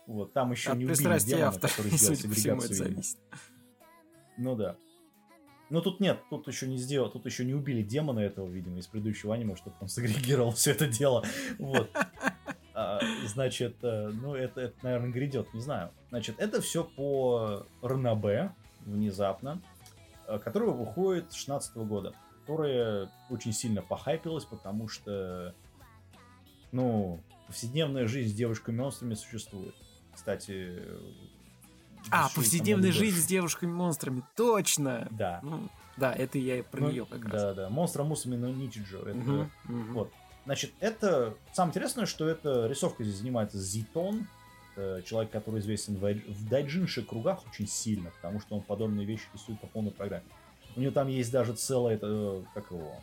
[0.07, 3.01] Вот, там еще От не убили демона, автора, который сделал сегрегацию.
[4.35, 4.75] Ну да.
[5.71, 8.87] Ну тут нет, тут еще не сделал, тут еще не убили демона этого, видимо, из
[8.87, 11.23] предыдущего аниме, чтобы он сегрегировал все это дело.
[11.57, 11.89] Вот.
[12.73, 15.91] А, значит, э, ну это, это, наверное, грядет, не знаю.
[16.09, 18.53] Значит, это все по РНБ
[18.85, 19.61] внезапно,
[20.25, 25.53] э, которая выходит с 16 года, которая очень сильно похайпилась, потому что,
[26.71, 29.75] ну, повседневная жизнь с девушками-монстрами существует.
[30.13, 30.81] Кстати...
[32.09, 35.07] А, повседневная жизнь с девушками-монстрами, точно!
[35.11, 35.39] Да.
[35.43, 37.41] Ну, да, это я про Ну, нее как раз.
[37.41, 37.69] Да, да.
[37.69, 38.35] Монстра Мусами.
[38.35, 39.93] Это, Мгм, мгм.
[39.93, 40.11] Вот.
[40.45, 41.35] Значит, это...
[41.53, 44.27] Самое интересное, что эта рисовка здесь занимается Зитон.
[44.75, 49.25] Это человек, который известен в, в дайджинши кругах очень сильно, потому что он подобные вещи
[49.33, 50.23] рисует по полной программе.
[50.75, 52.95] У него там есть даже целый, это, э, как его,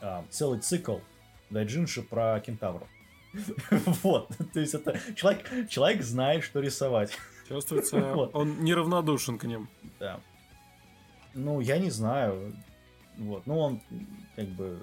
[0.00, 0.96] а, целый цикл
[1.50, 2.88] дайджинши про кентавров.
[4.02, 7.12] Вот, то есть это человек, человек знает, что рисовать.
[7.48, 8.30] Чувствуется, Вот.
[8.34, 9.68] он неравнодушен к ним.
[9.98, 10.20] Да.
[11.34, 12.54] Ну, я не знаю.
[13.16, 13.46] Вот.
[13.46, 13.80] Ну, он
[14.36, 14.82] как бы...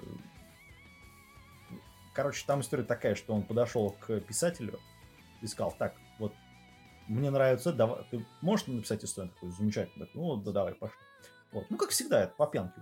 [2.14, 4.80] Короче, там история такая, что он подошел к писателю
[5.42, 6.32] и сказал, так, вот,
[7.08, 10.08] мне нравится, давай, ты можешь написать историю такую замечательную?
[10.14, 10.96] Ну, да, давай, пошли.
[11.52, 11.66] Вот.
[11.68, 12.80] Ну, как всегда, это по пьянке.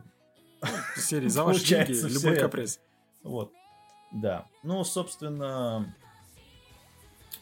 [0.97, 2.81] Серии за ваши деньги, любой каприз.
[3.23, 3.53] Вот.
[4.13, 4.47] Да.
[4.63, 5.95] Ну, собственно,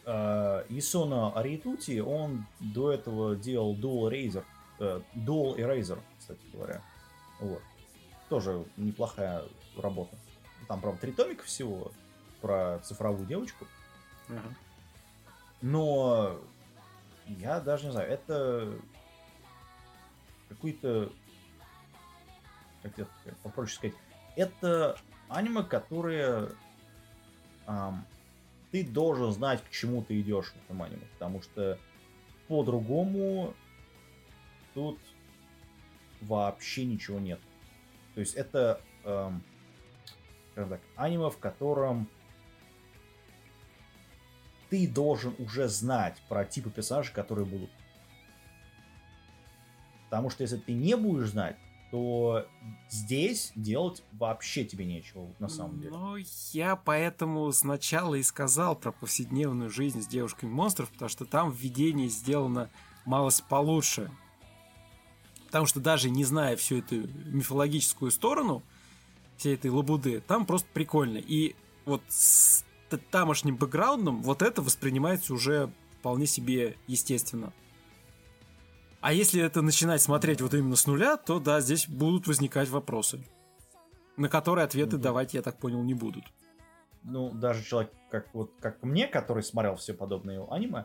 [0.05, 4.45] э, Исона Аритути, он до этого делал Dual Eraser,
[4.78, 6.82] э, Dual Eraser, кстати говоря.
[7.40, 7.62] Вот.
[8.28, 9.43] Тоже неплохая
[9.76, 10.16] работа.
[10.68, 11.93] Там, правда, три томика всего
[12.40, 13.66] про цифровую девочку.
[15.61, 16.40] Но
[17.26, 18.74] я даже не знаю, это
[20.49, 21.12] какой-то,
[22.82, 23.11] как это
[23.43, 23.97] попроще сказать,
[24.36, 26.51] это аниме, которое
[27.66, 28.05] эм,
[28.72, 31.78] ты должен знать, к чему ты идешь в этом аниме, потому что
[32.48, 33.54] по-другому
[34.74, 34.98] тут
[36.22, 37.38] вообще ничего нет.
[38.14, 39.42] То есть это, эм,
[40.52, 42.08] скажем так, аниме, в котором
[44.70, 47.70] ты должен уже знать про типы персонажей, которые будут.
[50.04, 51.56] Потому что если ты не будешь знать,
[51.93, 52.47] то
[52.88, 55.90] здесь делать вообще тебе нечего, на самом деле.
[55.90, 56.16] Ну,
[56.53, 62.09] я поэтому сначала и сказал про повседневную жизнь с девушками монстров, потому что там введение
[62.09, 62.70] сделано
[63.05, 64.11] малость получше.
[65.49, 68.62] Потому что даже не зная всю эту мифологическую сторону
[69.36, 71.18] всей этой лабуды, там просто прикольно.
[71.18, 72.64] И вот с
[73.11, 77.53] тамошним бэкграундом вот это воспринимается уже вполне себе естественно.
[79.03, 83.20] А если это начинать смотреть вот именно с нуля, то да, здесь будут возникать вопросы,
[84.16, 85.03] на которые ответы угу.
[85.03, 86.24] давать, я так понял, не будут.
[87.03, 90.84] Ну, даже человек, как вот как мне, который смотрел все подобные аниме,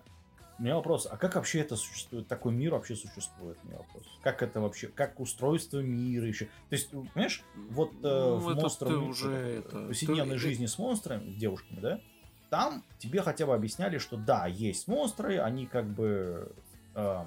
[0.57, 3.59] у меня вопрос, а как вообще это существует, такой мир вообще существует?
[3.63, 4.03] У меня вопрос.
[4.23, 6.45] Как это вообще, как устройство мира еще?
[6.45, 10.39] То есть, понимаешь, вот э, ну, в монстрах, уже это, повседневной ты...
[10.39, 12.01] жизни с монстрами, с девушками, да,
[12.49, 16.51] там тебе хотя бы объясняли, что да, есть монстры, они как бы
[16.95, 17.23] э,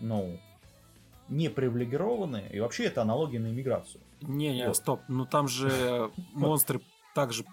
[0.00, 0.38] ну,
[1.28, 4.00] не привилегированы, и вообще это аналогия на иммиграцию.
[4.20, 4.76] Не-не, вот.
[4.76, 6.80] стоп, ну там же монстры
[7.14, 7.44] также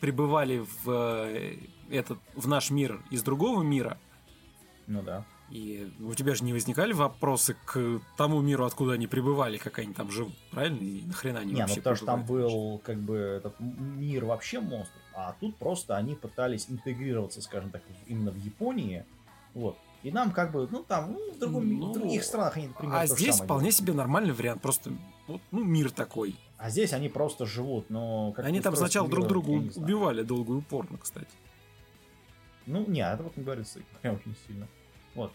[0.00, 1.56] прибывали в э,
[1.90, 3.98] этот в наш мир из другого мира.
[4.86, 5.24] Ну да.
[5.50, 9.92] И у тебя же не возникали вопросы к тому миру, откуда они прибывали, как они
[9.92, 10.78] там живут, правильно?
[10.78, 14.60] И нахрена они не, вообще ну потому что там был как бы этот мир вообще
[14.60, 19.04] монстров, а тут просто они пытались интегрироваться, скажем так, именно в Японии,
[19.52, 22.68] вот, и нам как бы, ну там, ну, в, другом, ну, в других странах они
[22.68, 23.76] примерно А здесь вполне делают.
[23.76, 24.92] себе нормальный вариант, просто
[25.28, 26.36] вот, ну, мир такой.
[26.58, 28.32] А здесь они просто живут, но...
[28.32, 31.28] Как они там сначала друг друга убивали долго и упорно, кстати.
[32.66, 34.68] Ну, не, это вот не говорится прям очень сильно.
[35.14, 35.32] Вот.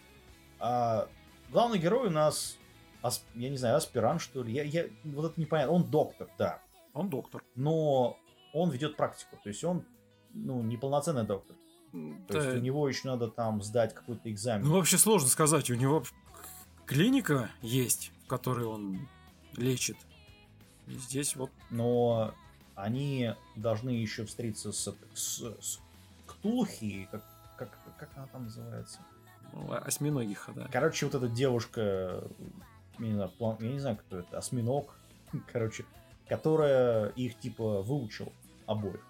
[0.58, 1.08] А,
[1.50, 2.58] главный герой у нас,
[3.02, 4.52] асп, я не знаю, аспирант, что ли.
[4.52, 5.72] Я, я, вот это непонятно.
[5.72, 6.60] Он доктор, да.
[6.94, 7.42] Он доктор.
[7.54, 8.18] Но
[8.52, 9.36] он ведет практику.
[9.42, 9.84] То есть он,
[10.32, 11.56] ну, неполноценный доктор.
[11.92, 12.44] То да.
[12.44, 14.66] есть у него еще надо там сдать какой-то экзамен.
[14.66, 15.70] Ну, вообще сложно сказать.
[15.70, 16.02] У него
[16.86, 19.08] клиника есть, в которой он
[19.56, 19.96] лечит.
[20.86, 21.50] И здесь вот...
[21.70, 22.34] Но
[22.74, 25.80] они должны еще встретиться с, с, с
[26.26, 27.24] Ктулхи, как,
[27.56, 29.00] как, как она там называется?
[29.52, 30.68] Ну, осьминогиха, да.
[30.70, 32.22] Короче, вот эта девушка,
[32.98, 34.94] я не знаю, план, я не знаю, кто это, осьминог,
[35.52, 35.84] короче,
[36.28, 38.32] которая их типа выучил
[38.66, 39.04] обоих.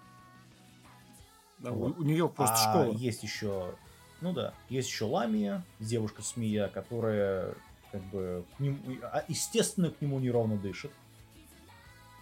[1.59, 1.97] Да, вот.
[1.97, 2.93] у, у нее просто а школа.
[2.93, 3.75] Есть еще,
[4.21, 7.55] ну да, есть еще Ламия, девушка Смея, которая
[7.91, 10.91] как бы к нему, а, естественно к нему неровно дышит.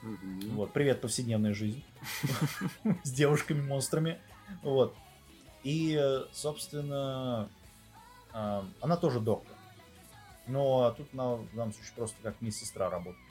[0.04, 1.84] mm Вот, привет, повседневная жизнь
[3.04, 4.20] с девушками-монстрами.
[4.64, 4.96] Вот.
[5.64, 6.00] И,
[6.32, 7.50] собственно,
[8.32, 9.56] а, она тоже доктор.
[10.48, 13.22] Но тут на, в данном случае просто как медсестра работает.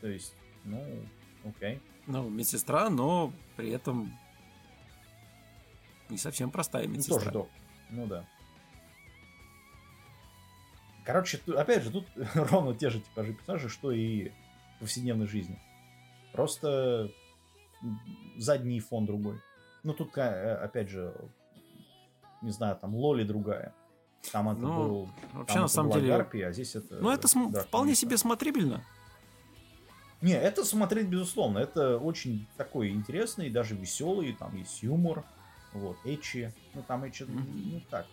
[0.00, 0.32] То есть,
[0.64, 0.82] ну,
[1.44, 1.80] окей.
[2.10, 4.12] Ну, медсестра, но при этом
[6.08, 7.14] не совсем простая ну, медсестра.
[7.16, 7.60] Ну, тоже доктор.
[7.90, 8.24] Ну да.
[11.04, 14.30] Короче, опять же, тут ровно те же типажи персонажей, что и
[14.76, 15.58] в повседневной жизни.
[16.32, 17.10] Просто
[18.36, 19.40] задний фон другой.
[19.84, 21.14] Ну, тут, э, опять же,
[22.42, 23.72] не знаю, там Лоли другая.
[24.32, 25.08] Там это ну, был...
[25.32, 26.08] Вообще, там на самом деле...
[26.08, 26.96] Гарпия, а здесь это...
[26.96, 27.60] Ну, это см...
[27.60, 28.84] вполне себе смотрибельно.
[30.20, 31.58] Не, это смотреть, безусловно.
[31.58, 34.34] Это очень такой интересный, даже веселый.
[34.38, 35.24] Там есть юмор.
[35.72, 36.52] Вот, Эчи.
[36.74, 37.72] Ну, там Эчи, mm-hmm.
[37.72, 38.06] ну, так.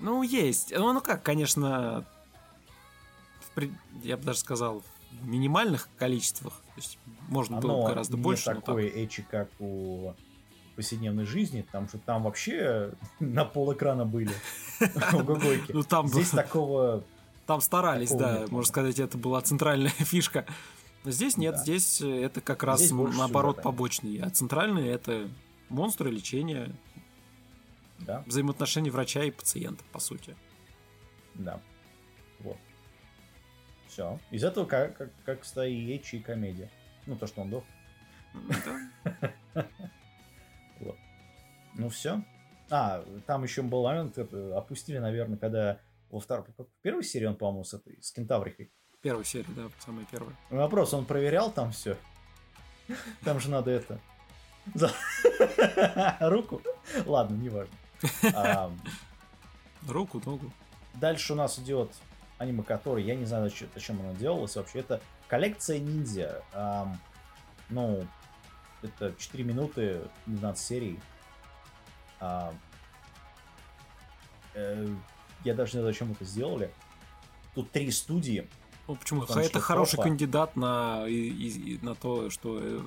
[0.00, 0.72] Ну, есть.
[0.76, 2.04] Ну, ну как, конечно,
[3.54, 3.62] в,
[4.02, 6.54] я бы даже сказал, в минимальных количествах.
[6.74, 8.46] То есть можно Оно было гораздо не больше.
[8.46, 8.98] такое так.
[8.98, 10.14] Эчи, как у
[10.74, 14.32] повседневной жизни, потому что там вообще на пол экрана были
[15.12, 15.72] гогойки.
[15.72, 17.04] Ну там Здесь такого...
[17.46, 18.50] Там старались, такого да, нет.
[18.50, 20.46] можно сказать, это была центральная фишка.
[21.04, 21.60] Но здесь нет, Да.
[21.62, 23.62] здесь э, это как раз Здесь наоборот сюжета.
[23.62, 24.18] побочный.
[24.20, 25.28] А центральный это
[25.68, 26.74] монстры, лечение,
[27.98, 30.36] Да, взаимоотношения врача и пациента, по сути.
[31.34, 31.60] да.
[32.40, 32.56] Вот.
[33.88, 34.18] Все.
[34.30, 36.70] Из этого как, как, как кстати, и комедия.
[37.06, 37.64] Ну, то, что он дох.
[41.74, 42.22] Ну, все.
[42.70, 45.78] А, там еще был момент, опустили, наверное, когда
[46.12, 48.70] во второй, в первой серии он, по-моему, с этой, с кентаврикой.
[49.00, 50.36] Первая серия, да, самая первая.
[50.50, 51.96] Вопрос, он проверял там все?
[53.24, 53.98] Там же надо это...
[54.74, 54.92] за-
[56.20, 56.62] Руку?
[57.06, 57.74] Ладно, неважно.
[58.34, 58.70] А,
[59.88, 60.52] Руку, ногу.
[60.94, 61.90] Дальше у нас идет
[62.38, 64.80] аниме, который, я не знаю, зачем- зачем оно делалось вообще.
[64.80, 66.44] Это коллекция ниндзя.
[67.70, 68.06] Ну,
[68.82, 71.00] это 4 минуты, 12 серий.
[74.54, 74.86] Э,
[75.44, 76.70] я даже не знаю, зачем это сделали.
[77.54, 78.48] Тут три студии.
[78.88, 79.20] Ну, почему?
[79.20, 82.58] Потому это хороший Профа- кандидат на, и- и- и на то, что...
[82.60, 82.80] э,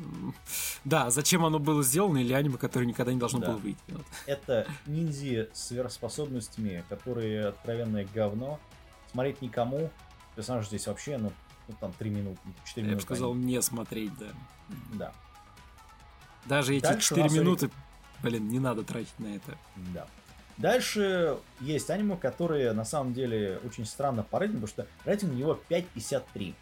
[0.84, 3.48] Да, зачем оно было сделано, или аниме, которое никогда не должно Да.
[3.52, 3.80] было выйти.
[3.88, 4.06] Вот.
[4.26, 8.60] Это ниндзи с сверхспособностями, которые откровенное говно.
[9.12, 9.90] Смотреть никому.
[10.36, 11.32] Персонаж здесь вообще, ну,
[11.70, 13.04] ну, там 3 минуты, 4 Я бы минуты.
[13.06, 14.28] сказал, они- не смотреть, да.
[14.94, 15.14] Да,
[16.46, 17.72] Даже эти Дальше у 4 нас минуты,
[18.22, 19.58] блин, не надо тратить на это.
[19.94, 20.08] да.
[20.58, 25.36] Дальше есть аниме, которые на самом деле очень странно по рейтингу, потому что рейтинг у
[25.36, 26.56] него 5.53.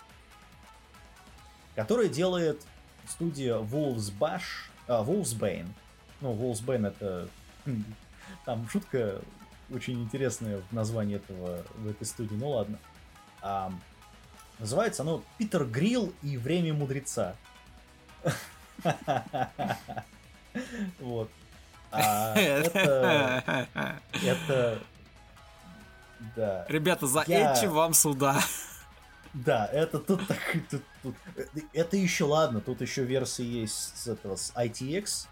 [1.75, 2.61] Который делает
[3.07, 4.41] студия Wolfsbash,
[4.87, 5.67] а, Wolfsbane.
[6.21, 7.27] Ну, Wolfsbane это...
[7.65, 7.83] хм,
[8.45, 9.21] Там шутка
[9.69, 12.79] очень интересная в названии этого, в этой студии, ну ладно.
[13.41, 13.71] А,
[14.59, 17.35] называется оно Питер Грилл и Время Мудреца.
[20.99, 21.31] Вот.
[21.93, 23.67] А, это,
[24.23, 24.79] это,
[26.35, 28.41] да, Ребята, за Я- Эчи вам сюда.
[29.33, 30.39] да, это тут так,
[30.69, 31.15] тут- тут-
[31.73, 35.27] это еще ладно, тут еще версии есть с этого, с ITX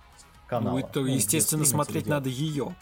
[0.47, 0.79] канала.
[0.79, 2.75] Ну, это, ну, естественно, смотреть надо ее.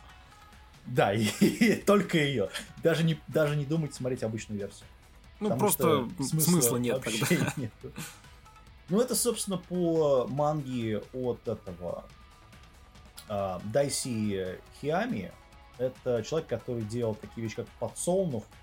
[0.85, 2.49] Да, и, и только ее.
[2.83, 4.87] Даже не, даже не думать смотреть обычную версию.
[5.39, 7.53] Ну, просто что смысла, нет тогда.
[7.55, 7.91] нету.
[8.89, 12.03] Ну, это, собственно, по манге от этого
[13.29, 15.31] Дайси Хиами.
[15.77, 18.43] Это человек, который делал такие вещи, как подсолнух.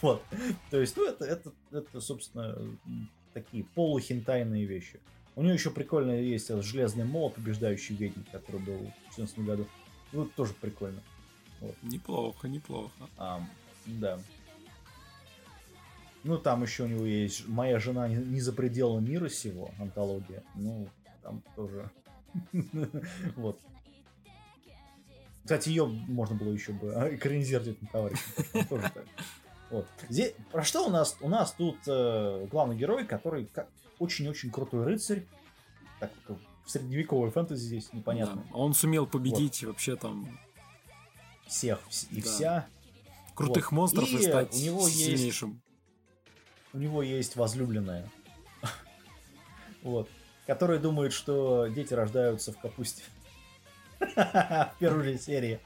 [0.00, 0.22] Вот.
[0.70, 2.58] То есть, ну, это, это, это, собственно,
[3.32, 4.98] такие полухентайные вещи.
[5.36, 9.66] У него еще прикольно есть этот железный молот, побеждающий ведьм, который был в 2014 году.
[10.12, 11.00] Ну, это тоже прикольно.
[11.82, 12.92] Неплохо, неплохо.
[13.16, 13.48] Ам,
[13.86, 14.18] да.
[16.22, 20.42] Ну, там еще у него есть «Моя жена не, не за пределами мира сего», антология.
[20.54, 20.88] Ну,
[21.22, 21.90] там тоже...
[23.36, 23.60] Вот.
[25.42, 28.22] Кстати, ее можно было еще бы а, экранизировать на товарище.
[28.68, 29.04] Тоже так.
[29.70, 29.86] Вот.
[30.08, 31.16] Здесь, про что у нас?
[31.20, 33.50] У нас тут э, главный герой, который
[33.98, 35.26] очень-очень крутой рыцарь.
[36.00, 36.10] Так,
[36.64, 38.42] в средневековой фэнтези здесь непонятно.
[38.50, 38.56] Да.
[38.56, 40.38] Он сумел победить вообще там
[41.46, 42.28] Всех вс- и Да.
[42.28, 42.66] вся.
[43.34, 43.76] крутых Вот.
[43.76, 45.60] монстров и, И стать у него есть- сильнейшим.
[46.72, 48.10] у него есть возлюбленная.
[49.82, 50.08] Вот.
[50.46, 53.02] Которая думает, что дети рождаются в капусте.
[54.00, 55.60] В первой же серии.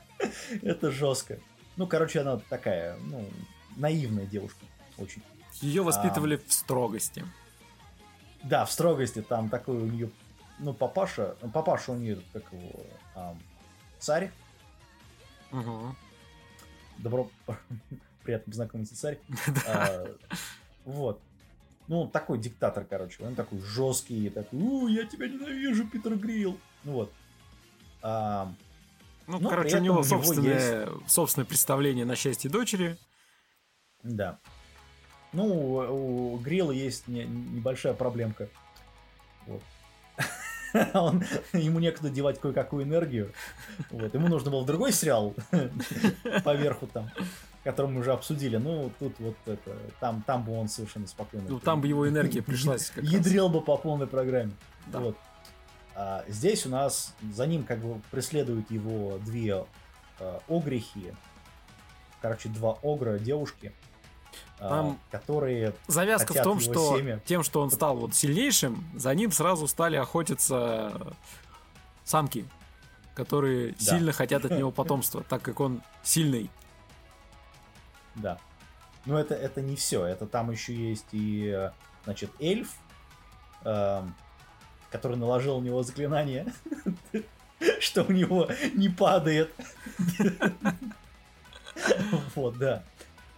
[0.62, 1.38] Это жестко.
[1.76, 3.28] Ну, короче, она такая, ну,
[3.76, 4.64] наивная девушка.
[4.96, 5.22] Очень.
[5.60, 7.24] Ее воспитывали в строгости.
[8.44, 10.10] Да, в строгости там такой у нее,
[10.60, 12.86] ну, папаша, ну, папаша у нее, как его,
[13.98, 14.30] царь,
[15.50, 15.96] Мгм.
[16.98, 17.28] добро,
[18.22, 19.18] приятно познакомиться, царь.
[19.66, 20.06] А,
[20.84, 21.20] Вот.
[21.88, 23.24] Ну, такой диктатор, короче.
[23.24, 26.58] Он такой жесткий, такой, у, я тебя ненавижу, Питер Грилл.
[26.84, 27.12] Ну вот.
[28.02, 28.52] А,
[29.26, 32.96] Ну, Но короче, у него у него собственное, собственное представление на счастье дочери.
[34.02, 34.38] да.
[35.34, 38.48] Ну, у, у Грилла есть не- небольшая проблемка.
[39.46, 39.62] Вот.
[40.94, 41.22] Он,
[41.52, 43.32] ему некуда девать кое-какую энергию.
[43.90, 44.12] Вот.
[44.14, 45.34] Ему нужно было другой сериал
[46.44, 47.10] поверху там,
[47.68, 48.56] который мы уже обсудили.
[48.56, 51.44] Ну, тут вот это, там, там бы он совершенно спокойно.
[51.50, 53.04] Ну, там бы его энергия пришлась как.
[53.04, 54.52] Ядрил бы по полной программе.
[54.86, 55.00] Да.
[55.00, 55.18] Вот.
[55.94, 59.66] А здесь у нас за ним как бы преследуют его две
[60.18, 61.14] э, огрехи.
[62.22, 63.74] Короче, два огра девушки,
[64.60, 67.20] а, Там которые Завязка в том, что семя.
[67.26, 71.14] тем, что он стал вот сильнейшим, за ним сразу стали охотиться
[72.02, 72.46] самки,
[73.14, 73.78] которые Да.
[73.78, 76.50] сильно хотят от него потомства, так как он сильный.
[78.18, 78.38] Да.
[79.06, 80.04] Но это, это не все.
[80.04, 81.70] Это там еще есть и, э,
[82.04, 82.74] значит, эльф,
[83.64, 84.14] эм,
[84.90, 86.46] который наложил на него заклинание,
[87.80, 89.52] что у него не падает.
[92.34, 92.82] Вот, да.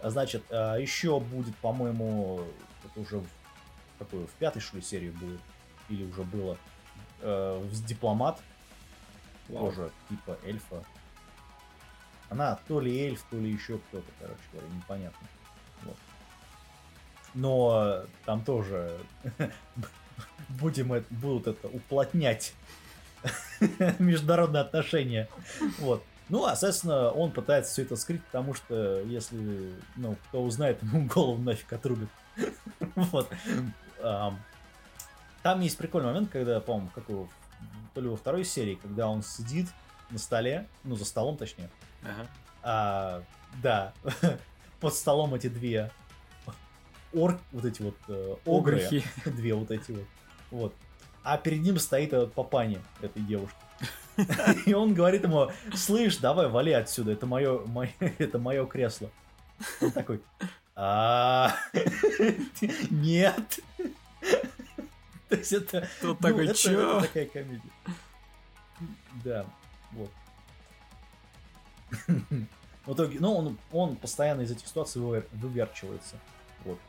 [0.03, 2.43] Значит, а, еще будет, по-моему,
[2.83, 3.27] это уже в,
[3.99, 5.39] какой, в пятой, что ли, серии будет,
[5.89, 6.57] или уже было,
[7.21, 8.41] э, дипломат,
[9.47, 10.83] тоже типа эльфа.
[12.31, 15.27] Она то ли эльф, то ли еще кто-то, короче говоря, непонятно.
[15.83, 15.97] Вот.
[17.33, 18.97] Но там тоже
[20.47, 22.53] будем это, будут это уплотнять
[23.99, 25.27] международные отношения.
[25.79, 26.05] Вот.
[26.29, 31.05] Ну, а, соответственно, он пытается все это скрыть, потому что если, ну, кто узнает, ему
[31.07, 32.09] голову нафиг отрубит.
[32.95, 33.29] Вот.
[33.99, 37.29] Там есть прикольный момент, когда, по-моему, какого,
[37.93, 39.67] то ли во второй серии, когда он сидит
[40.11, 41.69] на столе, ну, за столом, точнее.
[42.03, 42.27] Ага.
[42.63, 43.23] А,
[43.61, 43.93] да,
[44.79, 45.91] под столом эти две
[47.13, 50.05] орк, вот эти вот э, огры, две вот эти вот,
[50.49, 50.75] вот.
[51.23, 53.57] А перед ним стоит этот папани этой девушки.
[54.65, 59.09] И он говорит ему, слышь, давай, вали отсюда, это мое, мое, это мое кресло.
[59.81, 60.21] Он такой,
[60.75, 61.55] а
[62.89, 63.59] нет.
[65.29, 65.87] То есть это...
[66.01, 67.01] Тут ну, такой, чё?
[67.01, 67.61] такая комедия.
[69.23, 69.45] Да,
[69.91, 70.09] вот.
[72.85, 76.15] В итоге, ну, он, он постоянно из этих ситуаций выверчивается.
[76.65, 76.79] Вот.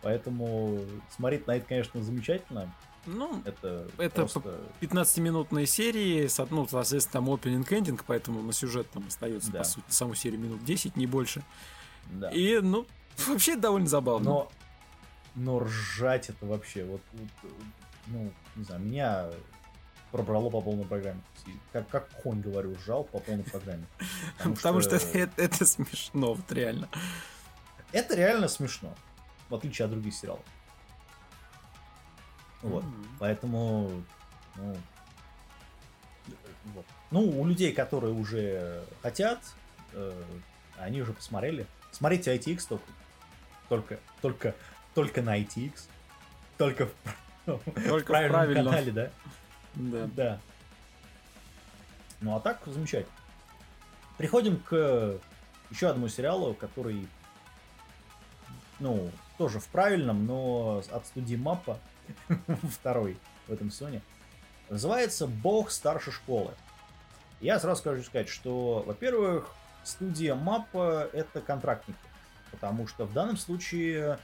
[0.00, 0.80] Поэтому
[1.14, 2.74] смотреть на это, конечно, замечательно.
[3.06, 4.60] Ну, это, это просто...
[4.80, 9.58] 15-минутные серии, с, ну, соответственно, там opening ending, поэтому на сюжет там остается, да.
[9.58, 11.42] по сути, саму серию минут 10, не больше.
[12.10, 12.30] Да.
[12.30, 12.86] И, ну,
[13.28, 14.24] вообще довольно забавно.
[14.24, 14.52] Но,
[15.34, 17.52] но ржать это вообще, вот, вот,
[18.06, 19.30] ну, не знаю, меня
[20.14, 21.20] пробрало по полной программе.
[21.72, 23.84] Как, как конь, говорю, ржал по полной программе.
[24.38, 26.88] Потому, Потому что, что это, это смешно, вот реально.
[27.90, 28.94] Это реально смешно,
[29.48, 30.44] в отличие от других сериалов.
[32.62, 32.84] Вот.
[32.84, 33.06] Mm-hmm.
[33.18, 34.04] Поэтому,
[34.54, 34.76] ну,
[36.66, 36.86] вот.
[37.10, 39.40] ну, у людей, которые уже хотят,
[39.94, 40.22] э,
[40.78, 41.66] они уже посмотрели.
[41.90, 42.92] Смотрите ITX только.
[43.68, 44.54] Только, только,
[44.94, 45.88] только на ITX.
[46.56, 46.86] Только
[47.46, 47.58] в,
[47.88, 49.10] только в правильном канале, да?
[49.74, 50.08] Да.
[50.14, 50.40] Да.
[52.20, 53.12] Ну а так, замечательно.
[54.16, 55.18] Приходим к
[55.70, 57.08] еще одному сериалу, который,
[58.78, 61.78] ну, тоже в правильном, но от студии Маппа.
[62.70, 64.02] второй в этом сезоне,
[64.68, 66.54] называется «Бог старшей школы».
[67.40, 71.98] Я сразу скажу сказать, что, во-первых, студия Маппа— это контрактники,
[72.50, 74.18] потому что в данном случае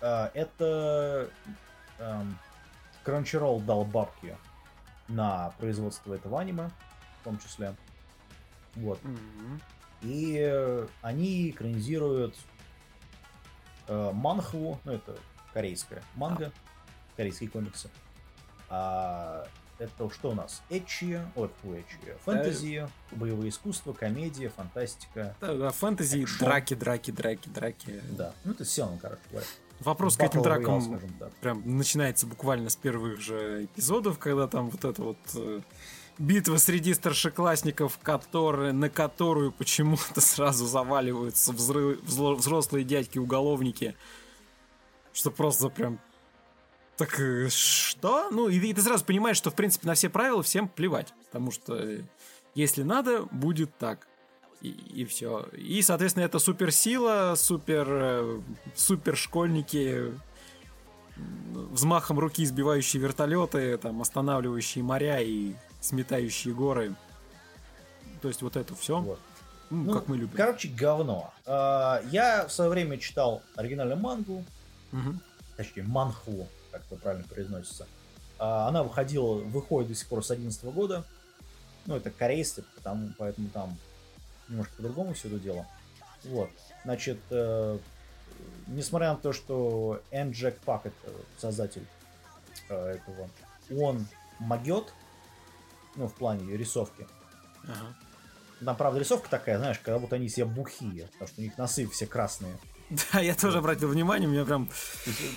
[0.00, 1.28] э, это
[1.98, 2.22] э,
[3.04, 4.36] Crunchyroll дал бабки
[5.08, 6.70] на производство этого аниме,
[7.20, 7.74] в том числе.
[8.74, 8.98] Вот.
[9.02, 9.60] Mm-hmm.
[10.02, 12.36] И они экранизируют
[13.88, 15.16] э, манхву, ну это
[15.52, 16.52] корейская манга,
[17.16, 17.88] корейские комиксы.
[18.68, 19.46] А,
[19.78, 20.62] это что у нас?
[20.70, 22.80] Эчи, вот эчи, фэнтези,
[23.10, 23.16] да.
[23.16, 25.34] боевое искусство, комедия, фантастика.
[25.40, 26.38] Да, да фэнтези, экшон.
[26.46, 28.02] драки, драки, драки, драки.
[28.10, 29.46] Да, ну это все, короче говоря.
[29.84, 34.70] Вопрос Battle к этим дракам Royale, прям начинается буквально с первых же эпизодов, когда там
[34.70, 35.60] вот это вот э,
[36.18, 43.94] битва среди старшеклассников, которые, на которую почему-то сразу заваливаются взрыв, взрослые дядьки-уголовники,
[45.12, 46.00] что просто прям
[46.96, 48.30] так э, что?
[48.30, 51.12] Ну, и, и ты сразу понимаешь, что, в принципе, на все правила всем плевать.
[51.26, 52.02] Потому что э,
[52.54, 54.06] если надо, будет так.
[54.64, 55.46] И, и все.
[55.52, 58.40] И, соответственно, это суперсила, супер, э,
[58.74, 60.10] супер школьники,
[61.52, 65.52] взмахом руки сбивающие вертолеты, там, останавливающие моря и
[65.82, 66.94] сметающие горы.
[68.22, 69.00] То есть вот это все.
[69.00, 69.20] Вот.
[69.68, 70.34] Ну, ну, как мы любим.
[70.34, 71.34] Короче, говно.
[71.44, 74.44] А, я в свое время читал оригинальную мангу,
[74.92, 75.14] угу.
[75.58, 77.86] точнее, манху как это правильно произносится.
[78.38, 81.04] А, она выходила, выходит до сих пор с 2011 года.
[81.84, 83.76] Ну, это корейцы, потому, поэтому там
[84.48, 85.66] немножко по-другому все это дело.
[86.24, 86.50] Вот.
[86.84, 87.78] Значит, э,
[88.66, 91.86] несмотря на то, что Эн Джек Пак, это создатель
[92.68, 93.28] э, этого,
[93.78, 94.06] он
[94.38, 94.92] магет,
[95.96, 97.06] ну, в плане рисовки.
[97.64, 97.94] Ага.
[98.64, 101.86] Там, правда, рисовка такая, знаешь, когда вот они все бухие, потому что у них носы
[101.88, 102.56] все красные.
[102.90, 104.70] Да, я тоже обратил внимание, у меня прям...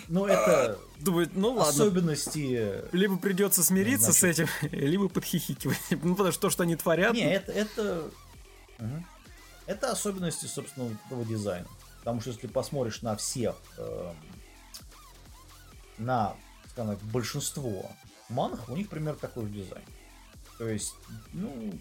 [0.10, 0.78] Ну, это...
[1.00, 1.70] Думаю, ну ладно.
[1.70, 2.84] Особенности...
[2.92, 5.78] Либо придется смириться с этим, либо подхихикивать.
[6.04, 7.14] Ну, потому что то, что они творят...
[7.14, 7.52] Не, это...
[7.52, 8.12] Это,
[9.66, 11.68] это особенности, собственно, этого дизайна.
[12.00, 13.56] Потому что если посмотришь на всех...
[13.78, 14.16] Эм,
[15.98, 16.36] на,
[16.70, 17.90] скажем так, большинство
[18.30, 19.84] манх, у них примерно такой же дизайн.
[20.58, 20.94] То есть,
[21.34, 21.74] ну,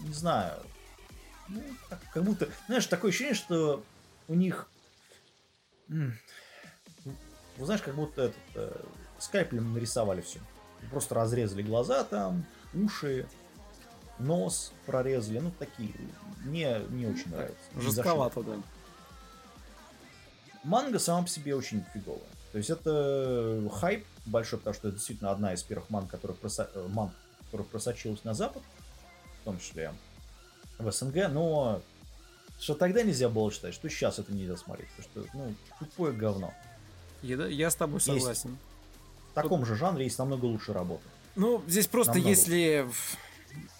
[0.00, 0.62] не знаю,
[1.48, 1.62] ну,
[2.12, 3.84] как будто, знаешь, такое ощущение, что
[4.28, 4.68] у них
[7.60, 8.84] вы знаешь, как будто этот, э,
[9.18, 10.40] скальпелем нарисовали все.
[10.90, 13.28] Просто разрезали глаза там, уши,
[14.20, 15.38] нос прорезали.
[15.38, 15.92] Ну, такие.
[16.44, 17.56] Мне не очень нравится.
[17.76, 18.56] Жестковато, да.
[20.64, 22.20] Манга сама по себе очень фиговая.
[22.52, 26.68] То есть это хайп большой, потому что это действительно одна из первых манг, которая, просо...
[26.74, 27.12] э, манг,
[27.46, 28.62] которая просочилась на Запад,
[29.40, 29.92] в том числе
[30.78, 31.80] в СНГ, но
[32.58, 36.52] что тогда нельзя было читать, что сейчас это нельзя смотреть, потому что, ну, тупое говно.
[37.22, 38.06] Я, я с тобой Есть.
[38.06, 38.58] согласен.
[39.30, 41.04] В таком же жанре есть намного лучше работы.
[41.36, 42.88] Ну, здесь просто Намного если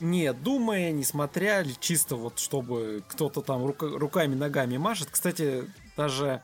[0.01, 5.09] не думая, не смотря, чисто вот чтобы кто-то там рука- руками, ногами машет.
[5.11, 6.43] Кстати, даже,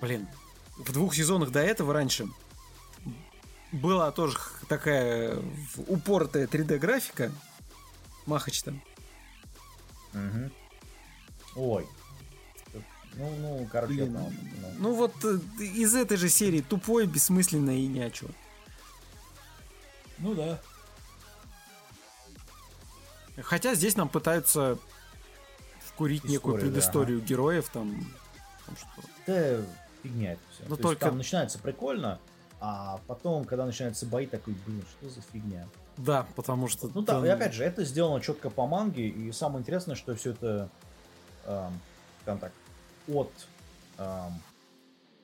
[0.00, 0.28] блин,
[0.76, 2.26] в двух сезонах до этого раньше
[3.72, 4.36] была тоже
[4.68, 5.38] такая
[5.86, 7.30] упоротая 3D-графика.
[8.26, 8.82] Махач там.
[10.12, 10.52] Мгм.
[11.56, 11.86] Ой.
[13.14, 14.16] Ну, ну, короче, Блин.
[14.16, 18.28] это, ну, Ну вот э, из этой же серии тупой, бессмысленное и ни о чем.
[20.18, 20.60] ну да.
[23.42, 24.78] Хотя здесь нам пытаются
[25.80, 27.90] вкурить некую Историю, да, предысторию героев там.
[28.66, 29.62] там что- Да,
[30.02, 30.62] фигня это все.
[30.68, 32.18] Ну, То только- есть там начинается прикольно,
[32.60, 35.66] а потом, когда начинаются бои, такой, блин, что за фигня?
[35.96, 36.90] Да, потому что...
[36.94, 40.14] Ну да, там- и опять же, это сделано четко по манге, и самое интересное, что
[40.14, 40.70] все это,
[41.46, 41.78] эм,
[42.22, 42.52] скажем так,
[43.08, 43.32] от
[43.98, 44.40] эм,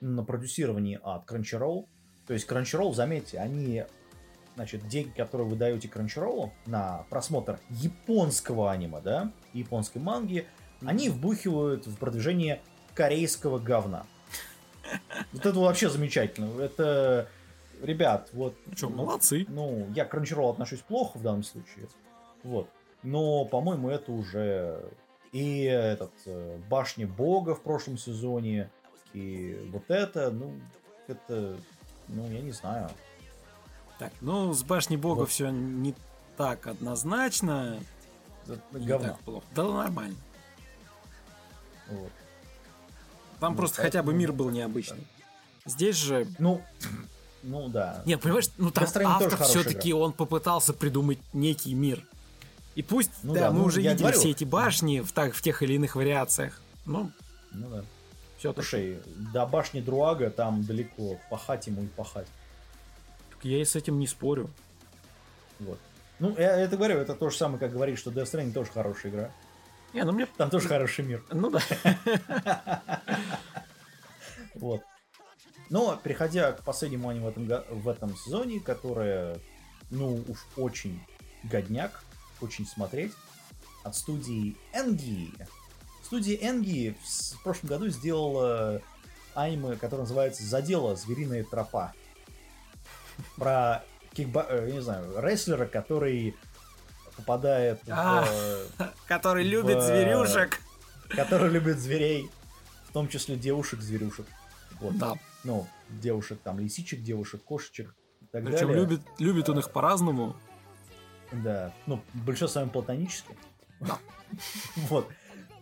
[0.01, 1.87] на продюсировании от Crunchyroll.
[2.27, 3.85] То есть Crunchyroll, заметьте, они,
[4.57, 10.47] значит, деньги, которые вы даете Crunchyroll на просмотр японского аниме, да, японской манги,
[10.83, 12.61] они вбухивают в продвижение
[12.95, 14.07] корейского говна.
[15.31, 16.59] Вот это вообще замечательно.
[16.59, 17.29] Это,
[17.83, 18.55] ребят, вот...
[18.75, 19.45] Чё, ну, молодцы.
[19.47, 21.87] ну, я к Crunchyroll отношусь плохо в данном случае.
[22.43, 22.67] Вот.
[23.03, 24.89] Но, по-моему, это уже
[25.33, 28.71] и этот э, Башня Бога в прошлом сезоне,
[29.13, 30.53] и вот это, ну,
[31.07, 31.57] это,
[32.07, 32.89] ну, я не знаю.
[33.99, 35.29] Так, ну, с башни бога Вот.
[35.29, 35.95] все не
[36.37, 37.79] так однозначно.
[38.71, 39.07] Не говно.
[39.09, 39.45] так плохо.
[39.55, 40.15] Да нормально.
[41.89, 42.11] Вот.
[43.39, 45.05] Там Ну, просто хотя бы мир был необычный.
[45.65, 46.27] Здесь же...
[46.39, 46.61] Ну,
[47.43, 48.03] ну да.
[48.05, 52.03] Нет, понимаешь, ну там тоже автор все-таки он попытался придумать некий мир.
[52.75, 54.19] И пусть, Ну да, да, мы ну, уже видели говорю.
[54.19, 56.61] все эти башни в, так, в тех или иных вариациях.
[56.85, 57.11] Ну,
[57.51, 57.83] Ну да.
[58.37, 58.99] все Слушай,
[59.33, 61.17] до башни Друага там далеко.
[61.31, 62.27] Пахать ему и пахать.
[63.43, 64.49] Я и с этим не спорю.
[65.59, 65.79] Вот.
[66.19, 69.11] Ну, я это говорю, это то же самое, как говорить, что Death Stranding тоже хорошая
[69.11, 69.31] игра.
[69.93, 70.25] Не, ну мне...
[70.25, 71.23] Там тоже хороший мир.
[71.31, 71.61] Ну да.
[74.55, 74.81] Вот.
[75.69, 79.37] Но, переходя к последнему аниме в этом, в этом сезоне, которое,
[79.91, 80.99] ну, уж очень
[81.43, 82.03] годняк,
[82.41, 83.11] очень смотреть,
[83.83, 85.31] от студии Энги.
[86.03, 86.97] Студия Энги
[87.33, 88.81] в прошлом году сделала
[89.35, 90.95] аниме, которое называется «Задела.
[90.95, 91.93] Звериная тропа».
[93.37, 93.83] Про
[94.13, 94.45] кикба...
[94.49, 96.35] э, не знаю, рестлера, который
[97.15, 98.23] попадает А.
[98.77, 98.93] в...
[99.07, 100.59] Который любит В- зверюшек.
[101.09, 102.29] который любит зверей,
[102.89, 104.25] в том числе девушек-зверюшек.
[104.79, 104.97] Вот.
[104.97, 105.13] Да.
[105.43, 108.75] Ну, девушек, там, лисичек, девушек, кошечек и так Причем далее.
[108.83, 110.35] любит, любит он их по-разному.
[111.31, 111.73] Да.
[111.85, 113.35] Ну, большинство с вами платонически.
[113.79, 113.97] Да.
[114.89, 115.07] Вот.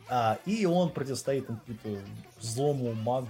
[0.08, 2.00] А, и он противостоит какому-то
[2.40, 3.28] злому магу,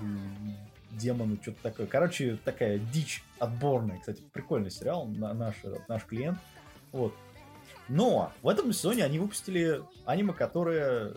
[0.97, 1.87] демону, что-то такое.
[1.87, 3.99] Короче, такая дичь отборная.
[3.99, 5.55] Кстати, прикольный сериал, на- наш,
[5.87, 6.37] наш клиент.
[6.91, 7.13] Вот.
[7.87, 11.13] Но в этом сезоне они выпустили аниме, которое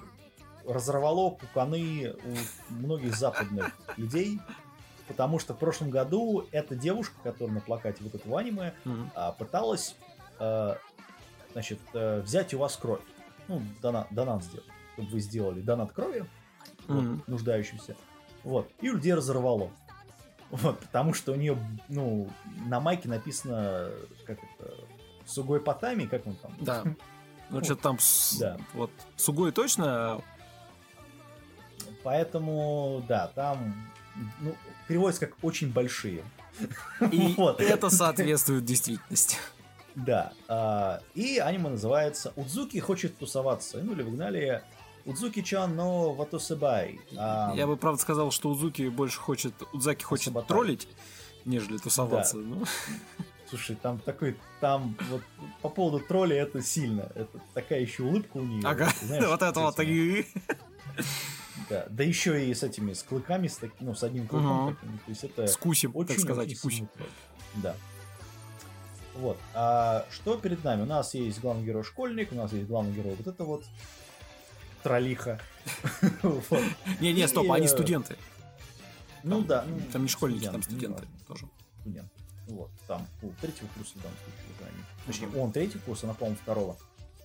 [0.66, 4.38] разорвало пуканы у многих западных людей,
[5.06, 8.74] потому что в прошлом году эта девушка, которая на плакате вот этого аниме,
[9.14, 9.96] а, пыталась
[10.40, 10.74] э,
[11.52, 13.00] значит, э, взять у вас кровь.
[13.48, 14.66] Ну, донат, донат сделать.
[14.92, 16.26] Чтобы вы сделали донат крови
[16.86, 17.22] вот, Мгм.
[17.26, 17.96] нуждающимся.
[18.49, 18.70] Вот.
[18.81, 19.70] И людей разорвало.
[20.51, 21.59] Вот, потому что у нее,
[21.91, 22.31] ну,
[22.66, 23.91] на майке написано,
[24.25, 24.75] как это,
[25.27, 26.55] Сугой Потами, как он там?
[26.59, 26.85] Да.
[27.51, 27.99] Ну, что-то там...
[28.41, 28.57] Да.
[28.73, 28.91] Вот.
[29.16, 30.23] Сугой точно?
[32.03, 33.75] Поэтому, да, там,
[34.41, 34.57] ну,
[34.87, 36.25] переводится как очень большие.
[37.12, 37.61] И Вот.
[37.61, 39.37] это соответствует действительности.
[39.95, 40.33] Да.
[40.49, 43.79] а, и аниме называется «Удзуки хочет тусоваться».
[43.83, 44.62] Ну, или в оригинале
[45.09, 47.01] «Удзуки-чан но ватосебай».
[47.16, 49.55] А, Я бы, правда, сказал, что Узуки больше хочет...
[49.72, 50.48] Удзаки хочет Саботаж.
[50.48, 50.89] троллить,
[51.44, 52.36] нежели тусоваться.
[52.36, 52.64] Ну,
[53.48, 55.22] Слушай, там такой, там вот
[55.62, 57.10] по поводу тролля это сильно.
[57.14, 58.60] Это такая еще улыбка у нее.
[58.64, 59.76] Ага, вот это вот.
[61.70, 64.76] Да, да еще и с этими, с клыками, с таки- ну, с одним клыком Мгм.
[64.76, 64.98] таким.
[64.98, 67.09] То есть это Скусим, очень, так сказать, очень тролль.
[67.56, 67.74] Да.
[69.16, 69.39] Вот.
[69.55, 70.82] А что перед нами?
[70.82, 73.64] У нас есть главный герой школьник, у нас есть главный герой вот это вот
[74.82, 75.40] троллиха.
[76.22, 76.62] Вот.
[77.00, 78.16] Не-не, стоп, И, они э, студенты.
[79.22, 79.64] Ну да.
[79.68, 81.46] ну, Там не школьники, там студенты тоже.
[81.80, 82.10] студент.
[82.46, 84.82] Вот, там, у третьего курса в данном случае уже они.
[85.06, 86.76] Точнее, он третий курс, она, по-моему, второго.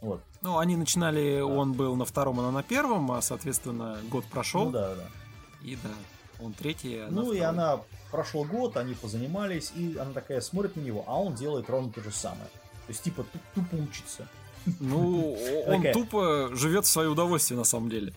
[0.02, 0.22] Вот.
[0.42, 1.46] Ну, они начинали, Да.
[1.46, 4.66] он был на втором, она на первом, а, соответственно, год прошел.
[4.66, 5.06] Ну да, да.
[5.62, 5.90] И да,
[6.44, 7.50] он третий, а она Ну и второй.
[7.50, 7.80] она
[8.12, 12.02] прошел год, они позанимались, и она такая смотрит на него, а он делает ровно то
[12.04, 12.48] же самое.
[12.86, 14.28] То есть, типа, ту- тупо учится.
[14.80, 15.34] Ну,
[15.68, 15.94] он Такая.
[15.94, 18.14] тупо живет в свое удовольствие, на самом деле.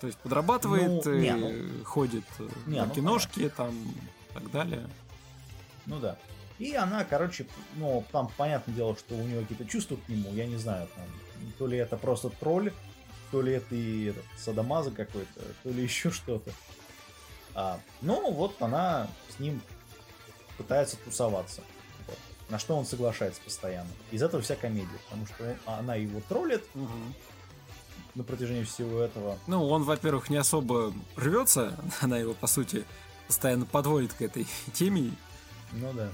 [0.00, 4.34] То есть подрабатывает, Ну, не, э, ну- ходит э, Не, на ну, киношки, там, и
[4.34, 4.88] так далее.
[5.86, 6.16] Ну да.
[6.58, 7.46] И она, короче,
[7.76, 11.04] ну, там понятное дело, что у нее какие-то чувства к нему, я не знаю, там,
[11.58, 12.72] то ли это просто тролль,
[13.30, 16.50] то ли это и этот, садомаза какой-то, то ли еще что-то.
[17.54, 19.60] А, ну, вот она с ним
[20.56, 21.62] пытается тусоваться.
[22.50, 23.90] На что он соглашается постоянно.
[24.10, 26.64] Из этого вся комедия, потому что он- она его троллит
[28.14, 29.38] на протяжении всего этого.
[29.46, 32.84] Ну, он, во-первых, не особо рвется, она его, по сути,
[33.26, 35.12] постоянно подводит к этой теме.
[35.72, 36.08] Ну да.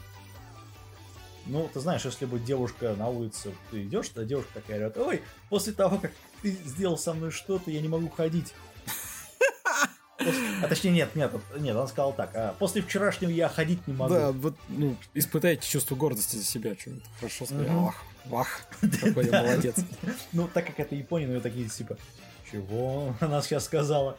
[1.47, 5.23] Ну, ты знаешь, если бы девушка на улице, ты идешь, то девушка такая орет, ой,
[5.51, 6.11] после того, как
[6.43, 8.55] ты сделал со мной что-то, я не могу ходить.
[10.63, 14.15] А точнее, нет, нет, нет, он сказал так, а, после вчерашнего я ходить не могу.
[14.33, 17.89] вот, ну, испытайте чувство гордости за себя, что это хорошо сказал.
[17.89, 17.95] Ах,
[18.27, 18.61] вах,
[19.03, 19.77] какой я молодец.
[20.33, 21.97] Ну, так как это Япония, ну, такие, типа,
[22.51, 24.17] чего она сейчас сказала?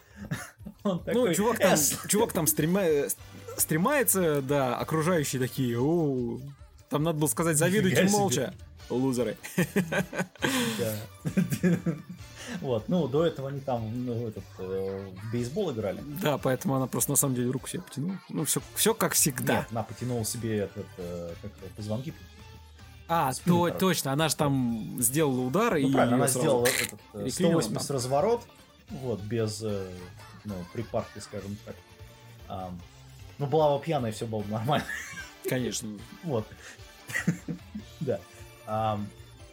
[0.84, 1.96] Он Ну, такой, чувак там, «Эс».
[2.08, 3.10] чувак там стрима- э,
[3.58, 6.40] стремается, да, окружающие такие, «О,
[6.90, 8.54] там надо было сказать, завидуйте Нифига себе.
[8.90, 9.38] Лузеры.
[10.80, 10.96] Да.
[12.62, 16.00] Вот, ну, до этого они там, ну, этот, э, в бейсбол играли.
[16.22, 18.20] Да, поэтому она просто на самом деле руку себе потянула.
[18.30, 19.58] Ну, все, все как всегда.
[19.58, 22.14] Нет, она потянула себе этот, э, как позвонки.
[23.08, 23.80] А, спину, то, короче.
[23.80, 27.88] точно, она же там сделала удар Ну, и правильно, она сделала этот э, переклинила 180
[27.88, 27.96] там.
[27.96, 28.42] разворот,
[28.90, 29.88] вот, без, э,
[30.44, 31.76] ну, припарки, скажем так.
[32.48, 32.80] Ам,
[33.38, 34.86] ну, была бы пьяная, все было бы нормально.
[35.50, 35.90] Конечно.
[36.24, 36.46] Вот.
[38.00, 38.20] Да.
[38.68, 39.08] Ам,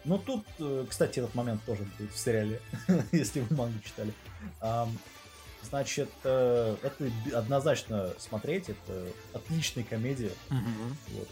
[0.05, 2.61] Ну, тут, э, кстати, этот момент тоже будет в сериале,
[3.13, 4.13] если вы мангу читали.
[5.63, 10.33] Значит, э, это однозначно смотреть, это отличная комедия.
[10.51, 10.97] Мгм.
[11.11, 11.29] Вот.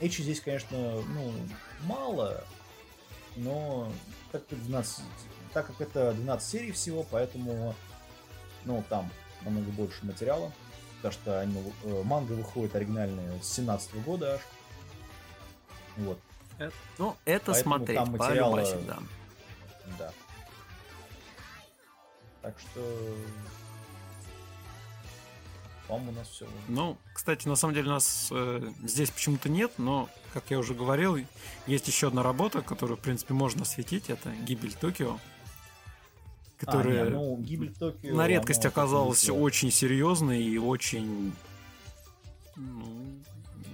[0.00, 1.32] Эчи здесь, конечно, ну,
[1.82, 2.44] мало,
[3.34, 3.90] но
[4.30, 5.04] так как, 12,
[5.52, 7.74] так как это 12 серий всего, поэтому
[8.64, 9.10] ну, там
[9.42, 10.52] намного больше материала.
[11.02, 14.40] Потому что они, э, манга выходит оригинальная с 17 года аж.
[15.96, 16.18] Вот,
[16.58, 18.98] Это- ну, это Поэтому смотреть там материала- любасик, да.
[19.98, 20.12] да.
[22.42, 23.16] Так что...
[25.88, 26.46] По-моему, у нас все.
[26.68, 31.16] Ну, кстати, на самом деле нас э, здесь почему-то нет, но, как я уже говорил,
[31.68, 34.10] есть еще одна работа, которую, в принципе, можно осветить.
[34.10, 35.20] Это «Гибель Токио»,
[36.58, 38.14] которая А, не, ну, гибель Токио...
[38.16, 41.32] на редкость оказалась очень серьезной и очень
[42.56, 43.22] ну,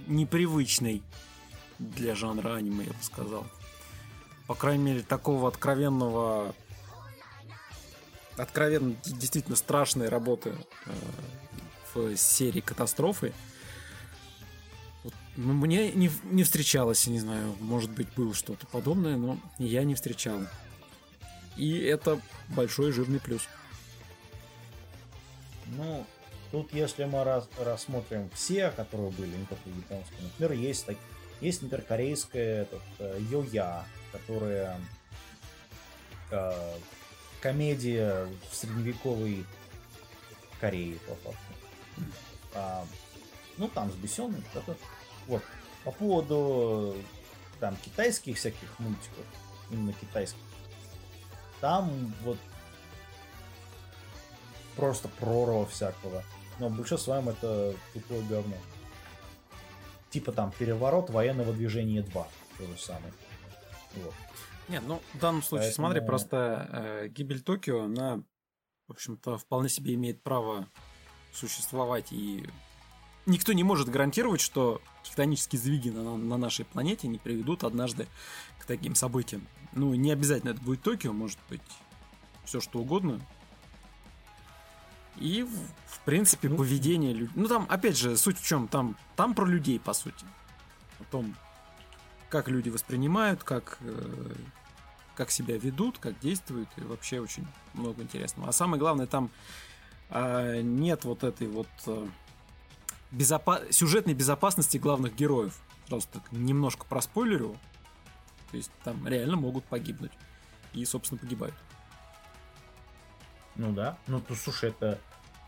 [0.05, 1.01] непривычной
[1.91, 3.45] для жанра аниме, я бы сказал.
[4.47, 6.55] По крайней мере, такого откровенного
[8.37, 10.55] откровенно действительно страшной работы
[10.85, 10.91] э,
[11.93, 13.33] в серии катастрофы
[15.35, 19.95] ну, мне не, не встречалось, не знаю, может быть, было что-то подобное, но я не
[19.95, 20.39] встречал.
[21.57, 22.19] И это
[22.49, 23.47] большой жирный плюс.
[25.77, 26.05] Ну,
[26.51, 30.97] тут если мы рас- рассмотрим все, которые были, не только японские, например, есть, так,
[31.43, 32.67] есть например, корейская
[32.99, 34.79] э, Йо-Я, которая
[36.31, 36.77] э,
[37.41, 39.45] комедия в средневековой
[40.61, 41.53] Корее, по факту.
[42.55, 42.85] А,
[43.57, 44.77] ну, там с Бесеным, что-то.
[45.27, 45.43] Вот.
[45.83, 46.95] По поводу
[47.59, 49.25] там китайских всяких мультиков,
[49.69, 50.39] именно китайских,
[51.59, 52.37] там вот
[54.77, 56.23] просто прорва всякого.
[56.59, 58.55] Но в большинстве своем это тупое говно.
[60.13, 62.27] Типа там переворот военного движения 2.
[62.59, 63.11] То же самое.
[63.95, 64.13] Вот.
[64.69, 68.23] Нет, ну в данном случае, Поэтому- смотри, просто э, гибель Токио, она,
[68.87, 70.67] в общем-то, вполне себе имеет право
[71.33, 72.47] существовать, и
[73.25, 78.07] никто не может гарантировать, что тектонические сдвиги на, на нашей планете не приведут однажды
[78.59, 79.47] к таким событиям.
[79.71, 81.61] Ну, не обязательно это будет Токио, может быть
[82.45, 83.19] все что угодно.
[85.17, 85.43] И,
[85.87, 87.33] в, принципе, Ну, поведение людей...
[87.35, 88.67] Ну, там, опять же, суть в чем?
[88.67, 90.25] Там, там про людей, по сути.
[90.99, 91.35] О том,
[92.29, 94.33] как люди воспринимают, как, э,
[95.15, 98.49] как себя ведут, как действуют, и вообще очень много интересного.
[98.49, 99.29] А самое главное, там
[100.09, 102.07] э, нет вот этой вот э,
[103.11, 105.59] безопа- сюжетной безопасности главных героев.
[105.87, 107.55] Просто так немножко проспойлерю.
[108.51, 110.11] То есть там реально могут погибнуть.
[110.73, 111.55] И, собственно, погибают.
[113.55, 113.97] Ну да.
[114.07, 114.99] Ну, то, слушай, это...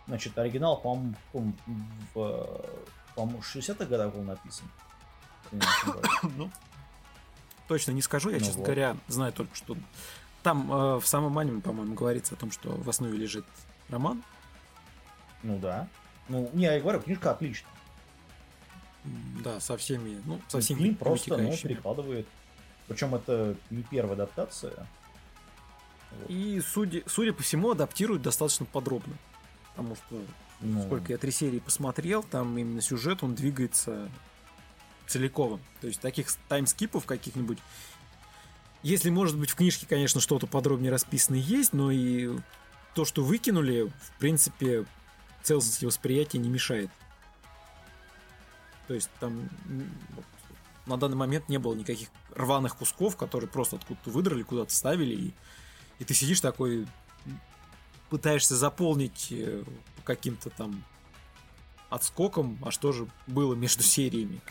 [0.07, 1.15] Значит, оригинал, по-моему,
[2.13, 2.61] в,
[3.15, 4.69] по-моему, 60-х годах был написан.
[6.37, 6.49] Ну,
[7.67, 8.65] точно не скажу, я, ну честно вот.
[8.65, 9.75] говоря, знаю только, что
[10.43, 13.45] там э, в самом аниме, по-моему, говорится о том, что в основе лежит
[13.89, 14.23] роман.
[15.41, 15.87] Ну да.
[16.29, 17.71] Ну, не, я говорю, книжка отличная.
[19.43, 22.27] Да, со всеми, ну, со всеми Фильм просто, ну, перекладывает.
[22.87, 24.87] Причем это не первая адаптация.
[26.21, 26.29] Вот.
[26.29, 29.13] И, судя, судя по всему, адаптируют достаточно подробно.
[29.75, 30.21] Потому что,
[30.61, 30.83] ну...
[30.83, 34.09] сколько я три серии посмотрел, там именно сюжет, он двигается
[35.07, 35.59] целиком.
[35.81, 37.59] То есть таких таймскипов каких-нибудь
[38.85, 42.37] если, может быть, в книжке, конечно, что-то подробнее расписано есть, но и
[42.93, 44.85] то, что выкинули, в принципе,
[45.41, 46.91] целостности восприятия не мешает.
[48.87, 49.49] То есть там
[50.85, 55.33] на данный момент не было никаких рваных кусков, которые просто откуда-то выдрали, куда-то ставили, и,
[55.99, 56.87] и ты сидишь такой,
[58.09, 59.63] пытаешься заполнить э,
[60.03, 60.83] каким-то там
[61.89, 64.41] отскоком, а что же было между сериями.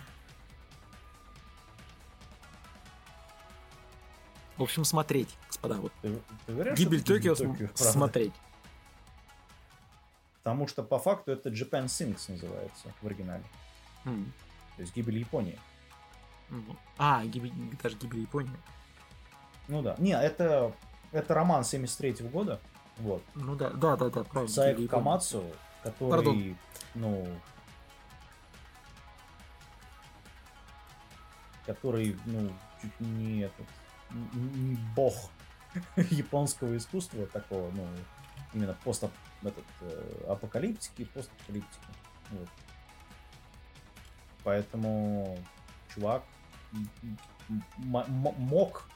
[4.57, 5.77] В общем, смотреть, господа.
[5.77, 5.93] Вот.
[6.01, 8.33] Ты, ты говоришь, Гибель Токио, Токио смотреть.
[10.43, 13.43] Потому что по факту это Japan Sinks называется в оригинале.
[14.05, 14.27] Mm.
[14.77, 15.59] То есть гибель Японии.
[16.99, 17.53] А, гибель,
[17.83, 18.57] даже гибель Японии.
[19.69, 19.97] Ну да.
[19.99, 20.75] Не, это,
[21.15, 22.61] это роман 73 -го года.
[22.99, 23.23] Вот.
[23.35, 24.53] Ну да, да, да, да, правильно.
[24.53, 25.45] Саеко Камацу,
[25.83, 26.57] который, Пардон.
[26.95, 27.27] ну,
[31.67, 33.67] который, ну, чуть не этот,
[34.95, 35.15] бог
[35.97, 37.87] японского искусства такого, ну,
[38.53, 39.05] именно пост
[39.43, 41.87] этот, э, апокалиптики, постапокалиптики.
[42.31, 42.49] Вот.
[44.45, 45.39] Поэтому
[45.95, 46.23] чувак
[47.77, 48.89] мог,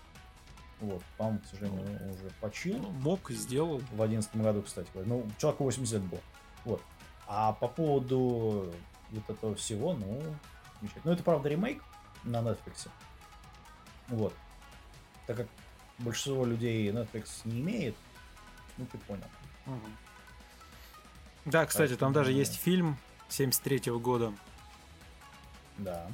[0.80, 2.78] вот, по-моему, к сожалению, уже почил.
[2.78, 3.80] Ну, мог, сделал.
[3.92, 4.88] В одиннадцатом году, кстати.
[4.94, 6.20] Ну, человеку 80 лет был.
[6.64, 6.82] Вот.
[7.26, 8.72] А по поводу
[9.10, 10.22] вот этого всего, ну,
[11.05, 11.82] Ну, это, правда, ремейк
[12.24, 12.88] на Netflix.
[14.09, 14.32] Вот
[15.28, 15.46] так как
[15.98, 17.94] большинство людей Netflix не имеет,
[18.78, 19.24] ну ты понял.
[19.66, 19.76] Угу.
[21.44, 22.96] Да, кстати, так, там даже есть фильм
[23.28, 24.32] 73 -го года.
[25.76, 26.10] Да.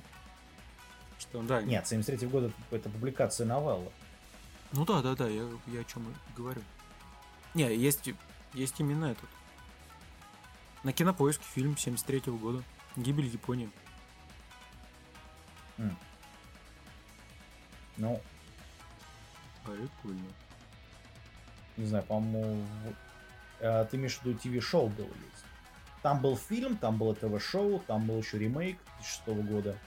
[1.18, 1.62] Что, да.
[1.62, 3.90] Нет, 73 -го года это публикация новеллы.
[4.74, 6.62] Ну да, да, да, я, я о чем и говорю.
[7.54, 8.10] Не, есть,
[8.52, 9.28] есть именно этот.
[10.82, 12.62] На кинопоиске фильм 73 -го года.
[12.96, 13.70] Гибель Японии.
[15.78, 15.96] Mm.
[17.96, 18.20] Ну,
[19.64, 20.28] Прикольно.
[21.76, 22.62] Не знаю, по-моему,
[23.60, 25.44] э, ты имеешь в виду ТВ-шоу было есть.
[26.02, 29.78] Там был фильм, там было ТВ-шоу, там был еще ремейк 2006 года.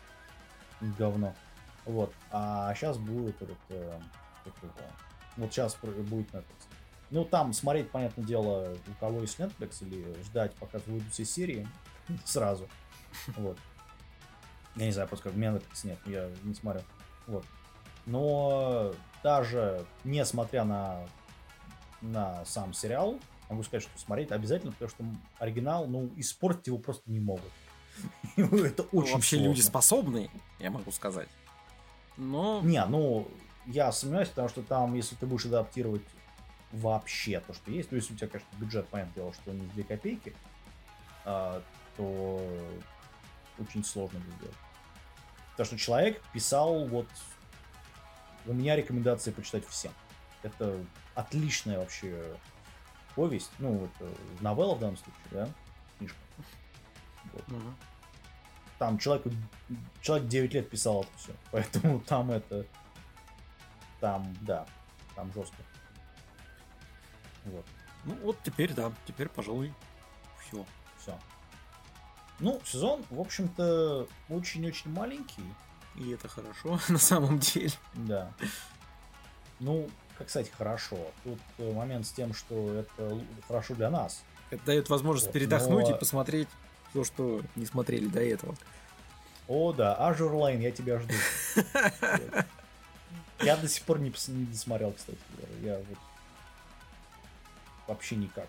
[0.82, 1.36] Говно.
[1.86, 2.14] Вот.
[2.32, 3.58] А сейчас будет этот...
[3.70, 4.00] Э,
[5.38, 6.68] вот сейчас будет Netflix.
[7.10, 11.68] Ну, там смотреть, понятное дело, у кого есть Netflix, или ждать, пока выйдут все серии
[12.26, 12.68] сразу.
[13.38, 13.58] Вот.
[14.76, 16.82] Я не знаю, просто как у меня Netflix нет, я не смотрю.
[17.28, 17.46] Вот.
[18.06, 18.94] Но
[19.24, 21.06] даже несмотря на,
[22.02, 23.20] на сам сериал,
[23.50, 25.06] могу сказать, что смотреть обязательно, потому что
[25.40, 27.52] оригинал, ну, испортить его просто не могут.
[28.38, 30.30] Это ну, очень Вообще люди способны,
[30.60, 31.30] я могу сказать.
[32.18, 32.62] Но...
[32.62, 33.28] Не, ну,
[33.68, 36.02] я сомневаюсь, потому что там, если ты будешь адаптировать
[36.72, 39.84] вообще то, что есть, то есть у тебя, конечно, бюджет, понятное дело, что не 2
[39.84, 40.36] копейки,
[41.26, 41.62] а,
[41.96, 42.42] то
[43.60, 44.56] очень сложно будет сделать.
[45.52, 47.08] Потому что человек писал вот
[48.46, 49.92] у меня рекомендации почитать всем.
[50.44, 50.80] Это
[51.16, 52.38] отличная вообще
[53.16, 55.50] повесть, ну, вот, новелла в данном случае, да,
[55.98, 56.18] книжка.
[57.34, 57.44] Вот.
[57.50, 57.74] Угу.
[58.78, 59.26] Там человек,
[60.02, 62.66] человек 9 лет писал это все, поэтому там это,
[64.00, 64.66] там, да,
[65.16, 65.58] там жестко.
[67.46, 67.66] Вот.
[68.06, 69.74] Ну вот теперь, да, теперь, пожалуй,
[70.42, 70.66] все.
[71.00, 71.18] Все.
[72.40, 75.44] Ну, сезон, в общем-то, очень-очень маленький.
[75.96, 77.72] И это хорошо на самом деле.
[77.94, 78.32] Да.
[79.60, 80.98] Ну, как сказать, хорошо.
[81.24, 84.24] Тут э, момент с тем, что это хорошо для нас.
[84.52, 85.96] Это дает возможность вот, передохнуть но...
[85.96, 86.48] и посмотреть
[86.94, 88.56] то, что не смотрели до этого.
[89.48, 91.14] О, да, Lane, я тебя жду.
[93.42, 95.18] Я до сих пор не, не досмотрел, кстати.
[95.62, 95.98] Я вот
[97.88, 98.48] вообще никак.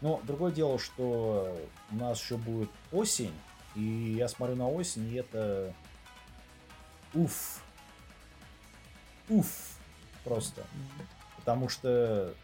[0.00, 1.58] Но другое дело, что
[1.90, 3.34] у нас еще будет осень,
[3.74, 5.72] и я смотрю на осень, и это
[7.14, 7.62] уф.
[9.28, 9.46] Уф.
[10.24, 10.64] Просто.
[11.36, 12.34] Потому что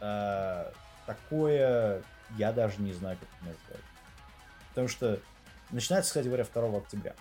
[0.00, 0.72] э,
[1.06, 2.02] такое
[2.38, 3.84] я даже не знаю, как это назвать.
[4.70, 5.20] Потому что
[5.70, 7.14] начинается, кстати говоря, 2 октября.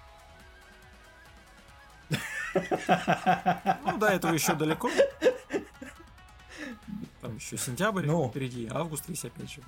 [3.85, 4.89] Ну, до этого еще далеко.
[7.35, 8.29] еще сентябрь Ну.
[8.29, 9.61] впереди, август весь опять же.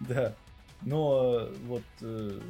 [0.00, 0.34] Да.
[0.82, 2.40] Но э, вот, э,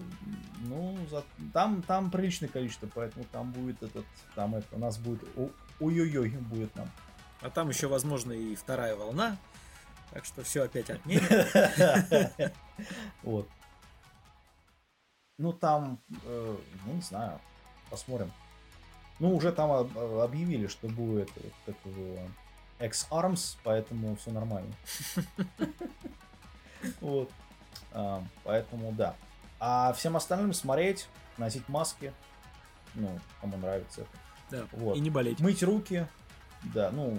[0.61, 5.25] ну, за- там, там приличное количество, поэтому там будет этот, там это, у нас будет,
[5.81, 6.89] ой-ой-ой, будет нам.
[7.41, 9.37] А там еще, возможно, и вторая волна.
[10.13, 12.53] Так что все опять отменят.
[13.23, 13.49] Вот.
[15.39, 17.41] Ну, там, э, ну, не знаю,
[17.91, 18.31] посмотрим.
[19.21, 21.31] Ну, уже там об- объявили, что будет
[21.67, 22.19] как его,
[22.81, 24.75] X-Arms, поэтому все нормально.
[27.03, 27.31] Вот.
[27.93, 29.15] А, Поэтому, да.
[29.59, 32.15] А всем остальным смотреть, носить маски,
[32.95, 34.11] ну, кому нравится это.
[34.51, 34.67] Да.
[34.73, 34.97] Вот.
[34.97, 35.41] И не болеть.
[35.41, 36.07] Мыть руки,
[36.63, 37.19] да, ну,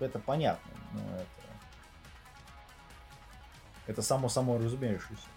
[0.00, 1.26] это понятно, но это...
[3.86, 5.28] Это само собой разумеющееся.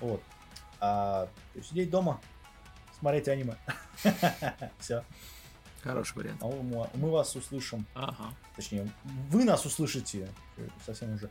[0.00, 0.22] Вот.
[0.80, 1.28] А,
[1.62, 2.20] сидеть дома,
[2.98, 3.54] смотреть аниме.
[4.80, 5.04] Все.
[5.82, 6.42] Хороший вариант.
[6.42, 6.46] А
[6.94, 8.34] мы, вас услышим, Ага.
[8.56, 8.90] точнее,
[9.30, 10.28] вы нас услышите
[10.84, 11.30] совсем уже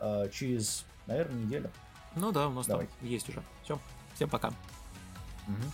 [0.00, 1.70] э, через, наверное, неделю.
[2.14, 2.92] Ну да, у нас Давайте.
[3.00, 3.42] там есть уже.
[3.64, 3.78] Все.
[4.14, 4.50] Всем пока.
[5.46, 5.72] Мгм.